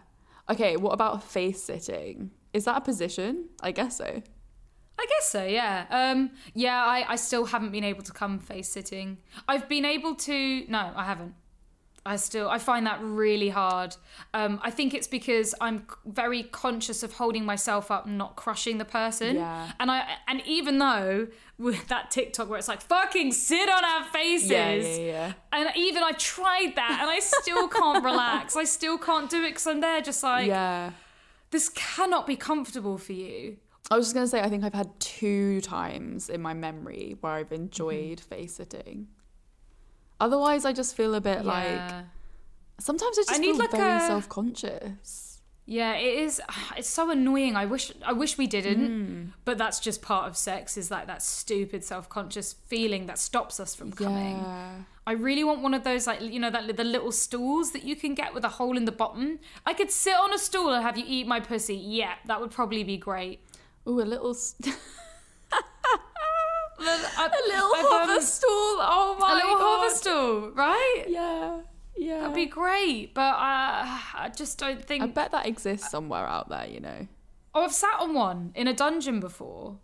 Okay. 0.50 0.78
What 0.78 0.92
about 0.92 1.24
face 1.24 1.64
sitting? 1.64 2.32
Is 2.54 2.66
that 2.66 2.78
a 2.78 2.82
position? 2.82 3.50
I 3.62 3.72
guess 3.72 3.98
so. 3.98 4.22
I 5.02 5.06
guess 5.06 5.30
so, 5.30 5.46
yeah. 5.46 5.86
Um, 5.90 6.32
yeah, 6.54 6.84
I, 6.84 7.14
I 7.14 7.16
still 7.16 7.46
haven't 7.46 7.72
been 7.72 7.86
able 7.86 8.04
to 8.04 8.12
come 8.12 8.38
face 8.38 8.68
sitting. 8.68 9.18
I've 9.48 9.70
been 9.70 9.86
able 9.86 10.14
to. 10.16 10.66
No, 10.68 10.92
I 10.94 11.06
haven't. 11.06 11.36
I 12.06 12.16
still 12.16 12.50
I 12.50 12.58
find 12.60 12.86
that 12.88 13.00
really 13.02 13.50
hard. 13.50 13.96
Um, 14.34 14.60
I 14.64 14.72
think 14.72 14.94
it's 14.94 15.08
because 15.08 15.54
I'm 15.60 15.86
very 16.06 16.44
conscious 16.44 17.04
of 17.04 17.14
holding 17.14 17.46
myself 17.46 17.92
up 17.92 18.06
and 18.06 18.18
not 18.18 18.36
crushing 18.36 18.78
the 18.78 18.86
person. 18.86 19.36
Yeah. 19.36 19.72
And 19.80 19.92
I 19.92 20.06
and 20.28 20.42
even 20.46 20.78
though 20.78 21.28
with 21.58 21.88
that 21.90 22.10
TikTok 22.10 22.50
where 22.50 22.58
it's 22.58 22.70
like 22.70 22.82
fucking 22.82 23.34
sit 23.34 23.70
on 23.70 23.84
our 23.84 24.06
faces. 24.06 24.50
Yeah, 24.50 24.72
yeah, 24.72 24.98
yeah. 24.98 25.34
And 25.52 25.70
even 25.76 26.04
I 26.04 26.14
tried 26.14 26.74
that 26.76 27.00
and 27.02 27.10
I 27.10 27.20
still 27.20 27.68
can't 27.68 28.04
relax. 28.04 28.56
I 28.56 28.64
still 28.64 28.98
can't 28.98 29.30
do 29.30 29.44
it 29.44 29.50
because 29.50 29.68
I'm 29.68 29.82
there 29.82 30.02
just 30.02 30.24
like 30.24 30.48
yeah. 30.48 30.92
this 31.52 31.70
cannot 31.70 32.26
be 32.28 32.36
comfortable 32.38 32.98
for 32.98 33.14
you. 33.14 33.58
I 33.92 33.98
was 33.98 34.06
just 34.06 34.14
gonna 34.14 34.28
say 34.28 34.40
I 34.40 34.50
think 34.50 34.64
I've 34.64 34.74
had 34.74 34.98
two 35.00 35.62
times 35.62 36.30
in 36.30 36.42
my 36.42 36.54
memory 36.54 37.18
where 37.20 37.34
I've 37.34 37.48
Mm-hmm. 37.48 37.56
enjoyed 37.56 38.20
face 38.22 38.54
sitting. 38.54 39.08
Otherwise, 40.19 40.65
I 40.65 40.73
just 40.73 40.95
feel 40.95 41.15
a 41.15 41.21
bit 41.21 41.45
like 41.45 41.79
sometimes 42.79 43.17
I 43.17 43.21
just 43.21 43.32
I 43.32 43.38
need 43.38 43.51
feel 43.51 43.58
like 43.58 43.71
very 43.71 43.97
a- 43.97 44.08
self 44.08 44.27
conscious. 44.29 45.25
Yeah, 45.65 45.93
it 45.93 46.17
is. 46.25 46.41
It's 46.77 46.89
so 46.89 47.12
annoying. 47.12 47.55
I 47.55 47.65
wish 47.65 47.91
I 48.05 48.13
wish 48.13 48.38
we 48.38 48.47
didn't, 48.47 48.88
Hmm. 48.88 49.23
but 49.45 49.58
that's 49.58 49.79
just 49.79 50.01
part 50.01 50.27
of 50.27 50.36
sex. 50.36 50.77
Is 50.77 50.89
like 50.91 51.08
that 51.08 51.21
stupid 51.21 51.84
self-conscious 51.84 52.53
feeling 52.67 53.05
that 53.08 53.19
stops 53.19 53.60
us 53.60 53.75
from 53.75 53.91
coming. 53.91 54.38
Yeah. 54.38 54.71
I 55.08 55.13
really 55.13 55.43
want 55.43 55.62
one 55.62 55.73
of 55.73 55.84
those 55.84 56.05
like 56.08 56.21
you 56.21 56.39
know 56.39 56.49
that 56.51 56.75
the 56.75 56.84
little 56.84 57.12
stools 57.12 57.71
that 57.71 57.84
you 57.84 57.95
can 57.95 58.13
get 58.15 58.34
with 58.34 58.43
a 58.43 58.49
hole 58.49 58.77
in 58.77 58.86
the 58.86 58.91
bottom. 58.91 59.39
I 59.65 59.73
could 59.73 59.91
sit 59.91 60.15
on 60.15 60.34
a 60.34 60.38
stool 60.39 60.73
and 60.73 60.84
have 60.84 60.97
you 60.97 61.05
eat 61.08 61.27
my 61.27 61.39
pussy. 61.39 61.75
Yeah, 61.75 62.13
that 62.25 62.39
would 62.41 62.51
probably 62.51 62.84
be 62.84 62.97
great. 62.97 63.39
Ooh, 63.88 64.01
a 64.01 64.03
little, 64.13 64.34
st- 64.36 64.75
A, 66.82 67.22
a 67.22 67.42
little 67.48 67.72
I've, 67.76 67.86
um, 67.86 68.10
hover 68.10 68.22
stool. 68.22 68.50
Oh 68.52 69.18
my 69.20 69.28
god, 69.28 69.34
a 69.34 69.36
little 69.36 69.56
god. 69.56 69.80
hover 69.80 69.95
stool, 69.95 70.51
right? 70.51 71.03
Yeah, 71.08 71.60
yeah. 71.97 72.20
That'd 72.20 72.36
be 72.36 72.45
great, 72.45 73.14
but 73.14 73.22
uh, 73.22 73.84
I 74.16 74.32
just 74.36 74.58
don't 74.58 74.84
think. 74.84 75.03
I 75.03 75.08
bet 75.08 75.32
that 75.32 75.45
exists 75.45 75.89
somewhere 75.91 76.26
out 76.26 76.49
there. 76.49 76.66
You 76.68 76.80
know. 76.80 77.08
Oh, 77.53 77.64
I've 77.64 77.74
sat 77.74 77.99
on 77.99 78.14
one 78.14 78.51
in 78.56 78.68
a 78.68 78.74
dungeon 78.74 79.20
before. 79.20 79.78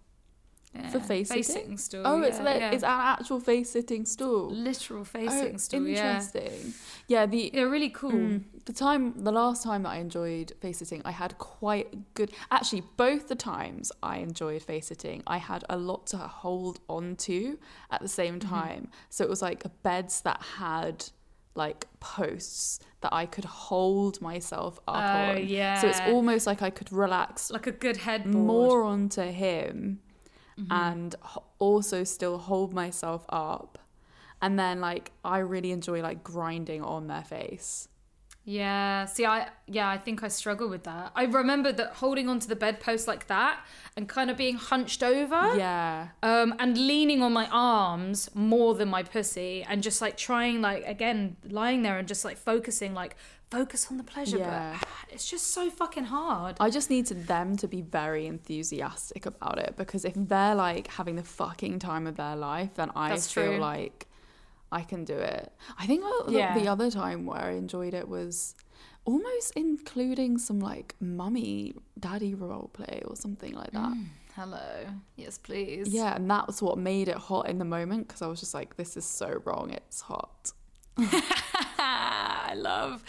For 0.92 0.98
Yeah, 0.98 1.04
face 1.04 1.30
face 1.32 1.48
sitting? 1.48 1.78
stool. 1.78 2.02
Oh, 2.06 2.22
it's 2.22 2.40
like 2.40 2.60
yeah. 2.60 2.72
it's 2.72 2.84
an 2.84 2.90
actual 2.90 3.40
face 3.40 3.70
sitting 3.72 4.06
stool. 4.06 4.50
literal 4.52 5.06
face 5.06 5.30
Oh, 5.32 5.40
sitting 5.42 5.58
stool. 5.58 5.88
Interesting. 5.88 6.74
Yeah, 7.08 7.26
the 7.26 7.52
yeah, 7.54 7.62
really 7.64 7.90
cool. 7.90 8.12
Mm. 8.12 8.44
The 8.66 8.74
time, 8.74 9.14
the 9.24 9.32
last 9.32 9.64
time 9.64 9.84
that 9.84 9.90
I 9.90 9.98
enjoyed 9.98 10.52
face 10.60 10.80
sitting, 10.80 11.02
I 11.06 11.12
had 11.12 11.38
quite 11.38 12.14
good. 12.16 12.32
Actually, 12.52 12.84
both 12.98 13.28
the 13.28 13.36
times 13.36 13.92
I 14.04 14.18
enjoyed 14.18 14.62
face 14.64 14.88
sitting, 14.88 15.24
I 15.28 15.38
had 15.38 15.64
a 15.70 15.78
lot 15.78 16.08
to 16.08 16.18
hold 16.18 16.80
on 16.90 17.16
to 17.28 17.58
at 17.92 18.02
the 18.02 18.08
same 18.08 18.40
Mm-hmm. 18.40 18.50
time. 18.56 18.90
So 19.10 19.24
it 19.24 19.30
was 19.30 19.42
like 19.42 19.64
beds 19.84 20.22
that 20.22 20.42
had 20.58 21.06
like 21.58 21.88
posts 22.02 22.80
that 23.02 23.14
I 23.14 23.26
could 23.26 23.46
hold 23.46 24.20
myself 24.22 24.78
up 24.88 24.96
Oh, 24.98 25.32
on. 25.40 25.48
yeah. 25.48 25.80
So 25.80 25.88
it's 25.88 26.02
almost 26.02 26.46
like 26.48 26.62
I 26.62 26.70
could 26.70 26.92
relax 26.92 27.50
Like 27.50 27.68
a 27.68 27.72
good 27.72 27.98
headboard. 27.98 28.36
more 28.36 28.84
onto 28.84 29.22
him 29.22 30.00
Mm-hmm. 30.60 30.72
and 30.72 31.16
also 31.60 32.06
still 32.06 32.38
hold 32.38 32.74
myself 32.74 33.26
up. 33.28 33.78
And 34.42 34.58
then 34.58 34.80
like 34.80 35.12
I 35.24 35.40
really 35.40 35.72
enjoy 35.72 36.02
like 36.02 36.24
grinding 36.24 36.82
on 36.82 37.08
their 37.08 37.24
face. 37.24 37.90
Yeah. 38.46 39.06
See, 39.06 39.26
I 39.26 39.50
yeah, 39.68 39.90
I 39.90 39.98
think 39.98 40.24
I 40.24 40.28
struggle 40.28 40.70
with 40.70 40.84
that. 40.84 41.12
I 41.16 41.24
remember 41.26 41.72
that 41.74 41.94
holding 41.94 42.30
onto 42.30 42.48
the 42.48 42.56
bedpost 42.56 43.08
like 43.08 43.28
that 43.28 43.60
and 43.98 44.08
kind 44.08 44.30
of 44.30 44.38
being 44.38 44.56
hunched 44.56 45.02
over. 45.02 45.56
Yeah. 45.58 46.10
Um, 46.22 46.54
and 46.60 46.78
leaning 46.78 47.24
on 47.24 47.34
my 47.34 47.48
arms 47.52 48.30
more 48.36 48.76
than 48.76 48.88
my 48.90 49.02
pussy, 49.02 49.66
and 49.68 49.82
just 49.82 50.02
like 50.02 50.16
trying, 50.16 50.62
like 50.62 50.86
again, 50.86 51.38
lying 51.50 51.82
there 51.82 51.98
and 51.98 52.08
just 52.08 52.24
like 52.24 52.38
focusing, 52.38 52.94
like 52.94 53.16
focus 53.50 53.88
on 53.90 53.98
the 53.98 54.04
pleasure. 54.04 54.38
Yeah. 54.38 54.78
But 54.80 54.88
it's 55.12 55.30
just 55.30 55.48
so 55.48 55.72
fucking 55.72 56.06
hard. 56.06 56.58
I 56.60 56.70
just 56.70 56.90
need 56.92 57.08
to 57.08 57.16
them 57.16 57.58
to 57.58 57.68
be 57.68 57.82
very 57.82 58.28
enthusiastic 58.28 59.26
about 59.26 59.58
it 59.58 59.74
because 59.76 60.06
if 60.06 60.14
they're 60.16 60.56
like 60.56 60.88
having 60.88 61.16
the 61.16 61.24
fucking 61.24 61.80
time 61.80 62.06
of 62.06 62.16
their 62.16 62.36
life, 62.36 62.76
then 62.76 62.92
I 62.96 63.10
That's 63.10 63.32
feel 63.32 63.46
true. 63.46 63.58
like 63.58 64.08
I 64.80 64.82
can 64.92 65.06
do 65.06 65.18
it. 65.18 65.52
I 65.80 65.86
think 65.88 66.04
the, 66.04 66.32
Yeah. 66.34 66.54
the 66.60 66.68
other 66.68 66.90
time 66.92 67.26
where 67.26 67.40
I 67.42 67.52
enjoyed 67.52 67.94
it 68.02 68.08
was 68.18 68.56
almost 69.06 69.54
including 69.56 70.38
some 70.48 70.60
like 70.60 70.96
mummy 71.00 71.76
daddy 72.00 72.34
role 72.36 72.70
play 72.74 73.02
or 73.08 73.16
something 73.16 73.54
like 73.62 73.72
that. 73.72 73.92
Mm, 73.94 74.06
hello. 74.36 74.68
Yes, 75.16 75.38
please. 75.38 75.88
Yeah, 76.00 76.16
and 76.16 76.30
that's 76.30 76.62
what 76.62 76.78
made 76.78 77.08
it 77.08 77.16
hot 77.30 77.48
in 77.52 77.58
the 77.64 77.70
moment 77.78 78.08
because 78.08 78.22
I 78.22 78.28
was 78.28 78.40
just 78.40 78.54
like, 78.54 78.76
this 78.76 78.98
is 78.98 79.06
so 79.06 79.42
wrong, 79.46 79.72
it's 79.72 80.02
hot. 80.02 80.52
I 81.78 82.54
love. 82.56 83.04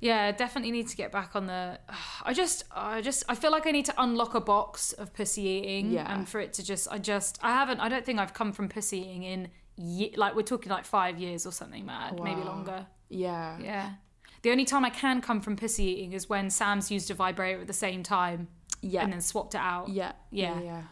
Yeah, 0.00 0.30
definitely 0.30 0.70
need 0.70 0.86
to 0.88 0.96
get 0.96 1.10
back 1.10 1.34
on 1.34 1.46
the. 1.46 1.78
I 2.22 2.32
just, 2.32 2.64
I 2.74 3.00
just, 3.00 3.24
I 3.28 3.34
feel 3.34 3.50
like 3.50 3.66
I 3.66 3.72
need 3.72 3.86
to 3.86 3.94
unlock 3.98 4.34
a 4.34 4.40
box 4.40 4.92
of 4.92 5.12
pussy 5.12 5.42
eating, 5.42 5.90
Yeah. 5.90 6.12
and 6.12 6.28
for 6.28 6.40
it 6.40 6.52
to 6.54 6.64
just, 6.64 6.88
I 6.90 6.98
just, 6.98 7.38
I 7.42 7.50
haven't, 7.50 7.80
I 7.80 7.88
don't 7.88 8.04
think 8.06 8.18
I've 8.20 8.34
come 8.34 8.52
from 8.52 8.68
pussy 8.68 8.98
eating 9.00 9.24
in, 9.24 9.48
ye- 9.78 10.14
like 10.16 10.34
we're 10.34 10.42
talking 10.42 10.70
like 10.70 10.84
five 10.84 11.18
years 11.18 11.46
or 11.46 11.52
something 11.52 11.86
mad, 11.86 12.20
maybe 12.22 12.40
longer. 12.42 12.86
Yeah. 13.08 13.58
Yeah. 13.60 13.90
The 14.42 14.50
only 14.50 14.64
time 14.64 14.84
I 14.84 14.90
can 14.90 15.20
come 15.20 15.40
from 15.40 15.56
pussy 15.56 15.84
eating 15.84 16.12
is 16.12 16.28
when 16.28 16.50
Sam's 16.50 16.90
used 16.90 17.10
a 17.10 17.14
vibrator 17.14 17.60
at 17.60 17.66
the 17.66 17.72
same 17.72 18.02
time 18.02 18.48
Yeah. 18.82 19.02
and 19.02 19.12
then 19.12 19.20
swapped 19.20 19.54
it 19.54 19.60
out. 19.60 19.88
yeah. 19.88 20.12
Yeah. 20.30 20.54
Yeah. 20.60 20.62
Yeah. 20.64 20.82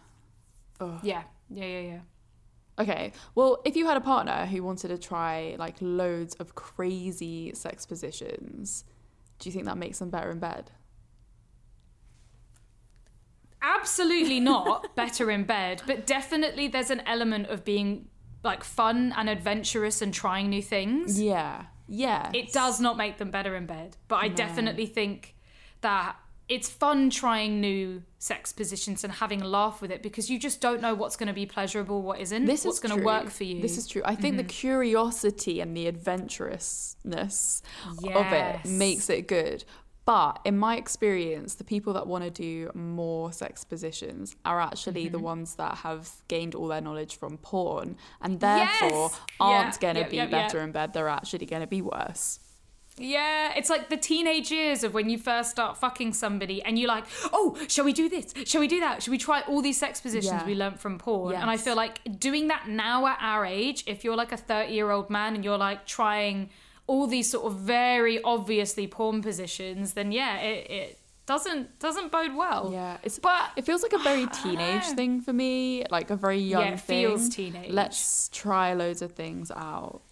Ugh. 0.81 1.01
Yeah, 1.03 1.23
yeah, 1.51 1.65
yeah, 1.65 1.81
yeah. 1.81 2.01
Okay. 2.79 3.13
Well, 3.35 3.63
if 3.65 3.77
you 3.77 3.87
had 3.87 3.97
a 3.97 4.01
partner 4.01 4.47
who 4.47 4.63
wanted 4.63 4.89
to 4.89 4.99
try 4.99 5.57
like 5.59 5.77
loads 5.81 6.35
of 6.37 6.55
crazy 6.55 7.53
sex 7.55 7.87
positions, 7.87 8.85
do 9.39 9.49
you 9.49 9.53
think 9.53 9.65
that 9.67 9.79
makes 9.79 9.99
them 9.99 10.11
better 10.11 10.31
in 10.31 10.39
bed? 10.39 10.71
absolutely 13.63 14.39
not 14.41 14.95
better 14.95 15.31
in 15.31 15.45
bed, 15.45 15.83
but 15.87 16.07
definitely 16.07 16.69
there's 16.69 16.91
an 16.91 17.01
element 17.07 17.49
of 17.49 17.65
being 17.65 18.07
like 18.47 18.65
fun 18.65 19.13
and 19.17 19.29
adventurous 19.29 20.01
and 20.01 20.15
trying 20.15 20.49
new 20.49 20.63
things. 20.63 21.21
Yeah. 21.21 21.67
Yeah. 21.89 22.31
It 22.33 22.53
does 22.53 22.81
not 22.81 22.97
make 22.97 23.19
them 23.19 23.31
better 23.31 23.55
in 23.55 23.67
bed, 23.67 23.97
but 24.09 24.17
I 24.17 24.29
definitely 24.29 24.87
think 24.87 25.37
that 25.83 26.17
it's 26.49 26.69
fun 26.69 27.11
trying 27.11 27.61
new 27.61 28.03
sex 28.19 28.53
positions 28.53 29.03
and 29.03 29.13
having 29.13 29.43
a 29.43 29.47
laugh 29.47 29.83
with 29.83 29.91
it 29.91 30.01
because 30.03 30.31
you 30.31 30.39
just 30.39 30.61
don't 30.61 30.81
know 30.81 30.95
what's 30.95 31.17
going 31.17 31.27
to 31.27 31.33
be 31.33 31.45
pleasurable, 31.45 32.03
what 32.03 32.21
isn't, 32.21 32.45
This 32.45 32.65
what's 32.65 32.79
is 32.79 32.89
going 32.89 32.99
to 32.99 33.05
work 33.05 33.31
for 33.31 33.45
you. 33.45 33.55
Mm-hmm. 33.55 33.63
This 33.63 33.79
is 33.79 33.87
true. 33.89 34.03
I 34.05 34.15
think 34.15 34.37
the 34.37 34.45
curiosity 34.45 35.61
and 35.61 35.77
the 35.77 35.87
adventurousness 35.89 37.63
of 37.85 38.33
it 38.33 38.65
makes 38.65 39.11
it 39.11 39.27
good. 39.27 39.65
But 40.07 40.39
in 40.45 40.57
my 40.57 40.77
experience, 40.77 41.55
the 41.57 41.65
people 41.65 41.93
that 41.95 42.07
want 42.07 42.23
to 42.25 42.31
do 42.31 42.71
more 42.75 43.33
sex 43.33 43.65
positions 43.65 44.37
are 44.45 44.61
actually 44.61 45.05
Mm-hmm. 45.07 45.13
the 45.13 45.19
ones 45.19 45.57
that 45.57 45.75
have 45.79 46.09
gained 46.29 46.55
all 46.55 46.69
their 46.69 46.81
knowledge 46.81 47.17
from 47.19 47.37
porn 47.39 47.97
and 48.23 48.39
therefore 48.41 49.11
Yes! 49.11 49.21
aren't 49.41 49.75
Yeah, 49.75 49.81
going 49.81 49.95
to 49.97 50.01
yep, 50.03 50.11
be 50.11 50.17
yep, 50.17 50.31
yep. 50.31 50.47
better 50.49 50.61
in 50.63 50.71
bed. 50.73 50.93
They're 50.93 51.09
actually 51.09 51.47
going 51.47 51.63
to 51.63 51.67
be 51.67 51.83
worse. 51.83 52.39
Yeah, 52.99 53.53
it's 53.55 53.69
like 53.69 53.91
the 53.91 53.97
teenage 53.99 54.51
years 54.51 54.83
of 54.83 54.95
when 54.95 55.11
you 55.11 55.19
first 55.19 55.51
start 55.51 55.77
fucking 55.77 56.15
somebody 56.15 56.63
and 56.63 56.79
you're 56.79 56.89
like, 56.89 57.05
oh, 57.33 57.59
shall 57.69 57.85
we 57.85 57.93
do 57.93 58.09
this? 58.09 58.33
Shall 58.47 58.61
we 58.63 58.69
do 58.69 58.81
that? 58.81 59.03
Shall 59.03 59.11
we 59.13 59.19
try 59.19 59.43
all 59.43 59.61
these 59.61 59.77
sex 59.77 60.01
positions 60.01 60.41
Yeah. 60.41 60.47
we 60.47 60.55
learnt 60.55 60.81
from 60.81 60.97
porn? 60.99 61.35
And 61.35 61.51
I 61.51 61.59
feel 61.59 61.77
like 61.77 62.01
doing 62.19 62.49
that 62.49 62.69
now 62.69 63.07
at 63.07 63.19
our 63.21 63.45
age, 63.45 63.85
if 63.87 64.03
you're 64.03 64.17
like 64.17 64.33
a 64.33 64.39
30 64.39 64.73
year 64.73 64.91
old 64.91 65.11
man 65.11 65.35
and 65.35 65.45
you're 65.45 65.59
like 65.59 65.85
trying 65.85 66.49
all 66.87 67.07
these 67.07 67.31
sort 67.31 67.47
of 67.47 67.59
very 67.59 68.23
obviously 68.23 68.87
porn 68.87 69.23
positions, 69.23 69.95
then 69.95 70.13
yeah, 70.13 70.39
it, 70.39 70.71
it 70.71 70.99
doesn't 71.27 71.79
doesn't 71.81 72.13
bode 72.13 72.35
well. 72.37 72.71
Yeah, 72.73 72.99
it's 73.03 73.19
But 73.19 73.51
it 73.57 73.65
feels 73.67 73.83
like 73.83 73.93
a 73.93 73.99
very 73.99 74.27
teenage 74.43 74.85
thing 74.85 75.21
for 75.21 75.33
me, 75.33 75.85
like 75.91 76.11
a 76.11 76.17
very 76.17 76.39
young 76.39 76.63
Yeah, 76.63 76.73
it 76.75 76.81
thing. 76.81 77.07
feels 77.09 77.29
teenage. 77.29 77.73
Let's 77.73 78.29
try 78.33 78.75
loads 78.75 79.03
of 79.03 79.13
things 79.13 79.51
out. 79.51 80.03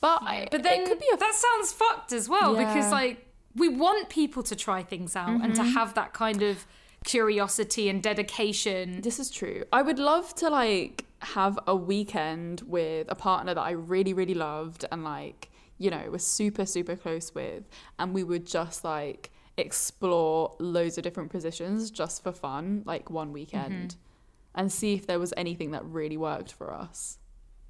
But 0.00 0.22
I, 0.22 0.48
But 0.50 0.62
then 0.62 0.82
it 0.82 0.88
could 0.88 0.98
be 1.00 1.06
a 1.12 1.16
that 1.16 1.34
sounds 1.34 1.72
fucked 1.72 2.12
as 2.12 2.28
well 2.28 2.54
because 2.56 2.74
Yeah. 2.76 2.82
Mm-hmm. 2.82 2.90
like 2.92 3.24
we 3.56 3.68
want 3.68 4.08
people 4.08 4.42
to 4.44 4.54
try 4.54 4.82
things 4.82 5.16
out 5.16 5.40
and 5.42 5.54
to 5.54 5.62
have 5.64 5.94
that 5.94 6.12
kind 6.12 6.42
of 6.42 6.64
curiosity 7.04 7.88
and 7.88 8.02
dedication. 8.02 9.00
This 9.00 9.18
is 9.18 9.30
true. 9.30 9.64
I 9.72 9.82
would 9.82 9.98
love 9.98 10.34
to 10.36 10.50
like 10.50 11.04
have 11.20 11.58
a 11.66 11.74
weekend 11.74 12.60
with 12.62 13.06
a 13.10 13.14
partner 13.16 13.54
that 13.54 13.60
I 13.62 13.70
really, 13.72 14.12
really 14.12 14.34
loved 14.34 14.84
and 14.92 15.02
like, 15.02 15.50
you 15.78 15.90
know, 15.90 16.10
was 16.10 16.26
super, 16.26 16.66
super 16.66 16.96
close 16.96 17.34
with. 17.34 17.64
And 17.98 18.12
we 18.12 18.24
would 18.24 18.46
just 18.46 18.84
like 18.84 19.30
explore 19.56 20.54
loads 20.58 20.98
of 20.98 21.04
different 21.04 21.30
positions 21.30 21.90
just 21.90 22.22
for 22.22 22.32
fun, 22.32 22.82
like 22.84 23.10
one 23.10 23.32
weekend, 23.32 23.90
mm-hmm. 23.90 24.60
and 24.60 24.72
see 24.72 24.94
if 24.94 25.06
there 25.06 25.18
was 25.18 25.32
anything 25.36 25.70
that 25.72 25.84
really 25.84 26.16
worked 26.16 26.52
for 26.52 26.72
us. 26.72 27.18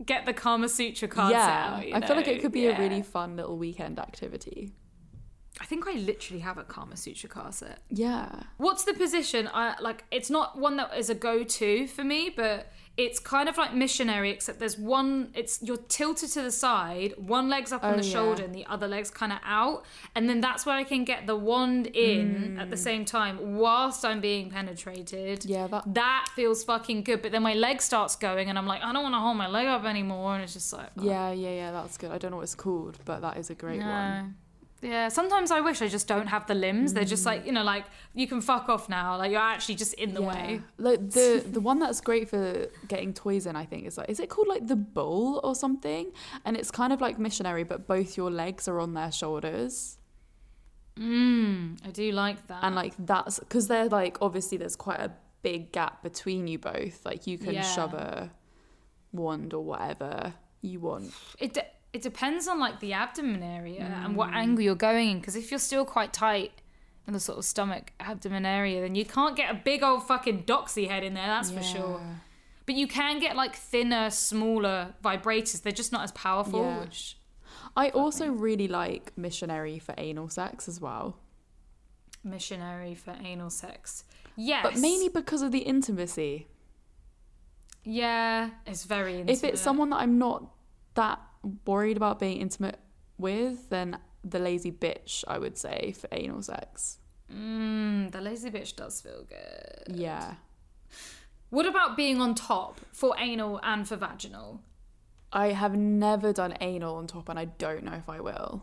Get 0.04 0.26
the 0.26 0.32
Kama 0.32 0.68
Sutra 0.68 1.09
cards 1.09 1.32
yeah. 1.32 1.74
out. 1.76 1.88
you 1.88 1.94
I 1.94 2.06
feel 2.06 2.14
like 2.14 2.28
it 2.28 2.40
could 2.40 2.52
be 2.52 2.62
Yeah. 2.62 2.76
a 2.76 2.80
really 2.80 3.02
fun 3.02 3.36
little 3.36 3.56
weekend 3.56 3.98
activity. 3.98 4.72
I 5.61 5.64
think 5.64 5.88
I 5.88 5.94
literally 5.94 6.40
have 6.40 6.56
a 6.56 6.62
Kama 6.62 6.96
Sutra 6.96 7.28
card 7.28 7.52
set. 7.52 7.80
Yeah. 7.88 8.44
What's 8.59 8.84
the 8.84 8.94
position? 8.94 9.50
I 9.52 9.74
like. 9.80 10.04
It's 10.12 10.30
not 10.30 10.56
one 10.56 10.76
that 10.76 10.96
is 10.96 11.11
a 11.11 11.16
go-to 11.16 11.88
for 11.88 12.04
me, 12.04 12.30
but 12.34 12.70
it's 12.99 13.18
kind 13.20 13.49
of 13.49 13.57
like 13.57 13.72
missionary, 13.72 14.30
except 14.30 14.59
there's 14.59 14.76
one. 14.76 15.30
It's 15.34 15.61
you're 15.62 15.76
tilted 15.99 16.30
to 16.30 16.42
the 16.42 16.51
side, 16.51 17.14
one 17.16 17.49
leg's 17.49 17.72
up 17.72 17.84
on 17.84 17.94
Oh, 17.94 17.96
the 17.96 18.05
yeah. 18.05 18.12
shoulder, 18.12 18.42
and 18.42 18.55
the 18.55 18.66
other 18.66 18.88
leg's 18.88 19.11
kind 19.11 19.32
of 19.32 19.38
out, 19.44 19.84
and 20.16 20.28
then 20.28 20.40
that's 20.40 20.66
where 20.66 20.74
I 20.74 20.82
can 20.84 21.05
get 21.05 21.26
the 21.26 21.36
wand 21.36 21.86
in 21.86 22.59
at 22.59 22.68
the 22.70 22.76
Mm. 22.76 22.88
same 22.88 23.05
time 23.05 23.57
whilst 23.57 24.05
I'm 24.05 24.20
being 24.20 24.51
penetrated. 24.51 25.44
Yeah, 25.44 25.68
that 25.68 25.84
That 25.94 26.26
feels 26.34 26.64
fucking 26.64 27.05
good, 27.05 27.22
but 27.22 27.30
then 27.32 27.42
my 27.44 27.55
leg 27.55 27.80
starts 27.80 28.16
going, 28.16 28.49
and 28.51 28.59
I'm 28.59 28.66
like, 28.66 28.82
I 28.82 28.92
don't 28.92 29.05
want 29.05 29.14
to 29.14 29.20
hold 29.20 29.36
my 29.36 29.49
leg 29.49 29.68
up 29.68 29.84
anymore, 29.84 30.34
and 30.34 30.42
it's 30.42 30.55
just 30.55 30.72
like, 30.72 30.90
oh, 30.99 31.05
Yeah, 31.05 31.30
yeah, 31.30 31.51
yeah, 31.61 31.70
that's 31.70 31.96
good. 31.96 32.11
I 32.11 32.18
don't 32.18 32.32
know 32.32 32.38
what 32.38 32.42
it's 32.51 32.57
called, 32.57 32.99
but 33.05 33.20
that 33.20 33.36
is 33.36 33.49
a 33.51 33.55
great 33.55 33.80
one. 33.80 34.34
Yeah, 34.80 35.08
sometimes 35.08 35.50
I 35.50 35.60
wish 35.60 35.82
I 35.82 35.88
just 35.88 36.06
don't 36.06 36.28
have 36.28 36.46
the 36.46 36.54
limbs. 36.54 36.94
They're 36.94 37.04
just 37.04 37.26
like, 37.26 37.44
you 37.46 37.50
know, 37.52 37.64
like 37.64 37.84
you 38.14 38.28
can 38.28 38.40
fuck 38.40 38.68
off 38.68 38.88
now. 38.88 39.16
Like 39.16 39.32
you're 39.32 39.40
actually 39.40 39.74
just 39.74 39.94
in 39.94 40.14
the 40.14 40.22
way. 40.22 40.60
Like 40.76 41.10
the 41.10 41.42
the 41.50 41.60
one 41.60 41.80
that's 41.80 42.00
great 42.00 42.28
for 42.28 42.66
getting 42.86 43.12
toys 43.12 43.46
in, 43.46 43.56
I 43.56 43.64
think, 43.64 43.86
is 43.86 43.98
like 43.98 44.08
is 44.08 44.20
it 44.20 44.28
called 44.28 44.46
like 44.46 44.68
the 44.68 44.76
bull 44.76 45.40
or 45.42 45.56
something? 45.56 46.12
And 46.44 46.56
it's 46.56 46.70
kind 46.70 46.92
of 46.92 47.00
like 47.00 47.18
missionary, 47.18 47.64
but 47.64 47.88
both 47.88 48.16
your 48.16 48.30
legs 48.30 48.68
are 48.68 48.78
on 48.78 48.94
their 48.94 49.10
shoulders, 49.10 49.96
Mm, 50.96 51.78
I 51.86 51.90
do 51.90 52.10
like 52.10 52.44
that. 52.48 52.58
and 52.64 52.74
like 52.74 52.92
that's 52.98 53.38
because 53.38 53.68
they're 53.68 53.88
like 53.88 54.18
obviously 54.20 54.58
there's 54.58 54.74
quite 54.74 54.98
a 54.98 55.12
big 55.42 55.70
gap 55.70 56.02
between 56.02 56.48
you 56.48 56.58
both. 56.58 57.04
Like 57.06 57.26
you 57.26 57.38
can 57.38 57.54
Yeah. 57.54 57.62
shove 57.62 57.94
a 57.94 58.30
wand 59.12 59.54
or 59.54 59.64
whatever 59.64 60.34
you 60.60 60.80
want. 60.80 61.12
it 61.38 61.56
it 61.93 62.03
depends 62.03 62.47
on 62.49 62.59
like 62.61 62.80
the 62.80 62.93
abdomen 62.93 63.43
area 63.43 63.80
and 63.80 64.14
Mm. 64.14 64.16
what 64.16 64.32
angle 64.34 64.62
you're 64.62 64.74
going 64.74 65.11
in. 65.11 65.18
Because 65.20 65.36
if 65.36 65.51
you're 65.51 65.59
still 65.59 65.84
quite 65.84 66.12
tight 66.12 66.53
in 67.07 67.12
the 67.14 67.20
sort 67.20 67.39
of 67.39 67.45
stomach 67.45 67.93
abdomen 67.99 68.45
area, 68.45 68.80
then 68.82 68.95
you 68.95 69.05
can't 69.07 69.36
get 69.36 69.51
a 69.51 69.55
big 69.55 69.82
old 69.82 70.07
fucking 70.07 70.45
doxy 70.45 70.89
head 70.89 71.03
in 71.03 71.14
there. 71.14 71.26
That's 71.26 71.51
for 71.51 71.62
sure. 71.62 72.01
But 72.66 72.74
you 72.74 72.86
can 72.86 73.18
get 73.18 73.34
like 73.36 73.57
thinner, 73.57 74.11
smaller 74.11 74.95
vibrators. 75.03 75.62
They're 75.62 75.72
just 75.72 75.93
not 75.93 76.03
as 76.03 76.12
powerful. 76.12 76.61
Yeah. 76.62 76.80
Which 76.80 77.16
I 77.74 77.89
also 77.91 78.28
really 78.30 78.68
like 78.68 79.16
missionary 79.16 79.78
for 79.78 79.95
anal 79.97 80.28
sex 80.28 80.68
as 80.68 80.80
well, 80.80 81.16
missionary 82.22 82.95
for 82.95 83.16
anal 83.24 83.51
sex. 83.51 84.05
Yes, 84.36 84.62
but 84.62 84.76
mainly 84.76 85.09
because 85.09 85.41
of 85.43 85.51
the 85.53 85.61
intimacy. 85.61 86.47
Yeah, 87.84 88.51
it's 88.66 88.84
very 88.84 89.14
intimate. 89.14 89.32
If 89.32 89.45
it's 89.45 89.61
someone 89.62 89.91
that 89.91 89.97
I'm 90.01 90.18
not 90.18 90.45
that 90.95 91.20
worried 91.64 91.97
about 91.97 92.18
being 92.18 92.41
intimate 92.41 92.78
with, 93.18 93.70
then 93.70 93.99
the 94.24 94.39
lazy 94.39 94.72
bitch, 94.72 95.24
I 95.26 95.39
would 95.39 95.59
say, 95.59 95.95
for 95.99 96.09
anal 96.12 96.43
sex. 96.43 96.99
Mm, 97.32 98.11
the 98.11 98.20
lazy 98.20 98.51
bitch 98.51 98.76
does 98.76 99.01
feel 99.01 99.24
good. 99.24 99.97
Yeah. 99.97 100.34
What 101.51 101.66
about 101.66 101.97
being 101.97 102.20
on 102.20 102.34
top 102.34 102.80
for 102.93 103.14
anal 103.18 103.61
and 103.62 103.89
for 103.89 103.97
vaginal? 103.97 104.62
I 105.32 105.49
have 105.49 105.76
never 105.76 106.32
done 106.32 106.55
anal 106.61 106.97
on 106.97 107.07
top 107.07 107.28
and 107.28 107.39
I 107.39 107.47
don't 107.47 107.84
know 107.84 107.93
if 107.93 108.09
I 108.09 108.20
will. 108.20 108.62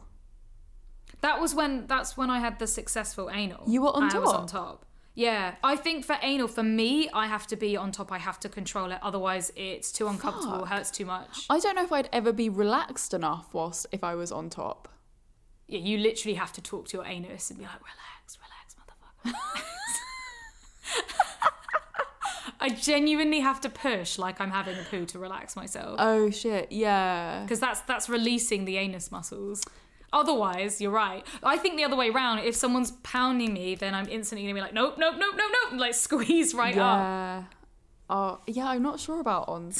That 1.21 1.39
was 1.39 1.55
when 1.55 1.87
that's 1.87 2.17
when 2.17 2.29
I 2.29 2.39
had 2.39 2.59
the 2.59 2.67
successful 2.67 3.29
anal. 3.31 3.63
You 3.67 3.81
were 3.81 3.95
on 3.95 4.03
I 4.03 4.19
was 4.19 4.33
on 4.33 4.47
top? 4.47 4.85
Yeah, 5.17 5.55
I 5.63 5.77
think 5.77 6.03
for 6.03 6.17
anal, 6.21 6.49
for 6.49 6.61
me, 6.61 7.09
I 7.13 7.27
have 7.27 7.47
to 7.47 7.55
be 7.55 7.77
on 7.77 7.93
top. 7.93 8.11
I 8.11 8.17
have 8.17 8.37
to 8.41 8.49
control 8.49 8.91
it. 8.91 8.99
Otherwise, 9.01 9.51
it's 9.55 9.91
too 9.91 10.07
uncomfortable. 10.07 10.59
Fuck. 10.59 10.67
Hurts 10.67 10.91
too 10.91 11.05
much. 11.05 11.45
I 11.49 11.59
don't 11.59 11.75
know 11.75 11.83
if 11.83 11.91
I'd 11.93 12.09
ever 12.11 12.33
be 12.33 12.49
relaxed 12.49 13.13
enough 13.13 13.53
whilst 13.53 13.87
if 13.93 14.03
I 14.03 14.13
was 14.15 14.31
on 14.33 14.49
top. 14.49 14.89
Yeah, 15.67 15.79
you 15.79 15.97
literally 15.99 16.35
have 16.35 16.51
to 16.53 16.61
talk 16.61 16.89
to 16.89 16.97
your 16.97 17.05
anus 17.05 17.49
and 17.49 17.57
be 17.57 17.65
like, 17.65 17.79
relax, 17.81 18.37
relax, 18.37 18.75
motherfucker. 18.75 19.61
I 22.59 22.69
genuinely 22.69 23.39
have 23.41 23.61
to 23.61 23.69
push 23.69 24.17
like 24.17 24.39
I'm 24.41 24.51
having 24.51 24.77
a 24.77 24.83
poo 24.83 25.05
to 25.07 25.19
relax 25.19 25.55
myself 25.55 25.97
Oh 25.99 26.29
shit, 26.31 26.71
yeah. 26.71 27.41
because 27.43 27.59
that's 27.59 27.81
that's 27.81 28.09
releasing 28.09 28.65
the 28.65 28.77
anus 28.77 29.11
muscles. 29.11 29.61
Otherwise, 30.15 30.79
you're 30.81 30.91
right. 30.91 31.23
I 31.43 31.57
think 31.57 31.75
the 31.77 31.83
other 31.83 31.95
way 31.97 32.09
around. 32.09 32.39
If 32.39 32.55
someone's 32.55 32.91
pounding 33.03 33.53
me, 33.53 33.75
then 33.75 33.93
I'm 33.93 34.07
instantly 34.07 34.43
gonna 34.47 34.55
be 34.55 34.61
like, 34.61 34.73
nope, 34.73 34.95
nope, 34.97 35.15
nope, 35.19 35.35
nope, 35.37 35.51
nope, 35.51 35.71
and, 35.71 35.79
like 35.79 35.93
squeeze 36.07 36.53
right 36.55 36.77
up. 36.77 36.99
Yeah. 36.99 37.43
Oh, 38.09 38.39
yeah, 38.47 38.67
I'm 38.69 38.81
not 38.81 38.99
sure 38.99 39.19
about 39.19 39.49
on 39.49 39.73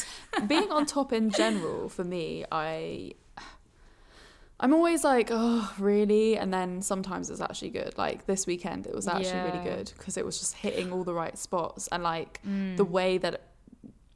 being 0.47 0.69
on 0.71 0.85
top 0.85 1.13
in 1.13 1.29
general 1.29 1.89
for 1.89 2.03
me. 2.03 2.43
I 2.51 3.13
I'm 4.59 4.73
always 4.73 5.03
like, 5.03 5.29
oh, 5.31 5.73
really? 5.79 6.37
And 6.37 6.53
then 6.53 6.81
sometimes 6.81 7.29
it's 7.29 7.41
actually 7.41 7.71
good. 7.71 7.97
Like 7.97 8.25
this 8.25 8.47
weekend, 8.47 8.87
it 8.87 8.95
was 8.95 9.07
actually 9.07 9.41
really 9.41 9.63
good 9.63 9.91
because 9.97 10.17
it 10.17 10.25
was 10.25 10.39
just 10.39 10.55
hitting 10.55 10.91
all 10.91 11.03
the 11.03 11.13
right 11.13 11.37
spots 11.37 11.87
and 11.91 12.03
like 12.03 12.39
Mm. 12.47 12.77
the 12.77 12.85
way 12.85 13.17
that 13.19 13.41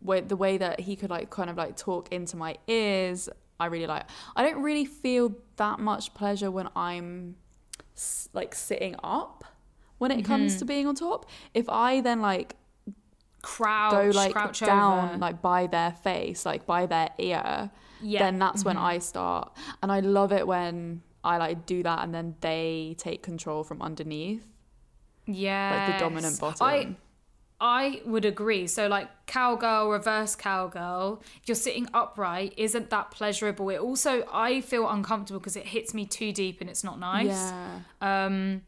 way, 0.02 0.22
the 0.22 0.38
way 0.38 0.58
that 0.58 0.80
he 0.82 0.96
could 0.96 1.10
like 1.10 1.30
kind 1.30 1.50
of 1.50 1.58
like 1.58 1.76
talk 1.78 2.12
into 2.12 2.36
my 2.38 2.56
ears. 2.68 3.30
I 3.60 3.66
really 3.68 3.88
like. 3.88 4.06
I 4.36 4.44
don't 4.44 4.62
really 4.64 4.86
feel 4.86 5.34
that 5.58 5.80
much 5.80 6.14
pleasure 6.14 6.50
when 6.52 6.70
I'm 6.76 7.36
like 8.34 8.56
sitting 8.56 8.96
up 9.04 9.44
when 9.98 10.12
it 10.12 10.24
comes 10.24 10.54
Mm-hmm. 10.54 10.60
to 10.60 10.66
being 10.66 10.88
on 10.88 10.96
top. 10.96 11.26
If 11.54 11.68
I 11.70 12.00
then 12.02 12.22
like 12.22 12.56
Crouch, 13.42 13.92
go 13.94 14.10
like 14.18 14.34
crouch 14.34 14.60
down 14.60 15.10
over. 15.12 15.18
like 15.18 15.42
by 15.42 15.66
their 15.68 15.94
face 15.94 16.46
like 16.46 16.66
by 16.66 16.86
their 16.86 17.10
ear 17.20 17.72
Yeah. 18.02 18.20
then 18.24 18.38
that's 18.38 18.66
when 18.66 18.76
Mhm. 18.76 18.82
i 18.82 19.00
start 19.00 19.56
and 19.82 19.90
i 19.94 20.02
love 20.02 20.34
it 20.34 20.46
when 20.46 21.02
i 21.24 21.38
like 21.38 21.66
do 21.66 21.82
that 21.84 22.04
and 22.04 22.14
then 22.14 22.36
they 22.42 22.96
take 22.98 23.24
control 23.24 23.64
from 23.64 23.82
underneath 23.82 24.46
yeah, 25.26 25.88
like 25.88 25.94
the 25.94 26.00
dominant 26.04 26.38
bottom 26.40 26.68
I 26.68 26.96
I 27.62 28.02
would 28.06 28.24
agree. 28.26 28.68
So 28.68 28.88
like 28.88 29.10
cowgirl, 29.26 29.90
reverse 29.90 30.36
cowgirl, 30.36 31.22
if 31.42 31.48
you're 31.50 31.56
sitting 31.56 31.88
upright, 31.94 32.54
isn't 32.58 32.90
that 32.90 33.12
pleasurable? 33.12 33.70
It 33.70 33.80
also 33.80 34.24
I 34.32 34.62
feel 34.62 34.88
uncomfortable 34.90 35.40
because 35.40 35.58
it 35.58 35.66
hits 35.68 35.94
me 35.94 36.06
too 36.06 36.32
deep 36.32 36.62
and 36.62 36.70
it's 36.70 36.84
not 36.84 37.00
nice. 37.00 37.28
yeah 37.28 37.80
Um 38.02 38.62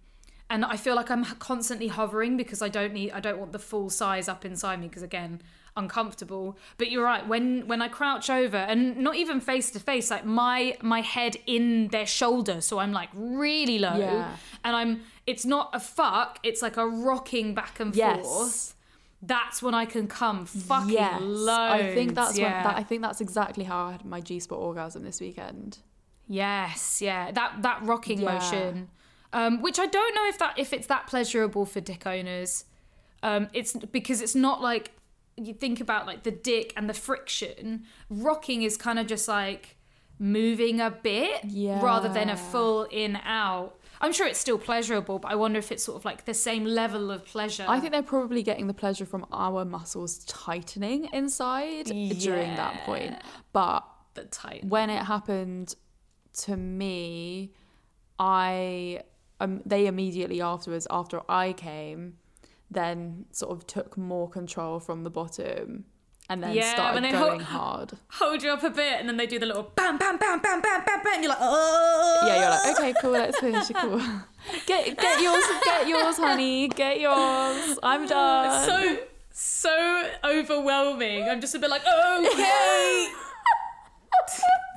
and 0.49 0.65
I 0.65 0.75
feel 0.75 0.95
like 0.95 1.09
I'm 1.09 1.23
constantly 1.23 1.87
hovering 1.87 2.35
because 2.35 2.61
I 2.61 2.67
don't 2.67 2.91
need 2.93 3.11
I 3.11 3.21
don't 3.21 3.39
want 3.39 3.53
the 3.53 3.59
full 3.59 3.89
size 3.89 4.27
up 4.27 4.43
inside 4.43 4.81
me 4.81 4.87
because 4.89 5.03
again 5.03 5.41
uncomfortable 5.77 6.57
but 6.77 6.91
you're 6.91 7.05
right 7.05 7.25
when 7.25 7.65
when 7.67 7.81
I 7.81 7.87
crouch 7.87 8.29
over 8.29 8.57
and 8.57 8.97
not 8.97 9.15
even 9.15 9.39
face 9.39 9.71
to 9.71 9.79
face 9.79 10.11
like 10.11 10.25
my 10.25 10.75
my 10.81 10.99
head 10.99 11.37
in 11.47 11.87
their 11.87 12.05
shoulder 12.05 12.59
so 12.59 12.79
I'm 12.79 12.91
like 12.91 13.07
really 13.15 13.79
low 13.79 13.97
Yeah. 13.97 14.35
and 14.65 14.75
I'm 14.75 15.01
it's 15.25 15.45
not 15.45 15.69
a 15.73 15.79
fuck 15.79 16.39
it's 16.43 16.61
like 16.61 16.75
a 16.75 16.85
rocking 16.85 17.53
back 17.53 17.79
and 17.79 17.95
Yes. 17.95 18.21
forth 18.25 18.75
that's 19.24 19.61
when 19.61 19.76
I 19.76 19.86
can 19.86 20.07
come 20.07 20.45
fucking 20.47 20.89
yes 20.89 21.22
low 21.22 21.53
i 21.53 21.93
think 21.93 22.15
that's 22.15 22.39
yeah. 22.39 22.53
when 22.53 22.63
that, 22.63 22.76
i 22.78 22.84
think 22.84 23.03
that's 23.03 23.22
exactly 23.22 23.63
how 23.63 23.86
i 23.86 23.91
had 23.91 24.03
my 24.03 24.19
g-spot 24.19 24.57
orgasm 24.57 25.03
this 25.03 25.22
weekend 25.22 25.78
Yes, 26.32 27.01
yeah, 27.01 27.30
that 27.32 27.61
that 27.61 27.84
rocking 27.84 28.22
Yeah. 28.22 28.36
motion, 28.36 28.89
um, 29.34 29.61
which 29.61 29.78
I 29.80 29.86
don't 29.86 30.15
know 30.15 30.30
if 30.30 30.38
that 30.39 30.57
if 30.57 30.72
it's 30.72 30.88
that 30.88 31.05
pleasurable 31.05 31.65
for 31.65 31.82
dick 31.82 32.07
owners. 32.07 32.63
Um, 33.22 33.49
it's 33.51 33.74
because 33.74 34.22
it's 34.22 34.34
not 34.34 34.61
like 34.61 34.91
you 35.36 35.53
think 35.53 35.82
about 35.82 36.07
like 36.07 36.24
the 36.24 36.32
dick 36.32 36.72
and 36.78 36.89
the 36.89 36.93
friction. 36.93 37.84
Rocking 38.09 38.63
is 38.63 38.78
kind 38.78 38.97
of 38.97 39.07
just 39.07 39.28
like 39.28 39.76
moving 40.19 40.80
a 40.80 40.89
bit 40.89 41.43
yeah. 41.43 41.84
rather 41.84 42.07
than 42.07 42.30
a 42.30 42.38
full 42.38 42.86
in 42.86 43.17
out. 43.17 43.78
I'm 44.01 44.11
sure 44.11 44.27
it's 44.27 44.39
still 44.39 44.57
pleasurable, 44.57 45.19
but 45.19 45.31
I 45.31 45.35
wonder 45.35 45.59
if 45.59 45.71
it's 45.71 45.83
sort 45.83 45.97
of 45.97 46.05
like 46.05 46.25
the 46.25 46.33
same 46.33 46.65
level 46.65 47.11
of 47.11 47.25
pleasure. 47.25 47.65
i 47.67 47.79
think 47.79 47.93
they're 47.93 48.01
probably 48.01 48.43
getting 48.43 48.67
the 48.67 48.73
pleasure 48.73 49.05
from 49.05 49.25
our 49.31 49.63
muscles 49.63 50.25
tightening 50.25 51.05
inside 51.13 51.85
during 51.85 52.55
that 52.55 52.83
point 52.83 53.15
but 53.53 53.85
the 54.15 54.25
tight. 54.25 54.65
when 54.65 54.89
it 54.89 55.03
happened 55.03 55.75
to 56.33 56.55
me, 56.55 57.53
I 58.19 59.01
um, 59.39 59.61
they 59.65 59.87
immediately 59.87 60.41
afterwards, 60.41 60.87
after 60.89 61.21
I 61.27 61.53
came, 61.53 62.17
then 62.69 63.25
sort 63.31 63.51
of 63.51 63.65
took 63.65 63.97
more 63.97 64.29
control 64.29 64.79
from 64.79 65.03
the 65.03 65.09
bottom 65.09 65.85
and 66.32 66.41
then 66.41 66.53
Yeah, 66.53 66.73
started 66.73 67.03
they 67.03 67.11
going 67.11 67.41
hold- 67.41 67.41
hard. 67.43 67.91
Hold 68.19 68.41
you 68.41 68.51
up 68.51 68.63
a 68.63 68.69
bit, 68.69 68.99
and 68.99 69.09
then 69.09 69.17
they 69.17 69.27
do 69.27 69.38
the 69.38 69.45
little 69.45 69.63
bam, 69.75 69.97
bam, 69.97 70.17
bam, 70.17 70.39
bam, 70.39 70.61
bam, 70.61 70.82
bam, 70.86 71.03
bam. 71.03 71.13
And 71.13 71.23
you're 71.23 71.29
like, 71.29 71.39
oh. 71.41 72.23
Yeah, 72.25 72.39
you're 72.39 72.49
like, 72.49 72.77
okay, 72.79 72.93
cool, 73.01 73.11
let's 73.11 73.39
finish. 73.39 73.67
Cool. 73.69 73.99
Get 74.65 74.97
get 74.97 75.21
yours, 75.21 75.43
get 75.63 75.88
yours, 75.88 76.17
honey, 76.17 76.67
get 76.69 76.99
yours. 76.99 77.77
I'm 77.84 78.07
done. 78.07 78.47
It's 78.47 78.65
so 78.65 78.97
so 79.32 80.09
overwhelming. 80.25 81.29
I'm 81.29 81.39
just 81.41 81.53
a 81.53 81.59
bit 81.59 81.69
like, 81.69 81.84
oh, 81.86 82.25
okay. 82.34 83.13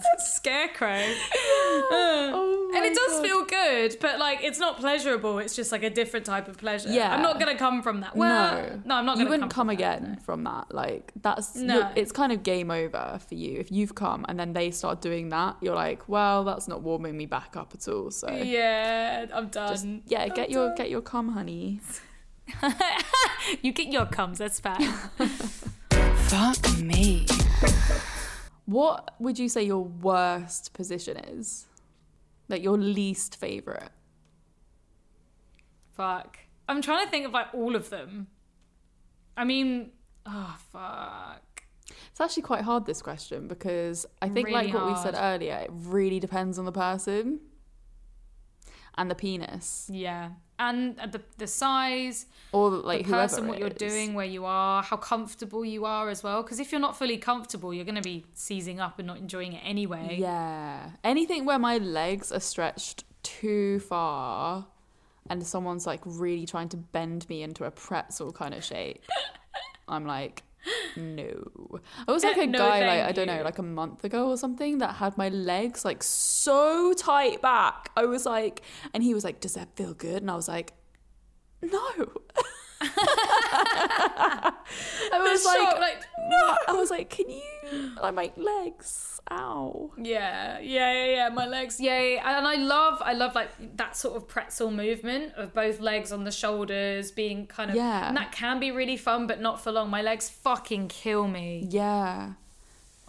Scarecrow. 0.18 1.00
Oh 1.90 2.72
and 2.74 2.84
it 2.84 2.94
does 2.94 3.12
God. 3.12 3.22
feel 3.24 3.44
good, 3.44 3.96
but 4.00 4.18
like 4.18 4.40
it's 4.42 4.59
not 4.59 4.78
pleasurable. 4.78 5.38
It's 5.38 5.55
just 5.57 5.72
like 5.72 5.82
a 5.82 5.90
different 5.90 6.26
type 6.26 6.48
of 6.48 6.59
pleasure. 6.59 6.88
Yeah. 6.90 7.14
I'm 7.14 7.22
not 7.22 7.38
gonna 7.38 7.57
come 7.57 7.82
from 7.82 8.00
that. 8.00 8.16
Well, 8.16 8.57
no, 8.57 8.80
no, 8.84 8.94
I'm 8.96 9.07
not. 9.07 9.16
You 9.18 9.24
Gonna 9.24 9.30
wouldn't 9.30 9.52
come, 9.52 9.68
come, 9.68 9.76
from 9.76 9.76
that, 9.76 9.98
again 9.98 10.12
no. 10.18 10.22
from 10.24 10.44
that. 10.44 10.74
Like 10.74 11.12
that's 11.20 11.55
No. 11.57 11.90
it's 11.94 12.12
kind 12.12 12.32
of 12.32 12.42
game 12.42 12.70
over 12.70 13.18
for 13.26 13.34
you 13.34 13.59
if 13.61 13.70
you've 13.70 13.94
come 13.94 14.24
and 14.28 14.38
then 14.38 14.52
they 14.52 14.70
start 14.70 15.00
doing 15.00 15.28
that. 15.30 15.57
You're 15.61 15.74
like, 15.74 16.09
well, 16.09 16.44
that's 16.44 16.68
not 16.68 16.82
warming 16.82 17.16
me 17.16 17.26
back 17.26 17.57
up 17.57 17.72
at 17.74 17.86
all. 17.88 18.11
So 18.11 18.28
Yeah, 18.30 19.26
I'm 19.32 19.48
done. 19.48 19.68
just 19.68 19.86
yeah, 20.07 20.28
get 20.28 20.46
I'm 20.46 20.50
your 20.52 20.66
done. 20.68 20.76
get 20.76 20.90
your 20.90 21.02
cum, 21.02 21.28
honey. 21.30 21.80
you 23.62 23.72
get 23.72 23.88
your 23.88 24.07
comes. 24.07 24.38
That's 24.38 24.61
fine. 24.61 24.82
Fuck 26.28 26.78
me. 26.80 27.26
What 28.66 29.14
would 29.18 29.38
you 29.38 29.48
say 29.48 29.62
your 29.62 29.84
worst 29.84 30.72
position 30.72 31.16
is? 31.16 31.66
Like 32.48 32.62
your 32.62 32.76
least 32.76 33.36
favorite? 33.36 33.90
fuck. 35.94 36.38
I'm 36.68 36.82
trying 36.82 37.04
to 37.04 37.10
think 37.10 37.26
of 37.26 37.32
like 37.32 37.48
all 37.52 37.76
of 37.76 37.90
them. 37.90 38.26
I 39.36 39.44
mean, 39.44 39.90
oh 40.26 40.56
fuck. 40.72 41.62
It's 42.10 42.20
actually 42.20 42.44
quite 42.44 42.62
hard 42.62 42.86
this 42.86 43.02
question 43.02 43.48
because 43.48 44.06
I 44.22 44.28
think 44.28 44.46
Really 44.48 44.66
like 44.66 44.74
what 44.74 44.86
we 44.86 44.96
said 44.96 45.14
earlier, 45.16 45.56
it 45.64 45.70
really 45.72 46.20
depends 46.20 46.58
on 46.58 46.64
the 46.64 46.72
person 46.72 47.40
and 48.96 49.10
the 49.10 49.14
penis 49.14 49.88
Yeah, 49.92 50.30
and 50.59 50.98
uh, 50.98 51.07
the 51.07 51.20
the 51.38 51.46
size, 51.46 52.26
or 52.52 52.70
like 52.70 53.07
the 53.07 53.12
person, 53.12 53.48
what 53.48 53.59
you're 53.59 53.68
is. 53.68 53.74
doing, 53.74 54.14
where 54.14 54.26
you 54.26 54.44
are, 54.44 54.82
how 54.82 54.96
comfortable 54.96 55.64
you 55.64 55.84
are 55.84 56.09
as 56.09 56.22
well. 56.22 56.42
Because 56.42 56.61
if 56.61 56.72
you're 56.72 56.80
not 56.80 56.96
fully 56.96 57.18
comfortable, 57.18 57.74
you're 57.74 57.84
going 57.84 57.94
to 57.96 58.02
be 58.02 58.24
seizing 58.34 58.80
up 58.80 58.98
and 58.98 59.07
not 59.07 59.18
enjoying 59.18 59.52
it 59.52 59.62
anyway. 59.64 60.16
Yeah. 60.18 60.90
Anything 61.02 61.44
where 61.44 61.59
my 61.59 61.78
legs 61.78 62.30
are 62.32 62.40
stretched 62.40 63.05
too 63.22 63.80
far 63.80 64.66
and 65.30 65.46
someone's 65.46 65.86
like 65.86 66.00
really 66.05 66.46
trying 66.46 66.68
to 66.68 66.76
bend 66.76 67.28
me 67.28 67.42
into 67.42 67.64
a 67.64 67.70
pretzel 67.70 68.32
kind 68.32 68.55
of 68.55 68.62
shape. 68.62 69.02
I'm 69.88 70.07
like, 70.07 70.42
no. 70.96 71.80
I 72.08 72.12
was 72.12 72.24
like 72.24 72.36
a 72.38 72.46
No, 72.46 72.58
guy, 72.58 72.80
like, 72.86 73.08
I 73.08 73.12
don't 73.12 73.26
know, 73.26 73.42
like 73.42 73.58
a 73.58 73.62
month 73.62 74.04
ago 74.04 74.28
or 74.28 74.36
something 74.36 74.78
that 74.78 74.96
had 74.96 75.16
my 75.18 75.28
legs 75.28 75.84
like 75.84 76.02
so 76.02 76.92
tight 76.94 77.42
back. 77.42 77.90
I 77.96 78.04
was 78.06 78.26
like, 78.26 78.62
and 78.92 79.02
he 79.02 79.14
was 79.14 79.24
like, 79.24 79.40
does 79.40 79.54
that 79.54 79.74
feel 79.76 79.94
good? 79.94 80.22
And 80.22 80.30
I 80.30 80.36
was 80.36 80.48
like, 80.48 80.72
no. 81.62 81.90
I 82.80 84.52
was 85.12 85.42
The 85.42 85.48
like, 85.48 85.58
shock, 85.58 85.80
like, 85.80 86.02
no. 86.28 86.56
I 86.68 86.72
was 86.72 86.90
like, 86.90 87.10
can 87.10 87.28
you, 87.30 87.42
like, 88.00 88.14
my 88.14 88.32
legs 88.36 89.10
Ow. 89.30 89.90
Yeah, 89.96 90.58
yeah, 90.58 90.92
yeah, 90.92 91.14
yeah. 91.14 91.28
My 91.30 91.46
legs, 91.46 91.80
yeah, 91.80 91.98
yeah. 91.98 92.38
and 92.38 92.46
I 92.46 92.56
love, 92.56 93.00
I 93.02 93.14
love 93.14 93.34
like 93.34 93.48
that 93.76 93.96
sort 93.96 94.16
of 94.16 94.28
pretzel 94.28 94.70
movement 94.70 95.32
of 95.36 95.54
both 95.54 95.80
legs 95.80 96.12
on 96.12 96.24
the 96.24 96.30
shoulders 96.30 97.10
being 97.10 97.46
kind 97.46 97.70
of, 97.70 97.76
Yeah. 97.76 98.06
and 98.08 98.16
that 98.18 98.32
can 98.32 98.60
be 98.60 98.70
really 98.70 98.98
fun, 98.98 99.26
but 99.26 99.40
not 99.40 99.62
for 99.62 99.72
long. 99.72 99.88
My 99.88 100.02
legs 100.02 100.28
fucking 100.28 100.88
kill 100.88 101.26
me. 101.26 101.66
Yeah. 101.70 102.34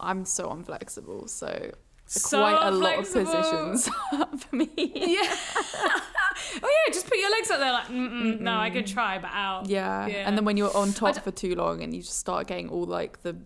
I'm 0.00 0.24
so 0.24 0.48
unflexible, 0.48 1.28
so 1.28 1.72
So 2.06 2.38
quite 2.38 2.66
a 2.66 2.70
lot 2.70 2.98
of 2.98 3.12
positions 3.12 3.88
for 4.38 4.56
me. 4.56 4.70
Yeah. 4.94 5.36
oh 6.62 6.84
yeah, 6.86 6.92
just 6.92 7.08
put 7.08 7.18
your 7.18 7.30
legs 7.30 7.50
up 7.50 7.58
there 7.58 7.72
like, 7.72 7.86
Mm-mm, 7.86 8.40
no, 8.40 8.56
I 8.56 8.70
could 8.70 8.86
try, 8.86 9.18
but 9.18 9.30
out. 9.32 9.68
Yeah. 9.68 10.06
Yeah. 10.06 10.28
And 10.28 10.36
then 10.36 10.44
when 10.44 10.56
you're 10.56 10.74
on 10.76 10.92
top 10.92 11.16
for 11.16 11.30
too 11.30 11.54
long 11.54 11.82
and 11.82 11.94
you 11.94 12.02
just 12.02 12.18
start 12.18 12.46
getting 12.46 12.68
all 12.68 12.84
like 12.84 13.22
the 13.22 13.36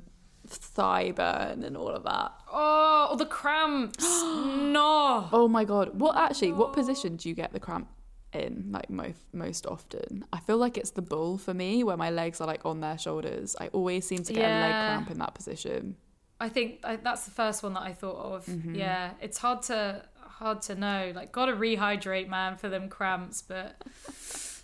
thigh 0.46 1.12
burn 1.12 1.62
and 1.62 1.76
all 1.76 1.88
of 1.88 2.04
that. 2.04 2.32
Oh, 2.52 3.08
or 3.10 3.16
the 3.16 3.26
cramps. 3.26 4.04
no. 4.22 5.28
Oh 5.32 5.48
my 5.48 5.64
god. 5.64 5.98
What 5.98 6.16
actually 6.16 6.52
what 6.52 6.72
position 6.72 7.16
do 7.16 7.28
you 7.28 7.34
get 7.34 7.52
the 7.52 7.60
cramp 7.60 7.88
in 8.32 8.68
like 8.70 8.90
most 8.90 9.20
most 9.32 9.66
often? 9.66 10.24
I 10.32 10.40
feel 10.40 10.56
like 10.56 10.76
it's 10.76 10.90
the 10.90 11.02
bull 11.02 11.38
for 11.38 11.54
me 11.54 11.84
where 11.84 11.96
my 11.96 12.10
legs 12.10 12.40
are 12.40 12.46
like 12.46 12.64
on 12.64 12.80
their 12.80 12.98
shoulders. 12.98 13.56
I 13.60 13.68
always 13.68 14.06
seem 14.06 14.22
to 14.24 14.32
get 14.32 14.44
a 14.44 14.60
leg 14.60 14.72
cramp 14.72 15.10
in 15.10 15.18
that 15.18 15.34
position. 15.34 15.96
I 16.42 16.48
think 16.48 16.80
I, 16.84 16.96
that's 16.96 17.24
the 17.24 17.30
first 17.30 17.62
one 17.62 17.74
that 17.74 17.82
I 17.82 17.92
thought 17.92 18.16
of. 18.16 18.46
Mm-hmm. 18.46 18.74
Yeah, 18.74 19.10
it's 19.20 19.38
hard 19.38 19.62
to 19.64 20.02
hard 20.40 20.62
to 20.62 20.74
know. 20.74 21.12
Like, 21.14 21.30
gotta 21.30 21.52
rehydrate, 21.52 22.28
man, 22.28 22.56
for 22.56 22.68
them 22.68 22.88
cramps, 22.88 23.42
but 23.42 23.80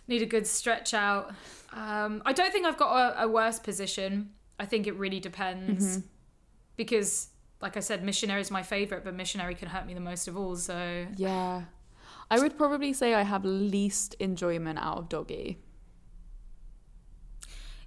need 0.09 0.23
a 0.23 0.27
good 0.27 0.47
stretch 0.47 0.93
out. 0.95 1.31
Um, 1.73 2.23
I 2.27 2.33
don't 2.33 2.53
think 2.53 2.67
I've 2.67 2.77
got 2.79 3.17
a, 3.17 3.25
a 3.25 3.29
worse 3.29 3.59
position. 3.61 4.31
I 4.59 4.65
think 4.67 4.87
it 4.87 4.95
really 4.97 5.21
depends 5.21 5.99
Mm-hmm. 5.99 6.07
because, 6.77 7.29
like 7.61 7.77
I 7.77 7.81
said, 7.81 8.03
missionary 8.03 8.41
is 8.41 8.51
my 8.51 8.63
favorite, 8.63 9.05
but 9.05 9.15
missionary 9.15 9.55
can 9.55 9.69
hurt 9.69 9.87
me 9.87 9.95
the 9.95 10.01
most 10.01 10.27
of 10.29 10.37
all. 10.37 10.57
So 10.57 11.07
Yeah. 11.17 11.63
I 12.31 12.41
would 12.41 12.57
probably 12.57 12.93
say 12.93 13.15
I 13.15 13.23
have 13.23 13.45
least 13.45 14.15
enjoyment 14.19 14.79
out 14.81 14.99
of 14.99 15.09
doggy. 15.09 15.59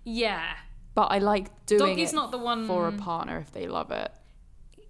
yeah, 0.03 0.53
But 0.95 1.07
I 1.11 1.19
like 1.19 1.65
doing 1.65 1.79
Doggy's 1.79 2.13
it 2.13 2.15
not 2.15 2.31
the 2.31 2.37
one 2.37 2.65
for 2.67 2.87
a 2.87 2.91
partner 2.91 3.37
if 3.39 3.51
they 3.51 3.67
love 3.67 3.91
it. 3.91 4.11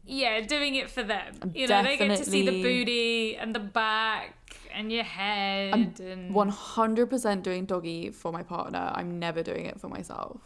Yeah, 0.09 0.41
doing 0.41 0.75
it 0.75 0.89
for 0.89 1.03
them. 1.03 1.35
I'm 1.41 1.51
You 1.53 1.67
know, 1.67 1.83
they 1.83 1.97
get 1.97 2.17
to 2.17 2.25
see 2.25 2.45
the 2.45 2.61
booty 2.63 3.37
and 3.37 3.53
the 3.53 3.59
back 3.59 4.35
and 4.73 4.91
your 4.91 5.03
head 5.03 5.73
I'm 5.73 5.93
and 5.99 6.33
100% 6.35 7.43
doing 7.43 7.65
doggy 7.65 8.09
for 8.11 8.31
my 8.31 8.43
partner. 8.43 8.91
I'm 8.93 9.19
never 9.19 9.43
doing 9.43 9.65
it 9.65 9.79
for 9.79 9.87
myself. 9.87 10.41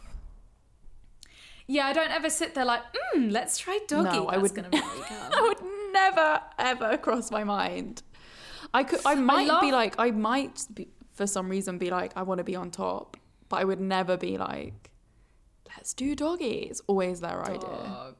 Yeah, 1.66 1.86
I 1.86 1.92
don't 1.94 2.10
ever 2.10 2.28
sit 2.28 2.54
there 2.54 2.64
like, 2.66 2.82
mm, 3.16 3.32
let's 3.32 3.56
try 3.58 3.78
doggy. 3.88 4.18
No, 4.18 4.26
I 4.28 4.36
would- 4.36 4.54
gonna 4.54 4.68
me 4.70 4.80
come. 5.08 5.42
Would 5.42 5.58
never 5.92 6.40
ever 6.58 6.98
cross 6.98 7.30
my 7.30 7.44
mind. 7.44 8.02
I 8.74 8.82
could 8.84 9.00
I 9.06 9.14
might 9.14 9.44
be 9.44 9.48
love- 9.48 9.72
like 9.72 9.94
I 9.98 10.10
might 10.10 10.66
be, 10.74 10.88
for 11.14 11.26
some 11.26 11.48
reason 11.48 11.78
be 11.78 11.90
like 11.90 12.12
I 12.16 12.22
want 12.22 12.38
to 12.38 12.44
be 12.44 12.56
on 12.56 12.70
top, 12.70 13.16
but 13.48 13.56
I 13.60 13.64
would 13.64 13.80
never 13.80 14.16
be 14.16 14.36
like 14.36 14.90
let's 15.76 15.94
do 15.94 16.14
doggy. 16.14 16.66
It's 16.70 16.82
always 16.86 17.20
their 17.20 17.42
idea. 17.44 18.14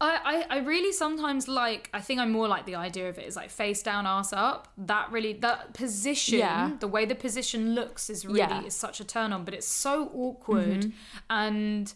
I, 0.00 0.44
I, 0.50 0.56
I 0.56 0.58
really 0.60 0.92
sometimes 0.92 1.48
like 1.48 1.90
I 1.92 2.00
think 2.00 2.20
I'm 2.20 2.30
more 2.30 2.46
like 2.46 2.66
the 2.66 2.76
idea 2.76 3.08
of 3.08 3.18
it 3.18 3.26
is 3.26 3.34
like 3.36 3.50
face 3.50 3.82
down 3.82 4.06
ass 4.06 4.32
up 4.32 4.68
that 4.76 5.10
really 5.10 5.32
that 5.34 5.74
position 5.74 6.38
Yeah. 6.38 6.70
the 6.78 6.86
way 6.86 7.04
the 7.04 7.16
position 7.16 7.74
looks 7.74 8.08
is 8.08 8.24
really 8.24 8.38
Yeah. 8.38 8.48
Mm-hmm. 8.58 8.66
is 8.66 8.74
such 8.74 9.00
a 9.00 9.04
turn 9.04 9.32
on 9.32 9.44
but 9.44 9.54
it's 9.54 9.66
so 9.66 10.08
awkward 10.14 10.92
and 11.28 11.92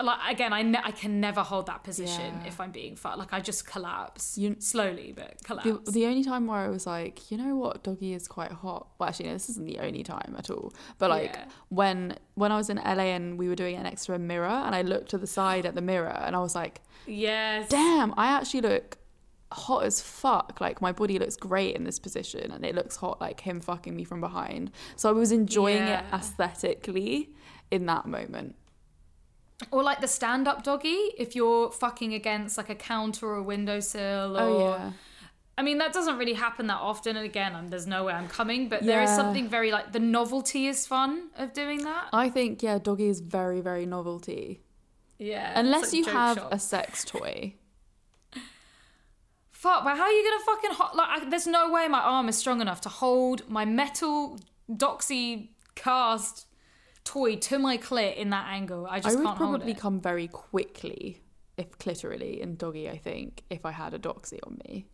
like 0.00 0.18
again 0.30 0.52
I, 0.52 0.62
ne- 0.62 0.80
I 0.82 0.90
can 0.92 1.20
never 1.20 1.42
hold 1.42 1.66
that 1.66 1.82
position 1.82 2.32
Yeah. 2.42 2.48
if 2.48 2.60
I'm 2.60 2.70
being 2.70 2.94
fun 2.94 3.18
like 3.18 3.32
I 3.32 3.40
just 3.40 3.66
collapse 3.66 4.38
You- 4.38 4.56
slowly 4.60 5.12
but 5.16 5.42
collapse 5.44 5.66
The, 5.86 5.90
the 5.92 6.06
only 6.06 6.22
time 6.22 6.46
where 6.46 6.58
I 6.60 6.68
was 6.68 6.86
like, 6.86 7.30
you 7.30 7.36
know 7.36 7.56
what, 7.56 7.82
doggy 7.82 8.12
is 8.14 8.28
quite 8.28 8.52
hot. 8.52 8.86
Well, 8.98 9.08
actually, 9.08 9.26
no, 9.26 9.32
this 9.32 9.48
isn't 9.50 9.66
the 9.66 9.80
only 9.80 10.02
time 10.04 10.34
at 10.38 10.50
all. 10.50 10.72
But 10.98 11.10
like 11.10 11.32
Yeah. 11.34 11.44
when 11.68 12.16
when 12.34 12.52
I 12.52 12.56
was 12.56 12.70
in 12.70 12.76
LA 12.78 13.08
and 13.18 13.38
we 13.38 13.48
were 13.48 13.56
doing 13.56 13.74
an 13.76 13.82
next 13.82 14.06
to 14.06 14.16
mirror, 14.18 14.46
and 14.46 14.74
I 14.74 14.82
looked 14.82 15.08
to 15.10 15.18
the 15.18 15.26
side 15.26 15.66
at 15.66 15.74
the 15.74 15.80
mirror, 15.82 16.16
and 16.24 16.36
I 16.36 16.38
was 16.40 16.54
like, 16.54 16.80
yes 17.06 17.68
damn, 17.68 18.14
I 18.16 18.26
actually 18.28 18.60
look 18.62 18.98
hot 19.50 19.84
as 19.84 20.00
fuck. 20.00 20.60
Like 20.60 20.80
my 20.80 20.92
body 20.92 21.18
looks 21.18 21.36
great 21.36 21.74
in 21.74 21.82
this 21.84 21.98
position, 21.98 22.52
and 22.52 22.64
it 22.64 22.74
looks 22.74 22.96
hot 22.96 23.20
like 23.20 23.40
him 23.40 23.60
fucking 23.60 23.96
me 23.96 24.04
from 24.04 24.20
behind. 24.20 24.70
So 24.96 25.08
I 25.08 25.12
was 25.12 25.32
enjoying 25.32 25.82
it 25.82 26.04
aesthetically 26.12 27.30
in 27.70 27.86
that 27.86 28.06
moment. 28.06 28.54
Or 29.70 29.82
like 29.82 30.00
the 30.00 30.08
stand 30.08 30.46
up 30.46 30.62
doggy, 30.62 30.96
if 31.18 31.34
you're 31.34 31.70
fucking 31.70 32.14
against 32.14 32.56
like 32.56 32.70
a 32.70 32.74
counter 32.74 33.26
or 33.26 33.36
a 33.36 33.42
windowsill 33.42 34.36
oh, 34.36 34.38
or 34.38 34.40
Oh 34.40 34.76
yeah, 34.76 34.92
I 35.56 35.62
mean 35.62 35.78
that 35.78 35.92
doesn't 35.92 36.16
really 36.16 36.34
happen 36.34 36.68
that 36.68 36.78
often 36.80 37.16
and 37.16 37.26
again 37.26 37.56
I'm, 37.56 37.66
there's 37.68 37.86
no 37.86 38.04
way 38.04 38.12
I'm 38.12 38.28
coming, 38.28 38.68
but 38.68 38.84
there 38.84 39.02
is 39.02 39.10
something 39.10 39.48
very 39.48 39.72
like 39.72 39.92
the 39.92 39.98
novelty 39.98 40.68
is 40.68 40.86
fun 40.86 41.30
of 41.36 41.52
doing 41.52 41.82
that. 41.82 42.10
I 42.12 42.28
think 42.28 42.62
yeah, 42.62 42.78
doggy 42.78 43.08
is 43.08 43.20
very 43.20 43.60
very 43.60 43.84
novelty. 43.84 44.60
Yeah. 45.18 45.52
Unless 45.58 45.92
like 45.92 45.92
you 45.94 46.04
have 46.12 46.36
shop. 46.36 46.52
a 46.52 46.58
sex 46.60 47.04
toy. 47.04 47.54
Fuck, 49.50 49.82
but 49.82 49.96
how 49.96 50.04
are 50.04 50.12
you 50.12 50.22
gonna 50.30 50.44
fucking 50.44 50.70
ho- 50.72 50.96
like? 50.96 51.22
I, 51.22 51.28
there's 51.28 51.48
no 51.48 51.72
way 51.72 51.88
my 51.88 52.00
arm 52.00 52.28
is 52.28 52.38
strong 52.38 52.60
enough 52.60 52.80
to 52.82 52.88
hold 52.88 53.48
my 53.50 53.64
metal 53.64 54.38
doxy 54.70 55.48
cast 55.74 56.46
toy 57.08 57.36
to 57.36 57.58
my 57.58 57.78
clit 57.78 58.16
in 58.16 58.30
that 58.30 58.46
angle. 58.48 58.86
I 58.86 59.00
just 59.00 59.16
I 59.16 59.20
would 59.20 59.36
probably 59.36 59.74
come 59.74 60.00
very 60.00 60.28
quickly, 60.28 61.22
if 61.56 61.78
clitorally 61.78 62.38
in 62.40 62.56
doggy. 62.56 62.88
I 62.90 62.98
think 62.98 63.44
if 63.50 63.64
I 63.64 63.70
had 63.72 63.94
a 63.94 63.98
doxy 63.98 64.38
on 64.46 64.58
me. 64.66 64.86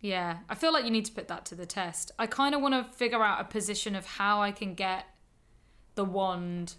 Yeah, 0.00 0.38
I 0.50 0.54
feel 0.54 0.72
like 0.72 0.84
you 0.84 0.90
need 0.90 1.06
to 1.06 1.12
put 1.12 1.28
that 1.28 1.46
to 1.46 1.54
the 1.54 1.64
test. 1.66 2.12
I 2.18 2.26
kind 2.26 2.54
of 2.54 2.60
want 2.60 2.74
to 2.74 2.92
figure 2.96 3.22
out 3.22 3.40
a 3.40 3.44
position 3.44 3.94
of 3.94 4.04
how 4.06 4.42
I 4.42 4.52
can 4.52 4.74
get 4.74 5.06
the 5.94 6.04
wand 6.04 6.74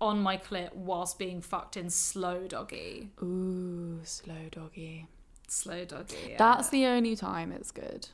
on 0.00 0.20
my 0.20 0.36
clit 0.36 0.74
whilst 0.74 1.18
being 1.18 1.40
fucked 1.42 1.76
in 1.76 1.90
slow 1.90 2.46
doggy. 2.48 3.10
Ooh, 3.22 4.00
slow 4.04 4.48
doggy. 4.50 5.06
Slow 5.48 5.84
doggy. 5.84 6.16
Yeah. 6.30 6.36
That's 6.38 6.70
the 6.70 6.86
only 6.86 7.14
time 7.14 7.52
it's 7.52 7.70
good. 7.70 8.08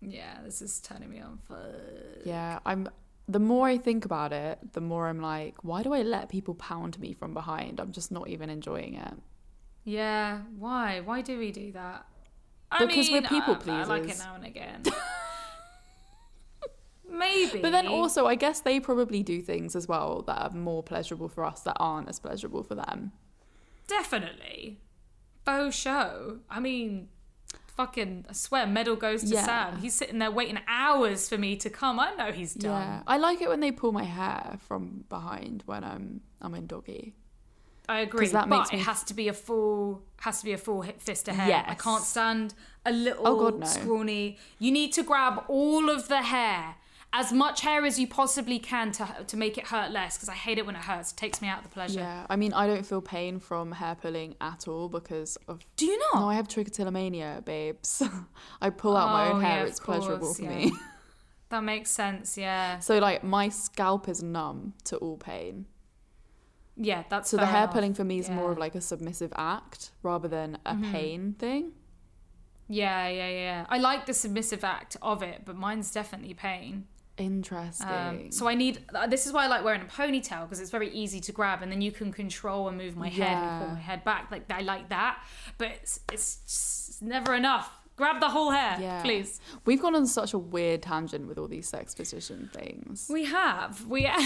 yeah. 0.00 0.38
This 0.44 0.60
is 0.62 0.80
turning 0.80 1.10
me 1.10 1.20
on. 1.20 1.38
Fuck. 1.48 1.58
Yeah, 2.24 2.58
I'm. 2.66 2.88
The 3.28 3.40
more 3.40 3.66
I 3.66 3.76
think 3.76 4.04
about 4.04 4.32
it, 4.32 4.58
the 4.72 4.80
more 4.80 5.08
I'm 5.08 5.20
like, 5.20 5.56
why 5.64 5.82
do 5.82 5.92
I 5.92 6.02
let 6.02 6.28
people 6.28 6.54
pound 6.54 6.98
me 7.00 7.12
from 7.12 7.34
behind? 7.34 7.80
I'm 7.80 7.90
just 7.92 8.12
not 8.12 8.28
even 8.28 8.50
enjoying 8.50 8.94
it. 8.94 9.14
Yeah. 9.84 10.42
Why? 10.58 11.00
Why 11.00 11.22
do 11.22 11.38
we 11.38 11.50
do 11.50 11.72
that? 11.72 12.06
I 12.70 12.84
Because 12.84 13.08
we're 13.10 13.20
mean, 13.22 13.28
people 13.28 13.58
I, 13.68 13.80
I 13.80 13.84
like 13.84 14.08
it 14.08 14.18
now 14.18 14.34
and 14.34 14.44
again. 14.44 14.82
Maybe. 17.08 17.60
But 17.60 17.70
then 17.70 17.86
also, 17.86 18.26
I 18.26 18.34
guess 18.34 18.60
they 18.60 18.80
probably 18.80 19.22
do 19.22 19.40
things 19.40 19.76
as 19.76 19.86
well 19.88 20.22
that 20.22 20.38
are 20.38 20.50
more 20.50 20.82
pleasurable 20.82 21.28
for 21.28 21.44
us 21.44 21.60
that 21.62 21.76
aren't 21.78 22.08
as 22.08 22.18
pleasurable 22.18 22.62
for 22.62 22.74
them. 22.74 23.12
Definitely. 23.86 24.80
Faux 25.44 25.74
show. 25.74 26.40
I 26.50 26.58
mean, 26.60 27.08
fucking, 27.76 28.24
I 28.28 28.32
swear, 28.32 28.66
medal 28.66 28.96
goes 28.96 29.22
to 29.22 29.28
Yeah. 29.28 29.44
Sam. 29.44 29.78
He's 29.78 29.94
sitting 29.94 30.18
there 30.18 30.30
waiting 30.30 30.58
hours 30.66 31.28
for 31.28 31.38
me 31.38 31.56
to 31.56 31.70
come. 31.70 32.00
I 32.00 32.14
know 32.14 32.32
he's 32.32 32.54
done. 32.54 32.70
Yeah, 32.82 33.02
I 33.06 33.18
like 33.18 33.40
it 33.40 33.48
when 33.48 33.60
they 33.60 33.70
pull 33.72 33.92
my 33.92 34.04
hair 34.04 34.58
from 34.66 35.04
behind 35.08 35.62
when 35.66 35.84
I'm 35.84 36.20
I'm 36.40 36.54
in 36.54 36.66
doggy. 36.66 37.14
I 37.88 38.00
agree. 38.00 38.26
that 38.28 38.48
but 38.48 38.58
makes 38.58 38.72
me- 38.72 38.78
it 38.80 38.82
has 38.82 39.04
to 39.04 39.14
be 39.14 39.28
a 39.28 39.32
full 39.32 40.02
has 40.20 40.40
to 40.40 40.44
be 40.44 40.52
a 40.52 40.58
full 40.58 40.82
fist 40.98 41.28
of 41.28 41.36
hair. 41.36 41.64
I 41.68 41.74
can't 41.74 42.02
stand 42.02 42.54
a 42.84 42.88
oh, 42.90 42.92
little 42.92 43.26
Oh, 43.28 43.38
God, 43.50 43.60
no. 43.60 43.66
scrawny. 43.66 44.38
You 44.58 44.72
need 44.72 44.92
to 44.94 45.02
grab 45.02 45.44
all 45.48 45.88
of 45.90 46.08
the 46.08 46.22
hair. 46.22 46.76
As 47.18 47.32
much 47.32 47.62
hair 47.62 47.84
as 47.86 47.98
you 47.98 48.06
possibly 48.06 48.58
can 48.58 48.92
to 48.92 49.08
to 49.26 49.36
make 49.36 49.56
it 49.56 49.68
hurt 49.68 49.90
less 49.90 50.16
because 50.16 50.28
I 50.28 50.34
hate 50.34 50.58
it 50.58 50.66
when 50.66 50.76
it 50.76 50.82
hurts. 50.82 51.12
It 51.12 51.16
takes 51.16 51.40
me 51.40 51.48
out 51.48 51.58
of 51.58 51.64
the 51.64 51.70
pleasure. 51.70 52.00
Yeah, 52.00 52.26
I 52.28 52.36
mean, 52.36 52.52
I 52.52 52.66
don't 52.66 52.84
feel 52.84 53.00
pain 53.00 53.38
from 53.40 53.72
hair 53.72 53.94
pulling 53.94 54.34
at 54.40 54.68
all 54.68 54.88
because 54.88 55.38
of. 55.48 55.64
Do 55.76 55.86
you 55.86 55.98
not? 55.98 56.20
No, 56.20 56.28
I 56.28 56.34
have 56.34 56.46
trichotillomania, 56.46 57.42
babes. 57.44 58.02
I 58.60 58.68
pull 58.70 58.96
out 58.96 59.08
my 59.12 59.28
Oh, 59.28 59.32
own 59.32 59.40
hair. 59.40 59.56
yeah, 59.56 59.62
of 59.62 59.68
it's 59.68 59.80
pleasurable 59.80 60.34
for 60.34 60.42
yeah. 60.42 60.48
me. 60.56 60.72
That 61.48 61.62
makes 61.62 61.90
sense. 61.90 62.36
Yeah. 62.36 62.80
So 62.80 62.98
like 62.98 63.22
my 63.22 63.48
scalp 63.50 64.08
is 64.08 64.20
numb 64.22 64.74
to 64.84 64.96
all 64.96 65.16
pain. 65.16 65.66
Yeah, 66.76 67.04
that's 67.08 67.30
So 67.30 67.36
the 67.36 67.46
hair 67.46 67.62
enough. 67.62 67.72
pulling 67.72 67.94
for 67.94 68.04
me 68.04 68.18
is 68.18 68.28
more 68.28 68.50
of 68.52 68.58
like 68.58 68.74
a 68.74 68.80
submissive 68.80 69.32
act 69.36 69.92
rather 70.02 70.28
than 70.28 70.58
a 70.66 70.74
mm-hmm. 70.74 70.92
pain 70.92 71.34
thing. 71.38 71.72
Yeah, 72.68 73.08
yeah, 73.08 73.28
yeah. 73.28 73.66
I 73.68 73.78
like 73.78 74.06
the 74.06 74.12
submissive 74.12 74.64
act 74.64 74.96
of 75.00 75.22
it, 75.22 75.42
but 75.44 75.56
mine's 75.56 75.90
definitely 75.92 76.34
pain. 76.34 76.86
Interesting. 77.18 77.88
Um, 77.88 78.30
so 78.32 78.46
I 78.48 78.54
need. 78.54 78.80
uh, 78.94 79.06
This 79.06 79.26
is 79.26 79.32
why 79.32 79.44
I 79.44 79.46
like 79.48 79.64
wearing 79.64 79.80
a 79.82 79.84
ponytail 79.86 80.42
because 80.42 80.60
it's 80.60 80.70
very 80.70 80.90
easy 80.90 81.20
to 81.20 81.32
grab, 81.32 81.62
and 81.62 81.70
then 81.72 81.80
you 81.80 81.90
can 81.92 82.12
control 82.12 82.68
and 82.68 82.76
move 82.76 82.96
my 82.96 83.08
head 83.08 83.36
and 83.36 83.64
pull 83.64 83.74
my 83.74 83.80
head 83.80 84.04
back. 84.04 84.30
Like 84.30 84.50
I 84.50 84.60
like 84.60 84.88
that, 84.90 85.22
but 85.58 85.68
it's 85.68 86.00
it's 86.12 86.36
just 86.46 87.02
never 87.02 87.34
enough. 87.34 87.70
Grab 87.96 88.20
the 88.20 88.28
whole 88.28 88.50
hair, 88.50 88.76
yeah, 88.78 89.00
please. 89.02 89.40
We've 89.64 89.80
gone 89.80 89.94
on 89.96 90.06
such 90.06 90.34
a 90.34 90.38
weird 90.38 90.82
tangent 90.82 91.26
with 91.26 91.38
all 91.38 91.48
these 91.48 91.66
sex 91.66 91.94
position 91.94 92.50
things. 92.52 93.08
We 93.10 93.24
have. 93.24 93.86
We. 93.86 94.06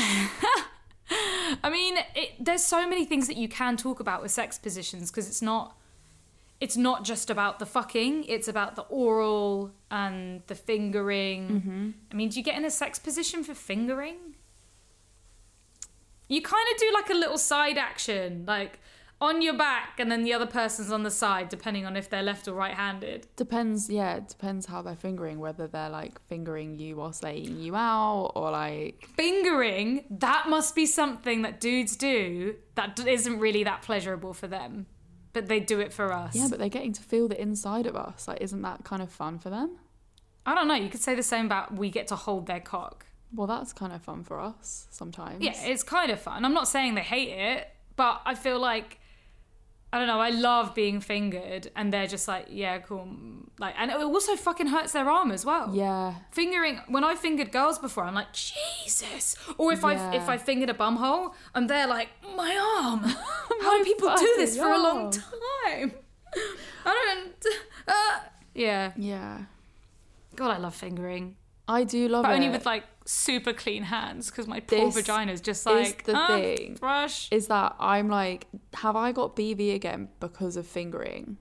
I 1.62 1.70
mean, 1.70 1.96
it, 2.14 2.30
there's 2.38 2.64
so 2.64 2.88
many 2.88 3.04
things 3.04 3.26
that 3.26 3.36
you 3.36 3.48
can 3.48 3.76
talk 3.76 4.00
about 4.00 4.22
with 4.22 4.30
sex 4.30 4.58
positions 4.58 5.10
because 5.10 5.28
it's 5.28 5.42
not 5.42 5.76
it's 6.60 6.76
not 6.76 7.04
just 7.04 7.30
about 7.30 7.58
the 7.58 7.66
fucking, 7.66 8.24
it's 8.24 8.46
about 8.46 8.76
the 8.76 8.82
oral 8.82 9.72
and 9.90 10.42
the 10.46 10.54
fingering. 10.54 11.48
Mm-hmm. 11.48 11.90
I 12.12 12.14
mean, 12.14 12.28
do 12.28 12.38
you 12.38 12.44
get 12.44 12.56
in 12.56 12.64
a 12.64 12.70
sex 12.70 12.98
position 12.98 13.42
for 13.42 13.54
fingering? 13.54 14.36
You 16.28 16.42
kind 16.42 16.66
of 16.72 16.78
do 16.78 16.90
like 16.92 17.10
a 17.10 17.14
little 17.14 17.38
side 17.38 17.78
action, 17.78 18.44
like 18.46 18.78
on 19.22 19.42
your 19.42 19.54
back, 19.54 19.98
and 19.98 20.10
then 20.10 20.22
the 20.22 20.32
other 20.32 20.46
person's 20.46 20.92
on 20.92 21.02
the 21.02 21.10
side, 21.10 21.48
depending 21.48 21.84
on 21.84 21.96
if 21.96 22.08
they're 22.08 22.22
left 22.22 22.46
or 22.46 22.52
right 22.52 22.74
handed. 22.74 23.26
Depends, 23.36 23.90
yeah, 23.90 24.16
it 24.16 24.28
depends 24.28 24.66
how 24.66 24.80
they're 24.80 24.96
fingering, 24.96 25.38
whether 25.40 25.66
they're 25.66 25.90
like 25.90 26.20
fingering 26.26 26.78
you 26.78 26.96
whilst 26.96 27.22
laying 27.22 27.58
you 27.58 27.74
out 27.74 28.32
or 28.34 28.50
like. 28.50 29.08
Fingering, 29.16 30.04
that 30.10 30.48
must 30.48 30.74
be 30.74 30.86
something 30.86 31.42
that 31.42 31.60
dudes 31.60 31.96
do 31.96 32.54
that 32.76 32.98
isn't 33.06 33.38
really 33.38 33.64
that 33.64 33.82
pleasurable 33.82 34.32
for 34.32 34.46
them, 34.46 34.86
but 35.32 35.46
they 35.46 35.60
do 35.60 35.80
it 35.80 35.92
for 35.92 36.12
us. 36.12 36.34
Yeah, 36.34 36.48
but 36.48 36.58
they're 36.58 36.68
getting 36.68 36.92
to 36.92 37.02
feel 37.02 37.28
the 37.28 37.40
inside 37.40 37.86
of 37.86 37.96
us. 37.96 38.28
Like, 38.28 38.40
isn't 38.40 38.62
that 38.62 38.84
kind 38.84 39.02
of 39.02 39.10
fun 39.10 39.38
for 39.38 39.50
them? 39.50 39.78
I 40.46 40.54
don't 40.54 40.68
know. 40.68 40.74
You 40.74 40.88
could 40.88 41.00
say 41.00 41.14
the 41.14 41.22
same 41.22 41.46
about 41.46 41.74
we 41.74 41.90
get 41.90 42.08
to 42.08 42.16
hold 42.16 42.46
their 42.46 42.60
cock. 42.60 43.06
Well, 43.34 43.46
that's 43.46 43.72
kind 43.72 43.92
of 43.92 44.02
fun 44.02 44.24
for 44.24 44.40
us 44.40 44.86
sometimes. 44.90 45.42
Yeah, 45.42 45.54
it's 45.62 45.82
kind 45.82 46.10
of 46.10 46.20
fun. 46.20 46.44
I'm 46.44 46.54
not 46.54 46.68
saying 46.68 46.94
they 46.94 47.02
hate 47.02 47.28
it, 47.28 47.68
but 47.96 48.22
I 48.24 48.34
feel 48.34 48.58
like 48.58 48.99
I 49.92 49.98
don't 49.98 50.06
know. 50.06 50.20
I 50.20 50.30
love 50.30 50.74
being 50.74 51.00
fingered, 51.00 51.70
and 51.74 51.92
they're 51.92 52.06
just 52.06 52.28
like, 52.28 52.46
yeah, 52.48 52.78
cool. 52.78 53.08
Like, 53.58 53.74
and 53.76 53.90
it 53.90 53.96
also 53.96 54.36
fucking 54.36 54.68
hurts 54.68 54.92
their 54.92 55.10
arm 55.10 55.32
as 55.32 55.44
well. 55.44 55.74
Yeah. 55.74 56.14
Fingering 56.30 56.80
when 56.88 57.02
I 57.02 57.16
fingered 57.16 57.50
girls 57.50 57.78
before, 57.78 58.04
I'm 58.04 58.14
like 58.14 58.32
Jesus. 58.32 59.36
Or 59.58 59.72
if 59.72 59.84
I 59.84 60.14
if 60.14 60.28
I 60.28 60.38
fingered 60.38 60.70
a 60.70 60.74
bum 60.74 60.96
hole, 60.96 61.34
I'm 61.54 61.66
there 61.66 61.86
like 61.86 62.08
my 62.36 62.56
arm. 62.80 63.00
How 63.62 63.78
do 63.78 63.84
people 63.84 64.14
do 64.16 64.34
this 64.36 64.56
for 64.56 64.70
a 64.70 64.78
long 64.78 65.10
time? 65.10 65.92
I 66.84 67.14
don't. 67.14 67.46
Uh, 67.88 68.20
yeah. 68.54 68.92
Yeah. 68.96 69.44
God, 70.36 70.52
I 70.52 70.58
love 70.58 70.74
fingering, 70.74 71.36
I 71.78 71.84
do 71.84 72.08
love 72.08 72.24
but 72.24 72.32
it. 72.32 72.34
only 72.36 72.48
with 72.50 72.66
like 72.66 72.84
super 73.06 73.52
clean 73.52 73.84
hands 73.84 74.30
because 74.30 74.46
my 74.46 74.60
poor 74.60 74.86
This 74.86 74.94
vagina's 74.96 75.40
just 75.40 75.64
like 75.66 76.00
is 76.00 76.06
the 76.08 76.14
"Ah, 76.16 76.26
thing. 76.28 76.76
brush. 76.80 77.28
is 77.30 77.46
that 77.48 77.76
I'm 77.78 78.08
like, 78.08 78.46
have 78.74 78.96
I 78.96 79.12
got 79.12 79.36
BV 79.36 79.74
again 79.74 80.08
because 80.20 80.56
of 80.56 80.66
fingering? 80.66 81.36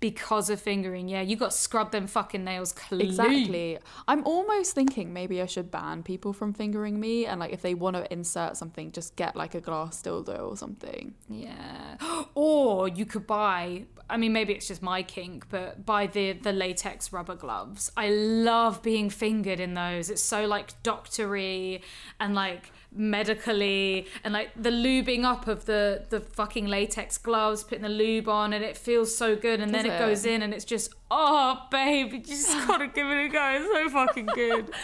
because 0.00 0.50
of 0.50 0.60
fingering. 0.60 1.08
Yeah, 1.08 1.22
you 1.22 1.34
got 1.34 1.52
to 1.52 1.56
scrub 1.56 1.90
them 1.90 2.06
fucking 2.06 2.44
nails 2.44 2.72
clean. 2.72 3.00
Exactly. 3.08 3.78
I'm 4.06 4.22
almost 4.26 4.74
thinking 4.74 5.14
maybe 5.14 5.40
I 5.40 5.46
should 5.46 5.70
ban 5.70 6.02
people 6.02 6.34
from 6.34 6.52
fingering 6.52 7.00
me 7.00 7.24
and 7.24 7.40
like 7.40 7.54
if 7.54 7.62
they 7.62 7.72
want 7.72 7.96
to 7.96 8.12
insert 8.12 8.58
something, 8.58 8.92
just 8.92 9.16
get 9.16 9.34
like 9.34 9.54
a 9.54 9.62
glass 9.62 10.02
dildo 10.02 10.38
or 10.50 10.56
something. 10.58 11.14
Yeah. 11.30 11.96
Or 12.34 12.86
you 12.88 13.06
could 13.06 13.26
buy. 13.26 13.86
I 14.08 14.16
mean, 14.16 14.32
maybe 14.32 14.52
it's 14.52 14.68
just 14.68 14.82
my 14.82 15.02
kink, 15.02 15.46
but 15.48 15.86
by 15.86 16.06
the 16.06 16.32
the 16.32 16.52
latex 16.52 17.12
rubber 17.12 17.34
gloves. 17.34 17.90
I 17.96 18.10
love 18.10 18.82
being 18.82 19.10
fingered 19.10 19.60
in 19.60 19.74
those. 19.74 20.10
It's 20.10 20.22
so 20.22 20.46
like 20.46 20.82
doctory 20.82 21.82
and 22.20 22.34
like 22.34 22.70
medically 22.94 24.06
and 24.22 24.32
like 24.32 24.50
the 24.56 24.70
lubing 24.70 25.24
up 25.24 25.46
of 25.48 25.66
the 25.66 26.04
the 26.10 26.20
fucking 26.20 26.66
latex 26.66 27.18
gloves, 27.18 27.64
putting 27.64 27.82
the 27.82 27.88
lube 27.88 28.28
on, 28.28 28.52
and 28.52 28.64
it 28.64 28.76
feels 28.76 29.14
so 29.16 29.36
good. 29.36 29.60
And 29.60 29.74
then 29.74 29.86
it 29.86 29.94
it? 29.94 29.98
goes 29.98 30.24
in, 30.24 30.42
and 30.42 30.54
it's 30.54 30.64
just 30.64 30.94
oh 31.10 31.66
babe, 31.70 32.12
you 32.12 32.20
just 32.20 32.52
gotta 32.66 32.86
give 32.88 33.06
it 33.06 33.26
a 33.26 33.28
go. 33.28 33.58
It's 33.60 33.72
so 33.72 33.88
fucking 33.90 34.26
good. 34.26 34.70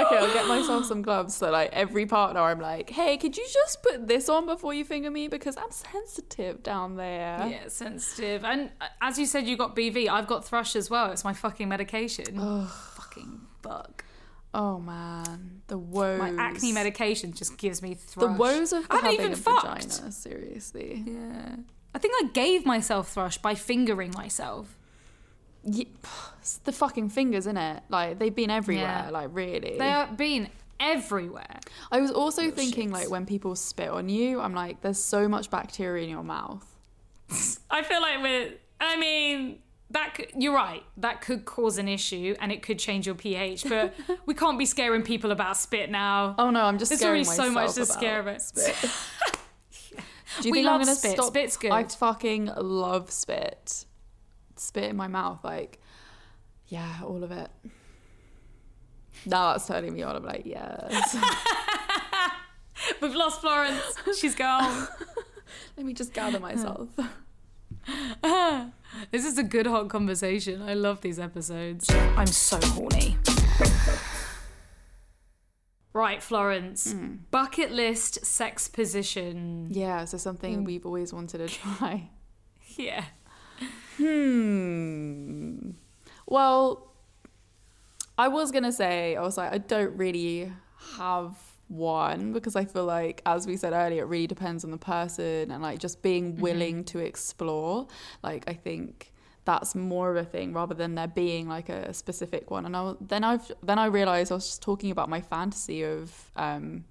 Okay, 0.00 0.16
I'll 0.16 0.32
get 0.32 0.46
myself 0.46 0.86
some 0.86 1.02
gloves 1.02 1.36
so 1.36 1.50
like 1.50 1.70
every 1.72 2.06
partner 2.06 2.40
I'm 2.40 2.60
like, 2.60 2.90
hey, 2.90 3.16
could 3.16 3.36
you 3.36 3.46
just 3.52 3.82
put 3.82 4.08
this 4.08 4.28
on 4.28 4.46
before 4.46 4.72
you 4.72 4.84
finger 4.84 5.10
me 5.10 5.28
because 5.28 5.56
I'm 5.56 5.70
sensitive 5.70 6.62
down 6.62 6.96
there. 6.96 7.46
Yeah, 7.48 7.68
sensitive. 7.68 8.44
And 8.44 8.70
uh, 8.80 8.86
as 9.00 9.18
you 9.18 9.26
said, 9.26 9.46
you 9.46 9.56
got 9.56 9.76
BV. 9.76 10.08
I've 10.08 10.26
got 10.26 10.44
thrush 10.44 10.74
as 10.74 10.88
well. 10.90 11.10
It's 11.12 11.24
my 11.24 11.32
fucking 11.32 11.68
medication. 11.68 12.36
Fucking 12.36 13.40
fuck. 13.62 14.04
Oh 14.52 14.78
man, 14.80 15.62
the 15.68 15.78
woes. 15.78 16.18
My 16.18 16.34
acne 16.42 16.72
medication 16.72 17.32
just 17.32 17.56
gives 17.56 17.82
me 17.82 17.94
thrush. 17.94 18.26
The 18.26 18.32
woes 18.38 18.72
of 18.72 18.86
I 18.90 18.96
haven't 18.96 19.10
having 19.12 19.20
even 19.20 19.32
a 19.32 19.36
fucked. 19.36 19.84
vagina. 19.84 20.12
Seriously. 20.12 21.04
Yeah. 21.06 21.56
I 21.94 21.98
think 21.98 22.14
I 22.22 22.28
gave 22.32 22.66
myself 22.66 23.10
thrush 23.12 23.38
by 23.38 23.54
fingering 23.54 24.12
myself. 24.12 24.76
Yeah, 25.64 25.84
it's 26.40 26.56
the 26.58 26.72
fucking 26.72 27.10
fingers, 27.10 27.46
in 27.46 27.56
it? 27.56 27.82
Like 27.88 28.18
they've 28.18 28.34
been 28.34 28.50
everywhere. 28.50 29.04
Yeah. 29.06 29.10
Like 29.10 29.28
really. 29.32 29.76
They 29.78 29.88
have 29.88 30.16
been 30.16 30.48
everywhere. 30.80 31.60
I 31.92 32.00
was 32.00 32.10
also 32.10 32.42
Little 32.42 32.56
thinking 32.56 32.88
shits. 32.90 32.92
like 32.94 33.10
when 33.10 33.26
people 33.26 33.54
spit 33.54 33.88
on 33.90 34.08
you, 34.08 34.40
I'm 34.40 34.54
like, 34.54 34.80
there's 34.80 35.02
so 35.02 35.28
much 35.28 35.50
bacteria 35.50 36.02
in 36.04 36.10
your 36.10 36.24
mouth. 36.24 36.66
I 37.70 37.82
feel 37.82 38.00
like 38.00 38.22
we're. 38.22 38.52
I 38.80 38.96
mean, 38.96 39.58
that 39.90 40.14
could, 40.14 40.28
you're 40.36 40.54
right. 40.54 40.82
That 40.96 41.20
could 41.20 41.44
cause 41.44 41.78
an 41.78 41.88
issue, 41.88 42.34
and 42.40 42.52
it 42.52 42.62
could 42.62 42.78
change 42.78 43.06
your 43.06 43.14
pH. 43.14 43.64
But 43.68 43.94
we 44.26 44.34
can't 44.34 44.58
be 44.58 44.66
scaring 44.66 45.02
people 45.02 45.30
about 45.32 45.56
spit 45.56 45.90
now. 45.90 46.34
Oh 46.38 46.50
no, 46.50 46.62
I'm 46.62 46.78
just 46.78 46.90
There's 46.90 47.02
already 47.02 47.24
so 47.24 47.50
much 47.50 47.74
to 47.74 47.86
scare 47.86 48.20
about. 48.20 48.40
spit. 48.42 48.74
Do 50.40 50.48
you 50.48 50.52
We 50.52 50.58
think 50.58 50.66
love 50.66 50.74
I'm 50.76 50.86
gonna 50.86 50.94
spit. 50.94 51.12
stop? 51.12 51.26
Spit's 51.26 51.56
good. 51.56 51.72
I 51.72 51.84
fucking 51.84 52.46
love 52.56 53.10
spit. 53.10 53.84
Spit 54.56 54.84
in 54.84 54.96
my 54.96 55.08
mouth, 55.08 55.40
like, 55.42 55.80
yeah, 56.68 57.00
all 57.04 57.24
of 57.24 57.32
it. 57.32 57.50
Now 59.26 59.52
that's 59.52 59.66
turning 59.66 59.94
me 59.94 60.02
on. 60.02 60.14
I'm 60.16 60.24
like, 60.24 60.42
yes. 60.46 61.16
We've 63.02 63.14
lost 63.14 63.40
Florence. 63.40 63.82
She's 64.18 64.34
gone. 64.34 64.86
Let 65.76 65.84
me 65.84 65.92
just 65.94 66.12
gather 66.14 66.38
myself. 66.40 66.88
This 69.12 69.24
is 69.24 69.38
a 69.38 69.44
good 69.44 69.66
hot 69.66 69.88
conversation. 69.88 70.62
I 70.62 70.74
love 70.74 71.00
these 71.00 71.18
episodes. 71.20 71.88
I'm 71.90 72.26
so 72.26 72.58
horny. 72.60 73.16
Right, 75.92 76.22
Florence. 76.22 76.94
Bucket 77.30 77.72
list 77.72 78.24
sex 78.24 78.68
position. 78.68 79.68
yeah, 79.70 80.04
so 80.04 80.16
something 80.18 80.64
we've 80.64 80.86
always 80.86 81.12
wanted 81.12 81.38
to 81.38 81.48
try. 81.48 82.10
Yeah. 82.76 83.04
Hmm. 83.96 85.70
Well, 86.26 86.92
I 88.16 88.28
was 88.28 88.52
gonna 88.52 88.70
say 88.70 89.16
I 89.16 89.22
was 89.22 89.36
like 89.36 89.52
I 89.52 89.58
don't 89.58 89.96
really 89.96 90.52
have 90.96 91.36
one 91.70 92.32
because 92.32 92.56
I 92.56 92.64
feel 92.64 92.84
like 92.84 93.22
as 93.24 93.46
we 93.46 93.56
said 93.56 93.72
earlier, 93.72 94.02
it 94.02 94.06
really 94.06 94.26
depends 94.26 94.64
on 94.64 94.70
the 94.70 94.76
person 94.76 95.50
and 95.50 95.62
like 95.62 95.78
just 95.78 96.02
being 96.02 96.36
willing 96.36 96.84
to 96.84 96.98
explore. 96.98 97.86
Like 98.22 98.44
I 98.48 98.54
think 98.54 99.12
that's 99.44 99.74
more 99.74 100.10
of 100.10 100.16
a 100.16 100.24
thing 100.24 100.52
rather 100.52 100.74
than 100.74 100.94
there 100.94 101.08
being 101.08 101.48
like 101.48 101.68
a 101.68 101.94
specific 101.94 102.50
one. 102.50 102.66
And 102.66 102.76
I, 102.76 102.94
then 103.00 103.24
I've 103.24 103.50
then 103.62 103.78
I 103.78 103.86
realized 103.86 104.32
I 104.32 104.34
was 104.34 104.46
just 104.46 104.62
talking 104.62 104.90
about 104.90 105.08
my 105.08 105.20
fantasy 105.20 105.82
of 105.82 106.30
um, 106.36 106.84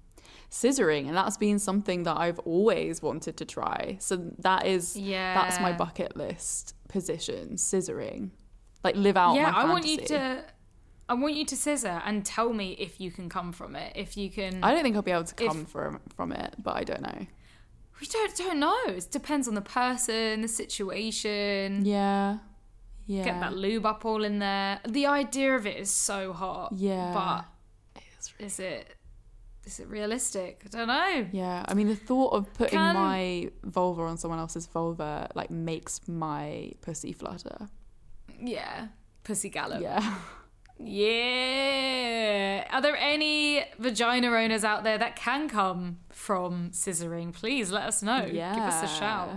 scissoring, 0.50 1.08
and 1.08 1.16
that's 1.16 1.36
been 1.36 1.58
something 1.58 2.02
that 2.04 2.16
I've 2.16 2.38
always 2.40 3.02
wanted 3.02 3.36
to 3.36 3.44
try. 3.44 3.96
So 4.00 4.16
that 4.38 4.66
is 4.66 4.96
yeah, 4.96 5.34
that's 5.34 5.60
my 5.60 5.72
bucket 5.72 6.16
list 6.16 6.74
position, 6.88 7.56
scissoring. 7.56 8.30
Like 8.82 8.96
live 8.96 9.16
out 9.16 9.34
yeah, 9.34 9.50
my 9.50 9.62
I 9.62 9.64
want 9.66 9.86
you 9.86 9.96
fantasy. 9.96 10.14
to 10.14 10.44
I 11.10 11.14
want 11.14 11.34
you 11.34 11.44
to 11.44 11.56
scissor 11.56 12.00
and 12.06 12.24
tell 12.24 12.52
me 12.52 12.76
if 12.78 13.00
you 13.00 13.10
can 13.10 13.28
come 13.28 13.52
from 13.52 13.74
it. 13.74 13.92
If 13.96 14.16
you 14.16 14.30
can 14.30 14.62
I 14.62 14.72
don't 14.72 14.84
think 14.84 14.94
I'll 14.94 15.02
be 15.02 15.10
able 15.10 15.24
to 15.24 15.44
If- 15.44 15.48
come 15.50 15.64
from 15.66 16.00
from 16.14 16.30
it, 16.32 16.54
but 16.62 16.76
I 16.76 16.84
don't 16.84 17.02
know. 17.02 17.26
We 18.00 18.06
don't 18.06 18.36
don't 18.36 18.60
know. 18.60 18.78
It 18.86 19.08
depends 19.10 19.48
on 19.48 19.54
the 19.54 19.60
person, 19.60 20.40
the 20.40 20.48
situation. 20.48 21.84
Yeah. 21.84 22.38
Yeah. 23.06 23.24
Get 23.24 23.40
that 23.40 23.54
lube 23.56 23.84
up 23.84 24.04
all 24.04 24.22
in 24.22 24.38
there. 24.38 24.80
The 24.88 25.06
idea 25.06 25.56
of 25.56 25.66
it 25.66 25.76
is 25.78 25.90
so 25.90 26.32
hot. 26.32 26.72
Yeah. 26.76 27.12
But 27.12 28.02
is 28.38 28.60
it 28.60 28.94
is 29.66 29.80
it 29.80 29.88
realistic? 29.88 30.62
I 30.64 30.68
don't 30.68 30.86
know. 30.86 31.26
Yeah, 31.32 31.64
I 31.66 31.74
mean 31.74 31.88
the 31.88 31.96
thought 31.96 32.32
of 32.32 32.54
putting 32.54 32.78
Can- 32.78 32.94
my 32.94 33.50
vulva 33.64 34.02
on 34.02 34.16
someone 34.16 34.38
else's 34.38 34.66
vulva 34.66 35.28
like 35.34 35.50
makes 35.50 36.06
my 36.06 36.70
pussy 36.82 37.12
flutter. 37.12 37.68
Yeah. 38.40 38.88
Pussy 39.24 39.50
gallop. 39.50 39.82
Yeah. 39.82 40.14
Yeah. 40.82 42.66
Are 42.70 42.80
there 42.80 42.96
any 42.96 43.64
vagina 43.78 44.28
owners 44.28 44.64
out 44.64 44.84
there 44.84 44.98
that 44.98 45.16
can 45.16 45.48
come 45.48 45.98
from 46.10 46.70
scissoring? 46.72 47.32
Please 47.32 47.70
let 47.70 47.84
us 47.84 48.02
know. 48.02 48.26
Yeah. 48.30 48.54
Give 48.54 48.62
us 48.64 48.82
a 48.82 48.88
shout. 48.98 49.30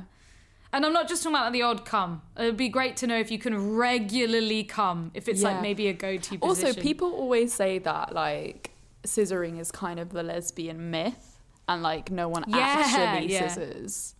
And 0.72 0.86
I'm 0.86 0.94
not 0.94 1.08
just 1.08 1.22
talking 1.22 1.36
about 1.36 1.54
the 1.54 1.62
odd 1.62 1.86
come. 1.86 2.22
It'd 2.38 2.58
be 2.58 2.68
great 2.70 2.98
to 2.98 3.08
know 3.08 3.18
if 3.20 3.30
you 3.30 3.38
can 3.38 3.76
regularly 3.76 4.64
come, 4.64 5.12
if 5.14 5.28
it's 5.30 5.42
Yeah. 5.42 5.50
like 5.50 5.62
maybe 5.62 5.88
a 5.88 5.94
go-to 5.94 6.40
position. 6.40 6.68
Also, 6.68 6.74
people 6.82 7.12
always 7.14 7.54
say 7.54 7.78
that 7.80 8.14
like 8.14 8.72
scissoring 9.04 9.60
is 9.60 9.72
kind 9.72 10.00
of 10.00 10.10
the 10.14 10.24
lesbian 10.24 10.90
myth 10.90 11.38
and 11.68 11.84
like 11.84 12.10
no 12.10 12.28
one 12.28 12.44
Yeah, 12.48 12.58
actually 12.58 13.32
yeah. 13.34 13.48
scissors. 13.50 14.16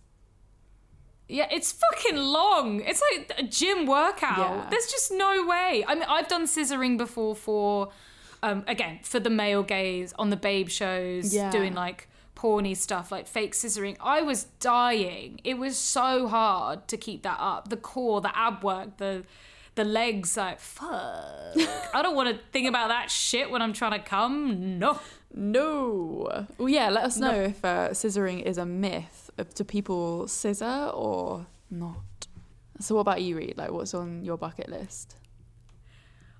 Yeah, 1.34 1.48
it's 1.50 1.72
fucking 1.72 2.16
long. 2.16 2.80
It's 2.80 3.02
like 3.10 3.32
a 3.38 3.42
gym 3.42 3.86
workout. 3.86 4.38
Yeah. 4.38 4.66
There's 4.70 4.86
just 4.86 5.10
no 5.12 5.44
way. 5.46 5.84
I 5.86 5.94
mean, 5.94 6.04
I've 6.08 6.28
done 6.28 6.44
scissoring 6.46 6.96
before 6.96 7.34
for, 7.34 7.88
um, 8.42 8.62
again, 8.68 9.00
for 9.02 9.18
the 9.18 9.30
male 9.30 9.62
gaze 9.64 10.12
on 10.18 10.30
the 10.30 10.36
babe 10.36 10.68
shows, 10.68 11.34
Yeah. 11.34 11.50
doing 11.50 11.74
like 11.74 12.08
porny 12.36 12.76
stuff 12.76 13.10
like 13.10 13.26
fake 13.26 13.52
scissoring, 13.54 13.96
I 14.00 14.22
was 14.22 14.44
dying. 14.60 15.40
It 15.44 15.56
was 15.58 15.76
so 15.78 16.28
hard 16.28 16.86
to 16.88 16.96
keep 16.96 17.22
that 17.22 17.38
up. 17.40 17.68
The 17.68 17.76
core, 17.78 18.20
the 18.20 18.36
ab 18.36 18.62
work, 18.62 18.96
the 18.98 19.24
the 19.76 19.84
legs, 19.84 20.36
like 20.36 20.60
fuck. 20.60 21.56
I 21.94 22.00
don't 22.00 22.14
want 22.14 22.28
to 22.28 22.38
think 22.52 22.68
about 22.68 22.88
that 22.90 23.10
shit 23.10 23.50
when 23.50 23.60
I'm 23.60 23.72
trying 23.72 23.92
to 24.00 24.04
come. 24.16 24.78
No. 24.78 25.00
No. 25.34 26.46
Well, 26.58 26.68
yeah, 26.68 26.90
let 26.90 27.04
us 27.04 27.16
know 27.16 27.32
if 27.34 27.64
uh, 27.64 27.88
scissoring 27.90 28.42
is 28.42 28.56
a 28.56 28.64
myth. 28.66 29.23
Uh, 29.38 29.44
Do 29.54 29.64
people 29.64 30.28
scissor 30.28 30.90
or 30.94 31.46
not? 31.70 31.96
So, 32.80 32.94
what 32.96 33.02
about 33.02 33.22
you, 33.22 33.36
Reed? 33.36 33.54
Like, 33.56 33.70
what's 33.70 33.94
on 33.94 34.24
your 34.24 34.36
bucket 34.36 34.68
list? 34.68 35.16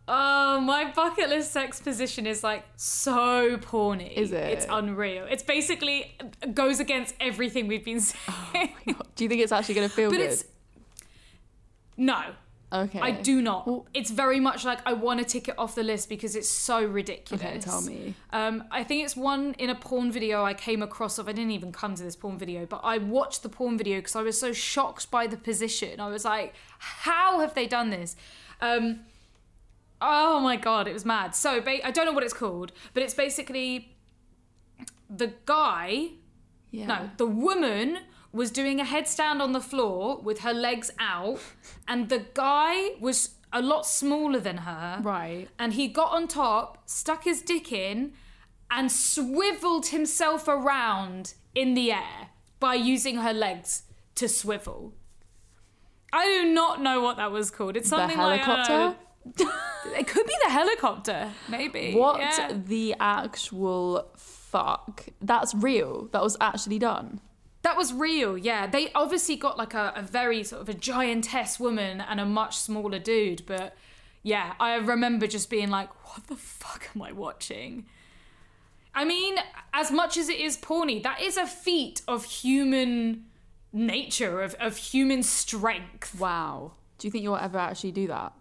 Oh, 0.06 0.60
my 0.60 0.90
bucket 0.92 1.30
list 1.30 1.52
sex 1.52 1.80
position 1.80 2.26
is 2.26 2.44
like 2.44 2.64
so 2.76 3.56
porny. 3.56 4.12
Is 4.12 4.32
it? 4.32 4.52
It's 4.52 4.66
unreal. 4.68 5.26
It's 5.30 5.42
basically 5.42 6.14
goes 6.52 6.78
against 6.78 7.14
everything 7.20 7.68
we've 7.68 7.84
been 7.84 8.00
saying. 8.00 8.74
Do 9.14 9.24
you 9.24 9.28
think 9.30 9.40
it's 9.42 9.52
actually 9.52 9.76
going 9.76 9.88
to 9.88 9.94
feel 9.94 10.10
but 10.10 10.18
good? 10.18 10.30
it's 10.30 10.44
no. 11.96 12.20
Okay. 12.74 13.00
I 13.00 13.10
do 13.12 13.40
not. 13.40 13.66
Well- 13.66 13.86
it's 13.94 14.10
very 14.10 14.40
much 14.40 14.64
like 14.64 14.80
I 14.86 14.92
want 14.92 15.20
to 15.20 15.24
tick 15.24 15.48
it 15.48 15.58
off 15.58 15.74
the 15.74 15.82
list 15.82 16.08
because 16.08 16.34
it's 16.36 16.48
so 16.48 16.84
ridiculous. 16.84 17.44
Okay, 17.44 17.58
tell 17.58 17.80
me. 17.82 18.14
Um, 18.32 18.64
I 18.70 18.82
think 18.84 19.04
it's 19.04 19.16
one 19.16 19.54
in 19.58 19.70
a 19.70 19.74
porn 19.74 20.10
video 20.12 20.42
I 20.44 20.54
came 20.54 20.82
across 20.82 21.18
of. 21.18 21.28
I 21.28 21.32
didn't 21.32 21.52
even 21.52 21.72
come 21.72 21.94
to 21.94 22.02
this 22.02 22.16
porn 22.16 22.36
video, 22.38 22.66
but 22.66 22.80
I 22.84 22.98
watched 22.98 23.42
the 23.42 23.48
porn 23.48 23.78
video 23.78 23.98
because 23.98 24.16
I 24.16 24.22
was 24.22 24.38
so 24.38 24.52
shocked 24.52 25.10
by 25.10 25.26
the 25.26 25.36
position. 25.36 26.00
I 26.00 26.08
was 26.08 26.24
like, 26.24 26.54
how 26.78 27.40
have 27.40 27.54
they 27.54 27.66
done 27.66 27.90
this? 27.90 28.16
Um, 28.60 29.00
oh 30.00 30.40
my 30.40 30.56
god, 30.56 30.88
it 30.88 30.92
was 30.92 31.04
mad. 31.04 31.34
So 31.34 31.60
ba- 31.60 31.86
I 31.86 31.90
don't 31.90 32.06
know 32.06 32.12
what 32.12 32.24
it's 32.24 32.34
called, 32.34 32.72
but 32.92 33.02
it's 33.02 33.14
basically 33.14 33.96
the 35.08 35.32
guy 35.46 36.08
Yeah. 36.70 36.86
no, 36.86 37.10
the 37.18 37.26
woman 37.26 37.98
was 38.34 38.50
doing 38.50 38.80
a 38.80 38.84
headstand 38.84 39.40
on 39.40 39.52
the 39.52 39.60
floor 39.60 40.18
with 40.20 40.40
her 40.40 40.52
legs 40.52 40.90
out, 40.98 41.38
and 41.88 42.08
the 42.08 42.26
guy 42.34 42.90
was 43.00 43.30
a 43.52 43.62
lot 43.62 43.86
smaller 43.86 44.40
than 44.40 44.58
her. 44.58 45.00
Right. 45.02 45.48
And 45.58 45.72
he 45.74 45.86
got 45.88 46.10
on 46.12 46.26
top, 46.28 46.82
stuck 46.86 47.24
his 47.24 47.40
dick 47.40 47.70
in, 47.72 48.12
and 48.70 48.90
swiveled 48.90 49.86
himself 49.86 50.48
around 50.48 51.34
in 51.54 51.74
the 51.74 51.92
air 51.92 52.30
by 52.58 52.74
using 52.74 53.16
her 53.18 53.32
legs 53.32 53.84
to 54.16 54.28
swivel. 54.28 54.92
I 56.12 56.26
do 56.26 56.52
not 56.52 56.82
know 56.82 57.00
what 57.00 57.16
that 57.18 57.30
was 57.30 57.50
called. 57.50 57.76
It's 57.76 57.88
The 57.90 57.96
something 57.98 58.18
like 58.18 58.42
I 58.42 58.64
don't 58.66 58.66
helicopter? 58.66 58.98
It 59.96 60.06
could 60.06 60.26
be 60.26 60.34
the 60.44 60.50
helicopter, 60.50 61.30
maybe. 61.48 61.94
What 61.94 62.18
Yeah. 62.20 62.52
the 62.66 62.94
actual 62.98 64.10
fuck? 64.16 65.06
That's 65.20 65.54
real. 65.54 66.08
That 66.12 66.22
was 66.22 66.36
actually 66.40 66.78
done. 66.78 67.20
That 67.64 67.78
was 67.78 67.94
real, 67.94 68.36
yeah. 68.36 68.66
They 68.66 68.92
obviously 68.92 69.36
got 69.36 69.56
like 69.56 69.72
a, 69.72 69.94
a 69.96 70.02
very 70.02 70.44
sort 70.44 70.60
of 70.60 70.68
a 70.68 70.74
giantess 70.74 71.58
woman 71.58 72.00
and 72.02 72.20
a 72.20 72.26
much 72.26 72.58
smaller 72.58 72.98
dude, 72.98 73.42
but 73.46 73.74
yeah, 74.22 74.52
I 74.60 74.74
remember 74.74 75.26
just 75.26 75.48
being 75.48 75.70
like, 75.70 75.88
what 76.04 76.26
the 76.26 76.36
fuck 76.36 76.90
am 76.94 77.00
I 77.00 77.12
watching? 77.12 77.86
I 78.94 79.06
mean, 79.06 79.36
as 79.72 79.90
much 79.90 80.18
as 80.18 80.28
it 80.28 80.40
is 80.40 80.58
porny, 80.58 81.02
that 81.02 81.22
is 81.22 81.38
a 81.38 81.46
feat 81.46 82.02
of 82.06 82.24
human 82.24 83.24
nature, 83.72 84.42
of, 84.42 84.54
of 84.60 84.76
human 84.76 85.22
strength. 85.22 86.20
Wow. 86.20 86.72
Do 86.98 87.06
you 87.06 87.10
think 87.10 87.24
you'll 87.24 87.36
ever 87.36 87.58
actually 87.58 87.92
do 87.92 88.06
that? 88.08 88.34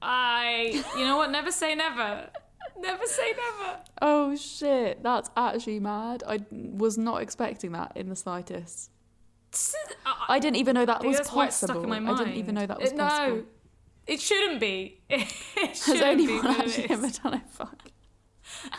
I, 0.00 0.84
you 0.96 1.04
know 1.04 1.16
what, 1.16 1.32
never 1.32 1.50
say 1.50 1.74
never. 1.74 2.30
Never 2.80 3.06
say 3.06 3.32
never. 3.32 3.78
Oh 4.02 4.36
shit, 4.36 5.02
that's 5.02 5.30
actually 5.36 5.80
mad. 5.80 6.22
I 6.26 6.44
was 6.50 6.96
not 6.96 7.22
expecting 7.22 7.72
that 7.72 7.92
in 7.96 8.08
the 8.08 8.16
slightest. 8.16 8.90
I, 10.28 10.38
didn't 10.38 10.56
even 10.56 10.74
know 10.74 10.84
that 10.84 11.02
was 11.02 11.20
possible. 11.20 11.74
stuck 11.74 11.82
in 11.82 11.88
my 11.88 11.98
mind. 11.98 12.20
I 12.20 12.24
didn't 12.24 12.38
even 12.38 12.54
know 12.54 12.66
that 12.66 12.80
was 12.80 12.92
It- 12.92 12.98
possible. 12.98 13.36
No, 13.36 13.44
it 14.06 14.20
shouldn't 14.20 14.60
be. 14.60 15.00
It 15.08 15.20
Has 15.56 15.84
shouldn't 15.84 16.04
anyone 16.04 16.42
be, 16.42 16.48
actually 16.48 16.90
ever 16.90 17.08
done 17.10 17.34
it? 17.34 17.50
Fuck. 17.50 17.90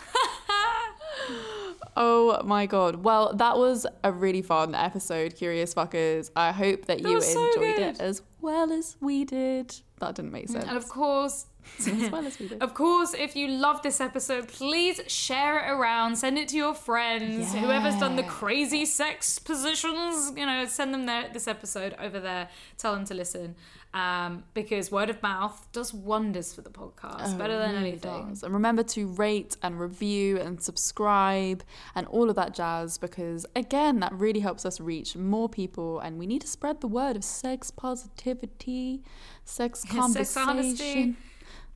oh 1.97 2.41
my 2.43 2.65
god. 2.65 3.03
Well, 3.03 3.33
that 3.35 3.57
was 3.57 3.85
a 4.03 4.11
really 4.11 4.41
fun 4.41 4.75
episode, 4.75 5.35
Curious 5.35 5.73
Fuckers. 5.73 6.31
I 6.35 6.51
hope 6.51 6.85
that, 6.85 7.01
you 7.01 7.15
was 7.15 7.31
so 7.31 7.47
enjoyed 7.47 7.79
it 7.79 7.99
as 7.99 8.21
well 8.41 8.71
as 8.71 8.95
we 9.01 9.25
did. 9.25 9.75
That 9.99 10.15
didn't 10.15 10.31
make 10.31 10.47
mm, 10.47 10.53
sense. 10.53 10.65
And 10.65 10.77
of 10.77 10.87
course, 10.87 11.47
as 11.79 12.09
well 12.11 12.25
as 12.25 12.39
we 12.39 12.47
did. 12.47 12.61
Of 12.61 12.73
course, 12.73 13.13
if 13.13 13.35
you 13.35 13.47
love 13.47 13.81
this 13.81 14.01
episode, 14.01 14.47
please 14.47 15.01
share 15.07 15.59
it 15.59 15.71
around, 15.71 16.15
send 16.17 16.37
it 16.37 16.47
to 16.49 16.57
your 16.57 16.73
friends, 16.73 17.53
whoever's 17.53 17.95
done 17.97 18.15
the 18.15 18.23
crazy 18.23 18.85
sex 18.85 19.39
positions, 19.39 20.33
you 20.35 20.45
know, 20.45 20.65
send 20.65 20.93
them 20.93 21.05
their, 21.05 21.29
this 21.31 21.47
episode 21.47 21.95
over 21.99 22.19
there, 22.19 22.49
tell 22.77 22.93
them 22.95 23.05
to 23.05 23.13
listen. 23.13 23.55
Um, 23.91 24.43
because 24.53 24.91
word 24.91 25.09
of 25.09 25.23
mouth 25.23 25.67
does 25.71 25.91
wonders 25.95 26.53
for 26.53 26.61
the 26.61 26.69
podcast, 26.69 27.33
Oh, 27.33 27.37
better 27.39 27.57
than 27.57 27.71
really 27.71 27.89
anything. 27.93 28.27
does. 28.29 28.43
And 28.43 28.53
remember 28.53 28.83
to 28.83 29.07
rate 29.07 29.57
and 29.63 29.79
review 29.79 30.37
and 30.37 30.61
subscribe 30.61 31.63
and 31.95 32.05
all 32.05 32.29
of 32.29 32.35
that 32.35 32.53
jazz 32.53 32.99
because, 32.99 33.47
again, 33.55 33.99
that 34.01 34.13
really 34.13 34.41
helps 34.41 34.63
us 34.63 34.79
reach 34.79 35.15
more 35.15 35.49
people. 35.49 35.99
And 36.01 36.19
we 36.19 36.27
need 36.27 36.41
to 36.41 36.47
spread 36.47 36.81
the 36.81 36.87
word 36.87 37.15
of 37.15 37.23
sex 37.23 37.71
positivity, 37.71 39.01
sex 39.43 39.79
Sex 39.81 39.91
conversation, 39.91 40.49
honesty, 40.49 41.15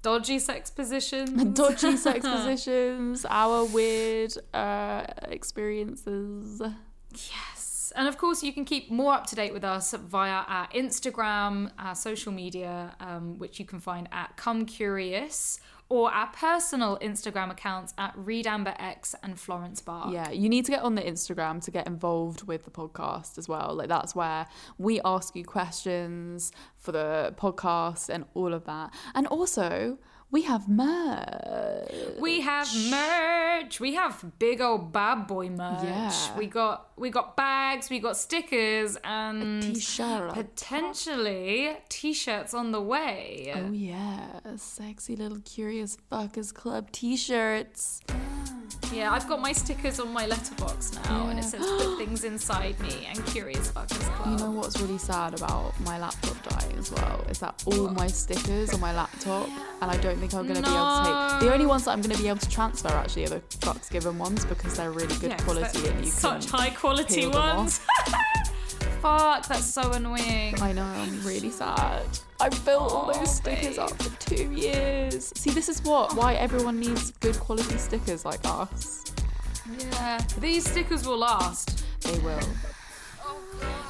dodgy 0.04 0.38
sex 0.38 0.70
positions. 0.70 1.44
dodgy 1.58 1.98
sex 1.98 2.20
positions, 2.36 3.26
our 3.28 3.66
weird 3.66 4.34
uh, 4.54 5.06
experiences. 5.24 6.62
Yes. 7.12 7.63
And 7.96 8.08
of 8.08 8.18
course, 8.18 8.44
you 8.44 8.54
can 8.54 8.66
keep 8.66 8.90
more 8.90 9.14
up 9.14 9.28
to 9.28 9.36
date 9.36 9.54
with 9.54 9.64
us 9.64 9.94
via 9.94 10.44
our 10.48 10.68
Instagram, 10.70 11.72
our 11.78 11.96
social 11.96 12.32
media, 12.32 12.96
um, 13.00 13.38
which 13.38 13.60
you 13.60 13.66
can 13.66 13.80
find 13.80 14.08
at 14.12 14.38
Come 14.38 14.66
Curious, 14.66 15.60
or 15.90 16.12
our 16.12 16.28
personal 16.28 16.98
Instagram 17.00 17.52
accounts 17.52 17.94
at 17.98 18.16
ReedAmberX 18.16 19.16
and 19.22 19.40
Florence 19.40 19.82
Bark. 19.82 20.14
Yeah, 20.14 20.32
you 20.32 20.50
need 20.50 20.66
to 20.66 20.72
get 20.72 20.82
on 20.82 20.96
the 20.96 21.02
Instagram 21.02 21.64
to 21.66 21.72
get 21.72 21.86
involved 21.86 22.48
with 22.48 22.66
the 22.66 22.72
podcast 22.72 23.38
as 23.38 23.48
well. 23.48 23.76
Like 23.76 23.90
that's 23.90 24.16
where 24.16 24.48
we 24.78 25.02
ask 25.06 25.36
you 25.36 25.44
questions 25.44 26.52
for 26.78 26.92
the 26.92 27.34
podcast 27.38 28.10
and 28.10 28.26
all 28.34 28.54
of 28.54 28.66
that. 28.66 28.94
And 29.14 29.28
also, 29.28 29.98
we 30.34 30.42
have 30.42 30.68
merch. 30.68 31.92
We 32.20 32.42
have 32.42 32.68
merch. 32.90 33.80
We 33.80 33.94
have 33.94 34.26
big 34.40 34.62
old 34.62 34.92
bad 34.92 35.28
boy 35.28 35.50
merch. 35.50 35.84
Yeah. 35.84 36.38
We 36.38 36.48
got 36.48 36.90
we 36.98 37.12
got 37.12 37.38
bags. 37.38 37.92
We 37.92 38.00
got 38.00 38.18
stickers 38.18 38.98
and 39.04 39.62
T-shirt. 39.62 40.34
potentially 40.34 41.78
t-shirts 41.88 42.56
on 42.56 42.72
the 42.72 42.82
way. 42.82 43.54
Oh 43.56 43.72
yeah, 43.72 44.40
sexy 44.58 45.16
little 45.16 45.40
curious 45.46 45.98
fuckers 46.12 46.52
club 46.52 46.92
t-shirts. 46.92 48.02
Yeah, 48.94 49.12
I've 49.12 49.28
got 49.28 49.42
my 49.42 49.52
stickers 49.52 50.00
on 50.00 50.14
my 50.14 50.28
letterbox 50.28 50.94
now, 51.06 51.30
and 51.30 51.40
it 51.40 51.44
says 51.44 51.66
"Put 51.66 51.98
things 52.02 52.24
inside 52.24 52.80
me" 52.80 53.08
and 53.10 53.26
"Curious 53.26 53.72
Fuckers 53.72 54.00
Club." 54.16 54.28
You 54.40 54.46
know 54.46 54.52
what's 54.52 54.80
really 54.80 55.00
sad 55.00 55.34
about 55.34 55.78
my 55.82 55.98
laptop 56.00 56.38
dying 56.48 56.78
as 56.78 56.92
well 56.92 57.26
is 57.30 57.40
that 57.40 57.64
all 57.66 57.90
my 57.90 58.08
stickers 58.08 58.74
on 58.74 58.80
my 58.80 58.94
laptop, 58.94 59.48
and 59.82 59.90
I 59.90 59.98
don't 59.98 60.18
think 60.20 60.34
I'm 60.34 60.46
gonna 60.48 60.62
be 60.62 60.68
able 60.68 61.04
to 61.04 61.30
take. 61.40 61.48
The 61.48 61.54
only 61.54 61.66
ones 61.66 61.86
that 61.86 61.92
I'm 61.92 62.02
gonna 62.02 62.18
be 62.18 62.28
able 62.28 62.40
to 62.40 62.50
transfer 62.50 62.90
actually 62.90 63.26
are 63.26 63.30
the 63.30 63.40
fucks 63.60 63.90
given 63.90 64.18
ones 64.20 64.46
because 64.46 64.78
they're 64.78 64.92
really 64.92 65.16
good 65.18 65.32
Yeah, 65.32 65.38
quality 65.38 65.88
and 65.88 66.06
you 66.06 66.12
such 66.12 66.46
high 66.50 66.70
quality 66.70 67.26
ones. 67.28 67.82
Fuck, 69.04 69.48
that's 69.50 69.66
so 69.66 69.92
annoying. 69.92 70.56
I 70.62 70.72
know, 70.72 70.86
I'm 70.86 71.22
really 71.26 71.50
sad. 71.50 72.06
I 72.40 72.48
built 72.48 72.90
all 72.90 73.12
those 73.12 73.36
stickers 73.36 73.78
up 73.78 74.02
for 74.02 74.18
two 74.18 74.50
years. 74.54 75.34
See, 75.36 75.50
this 75.50 75.68
is 75.68 75.84
what 75.84 76.16
why 76.16 76.36
everyone 76.36 76.80
needs 76.80 77.12
good 77.20 77.38
quality 77.38 77.78
stickers 77.78 78.24
like 78.24 78.40
us. 78.46 79.04
Yeah, 79.78 80.22
these 80.40 80.66
stickers 80.72 81.06
will 81.06 81.18
last. 81.18 81.84
They 82.00 82.18
will. 82.20 82.40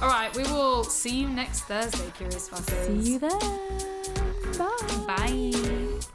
All 0.02 0.10
right, 0.10 0.36
we 0.36 0.44
will 0.46 0.84
see 0.84 1.20
you 1.20 1.30
next 1.30 1.66
Thursday, 1.66 2.12
Curious 2.18 2.50
Fuckers. 2.50 3.04
See 3.04 3.12
you 3.12 3.20
then. 3.20 3.40
Bye. 4.58 5.06
Bye. 5.06 6.13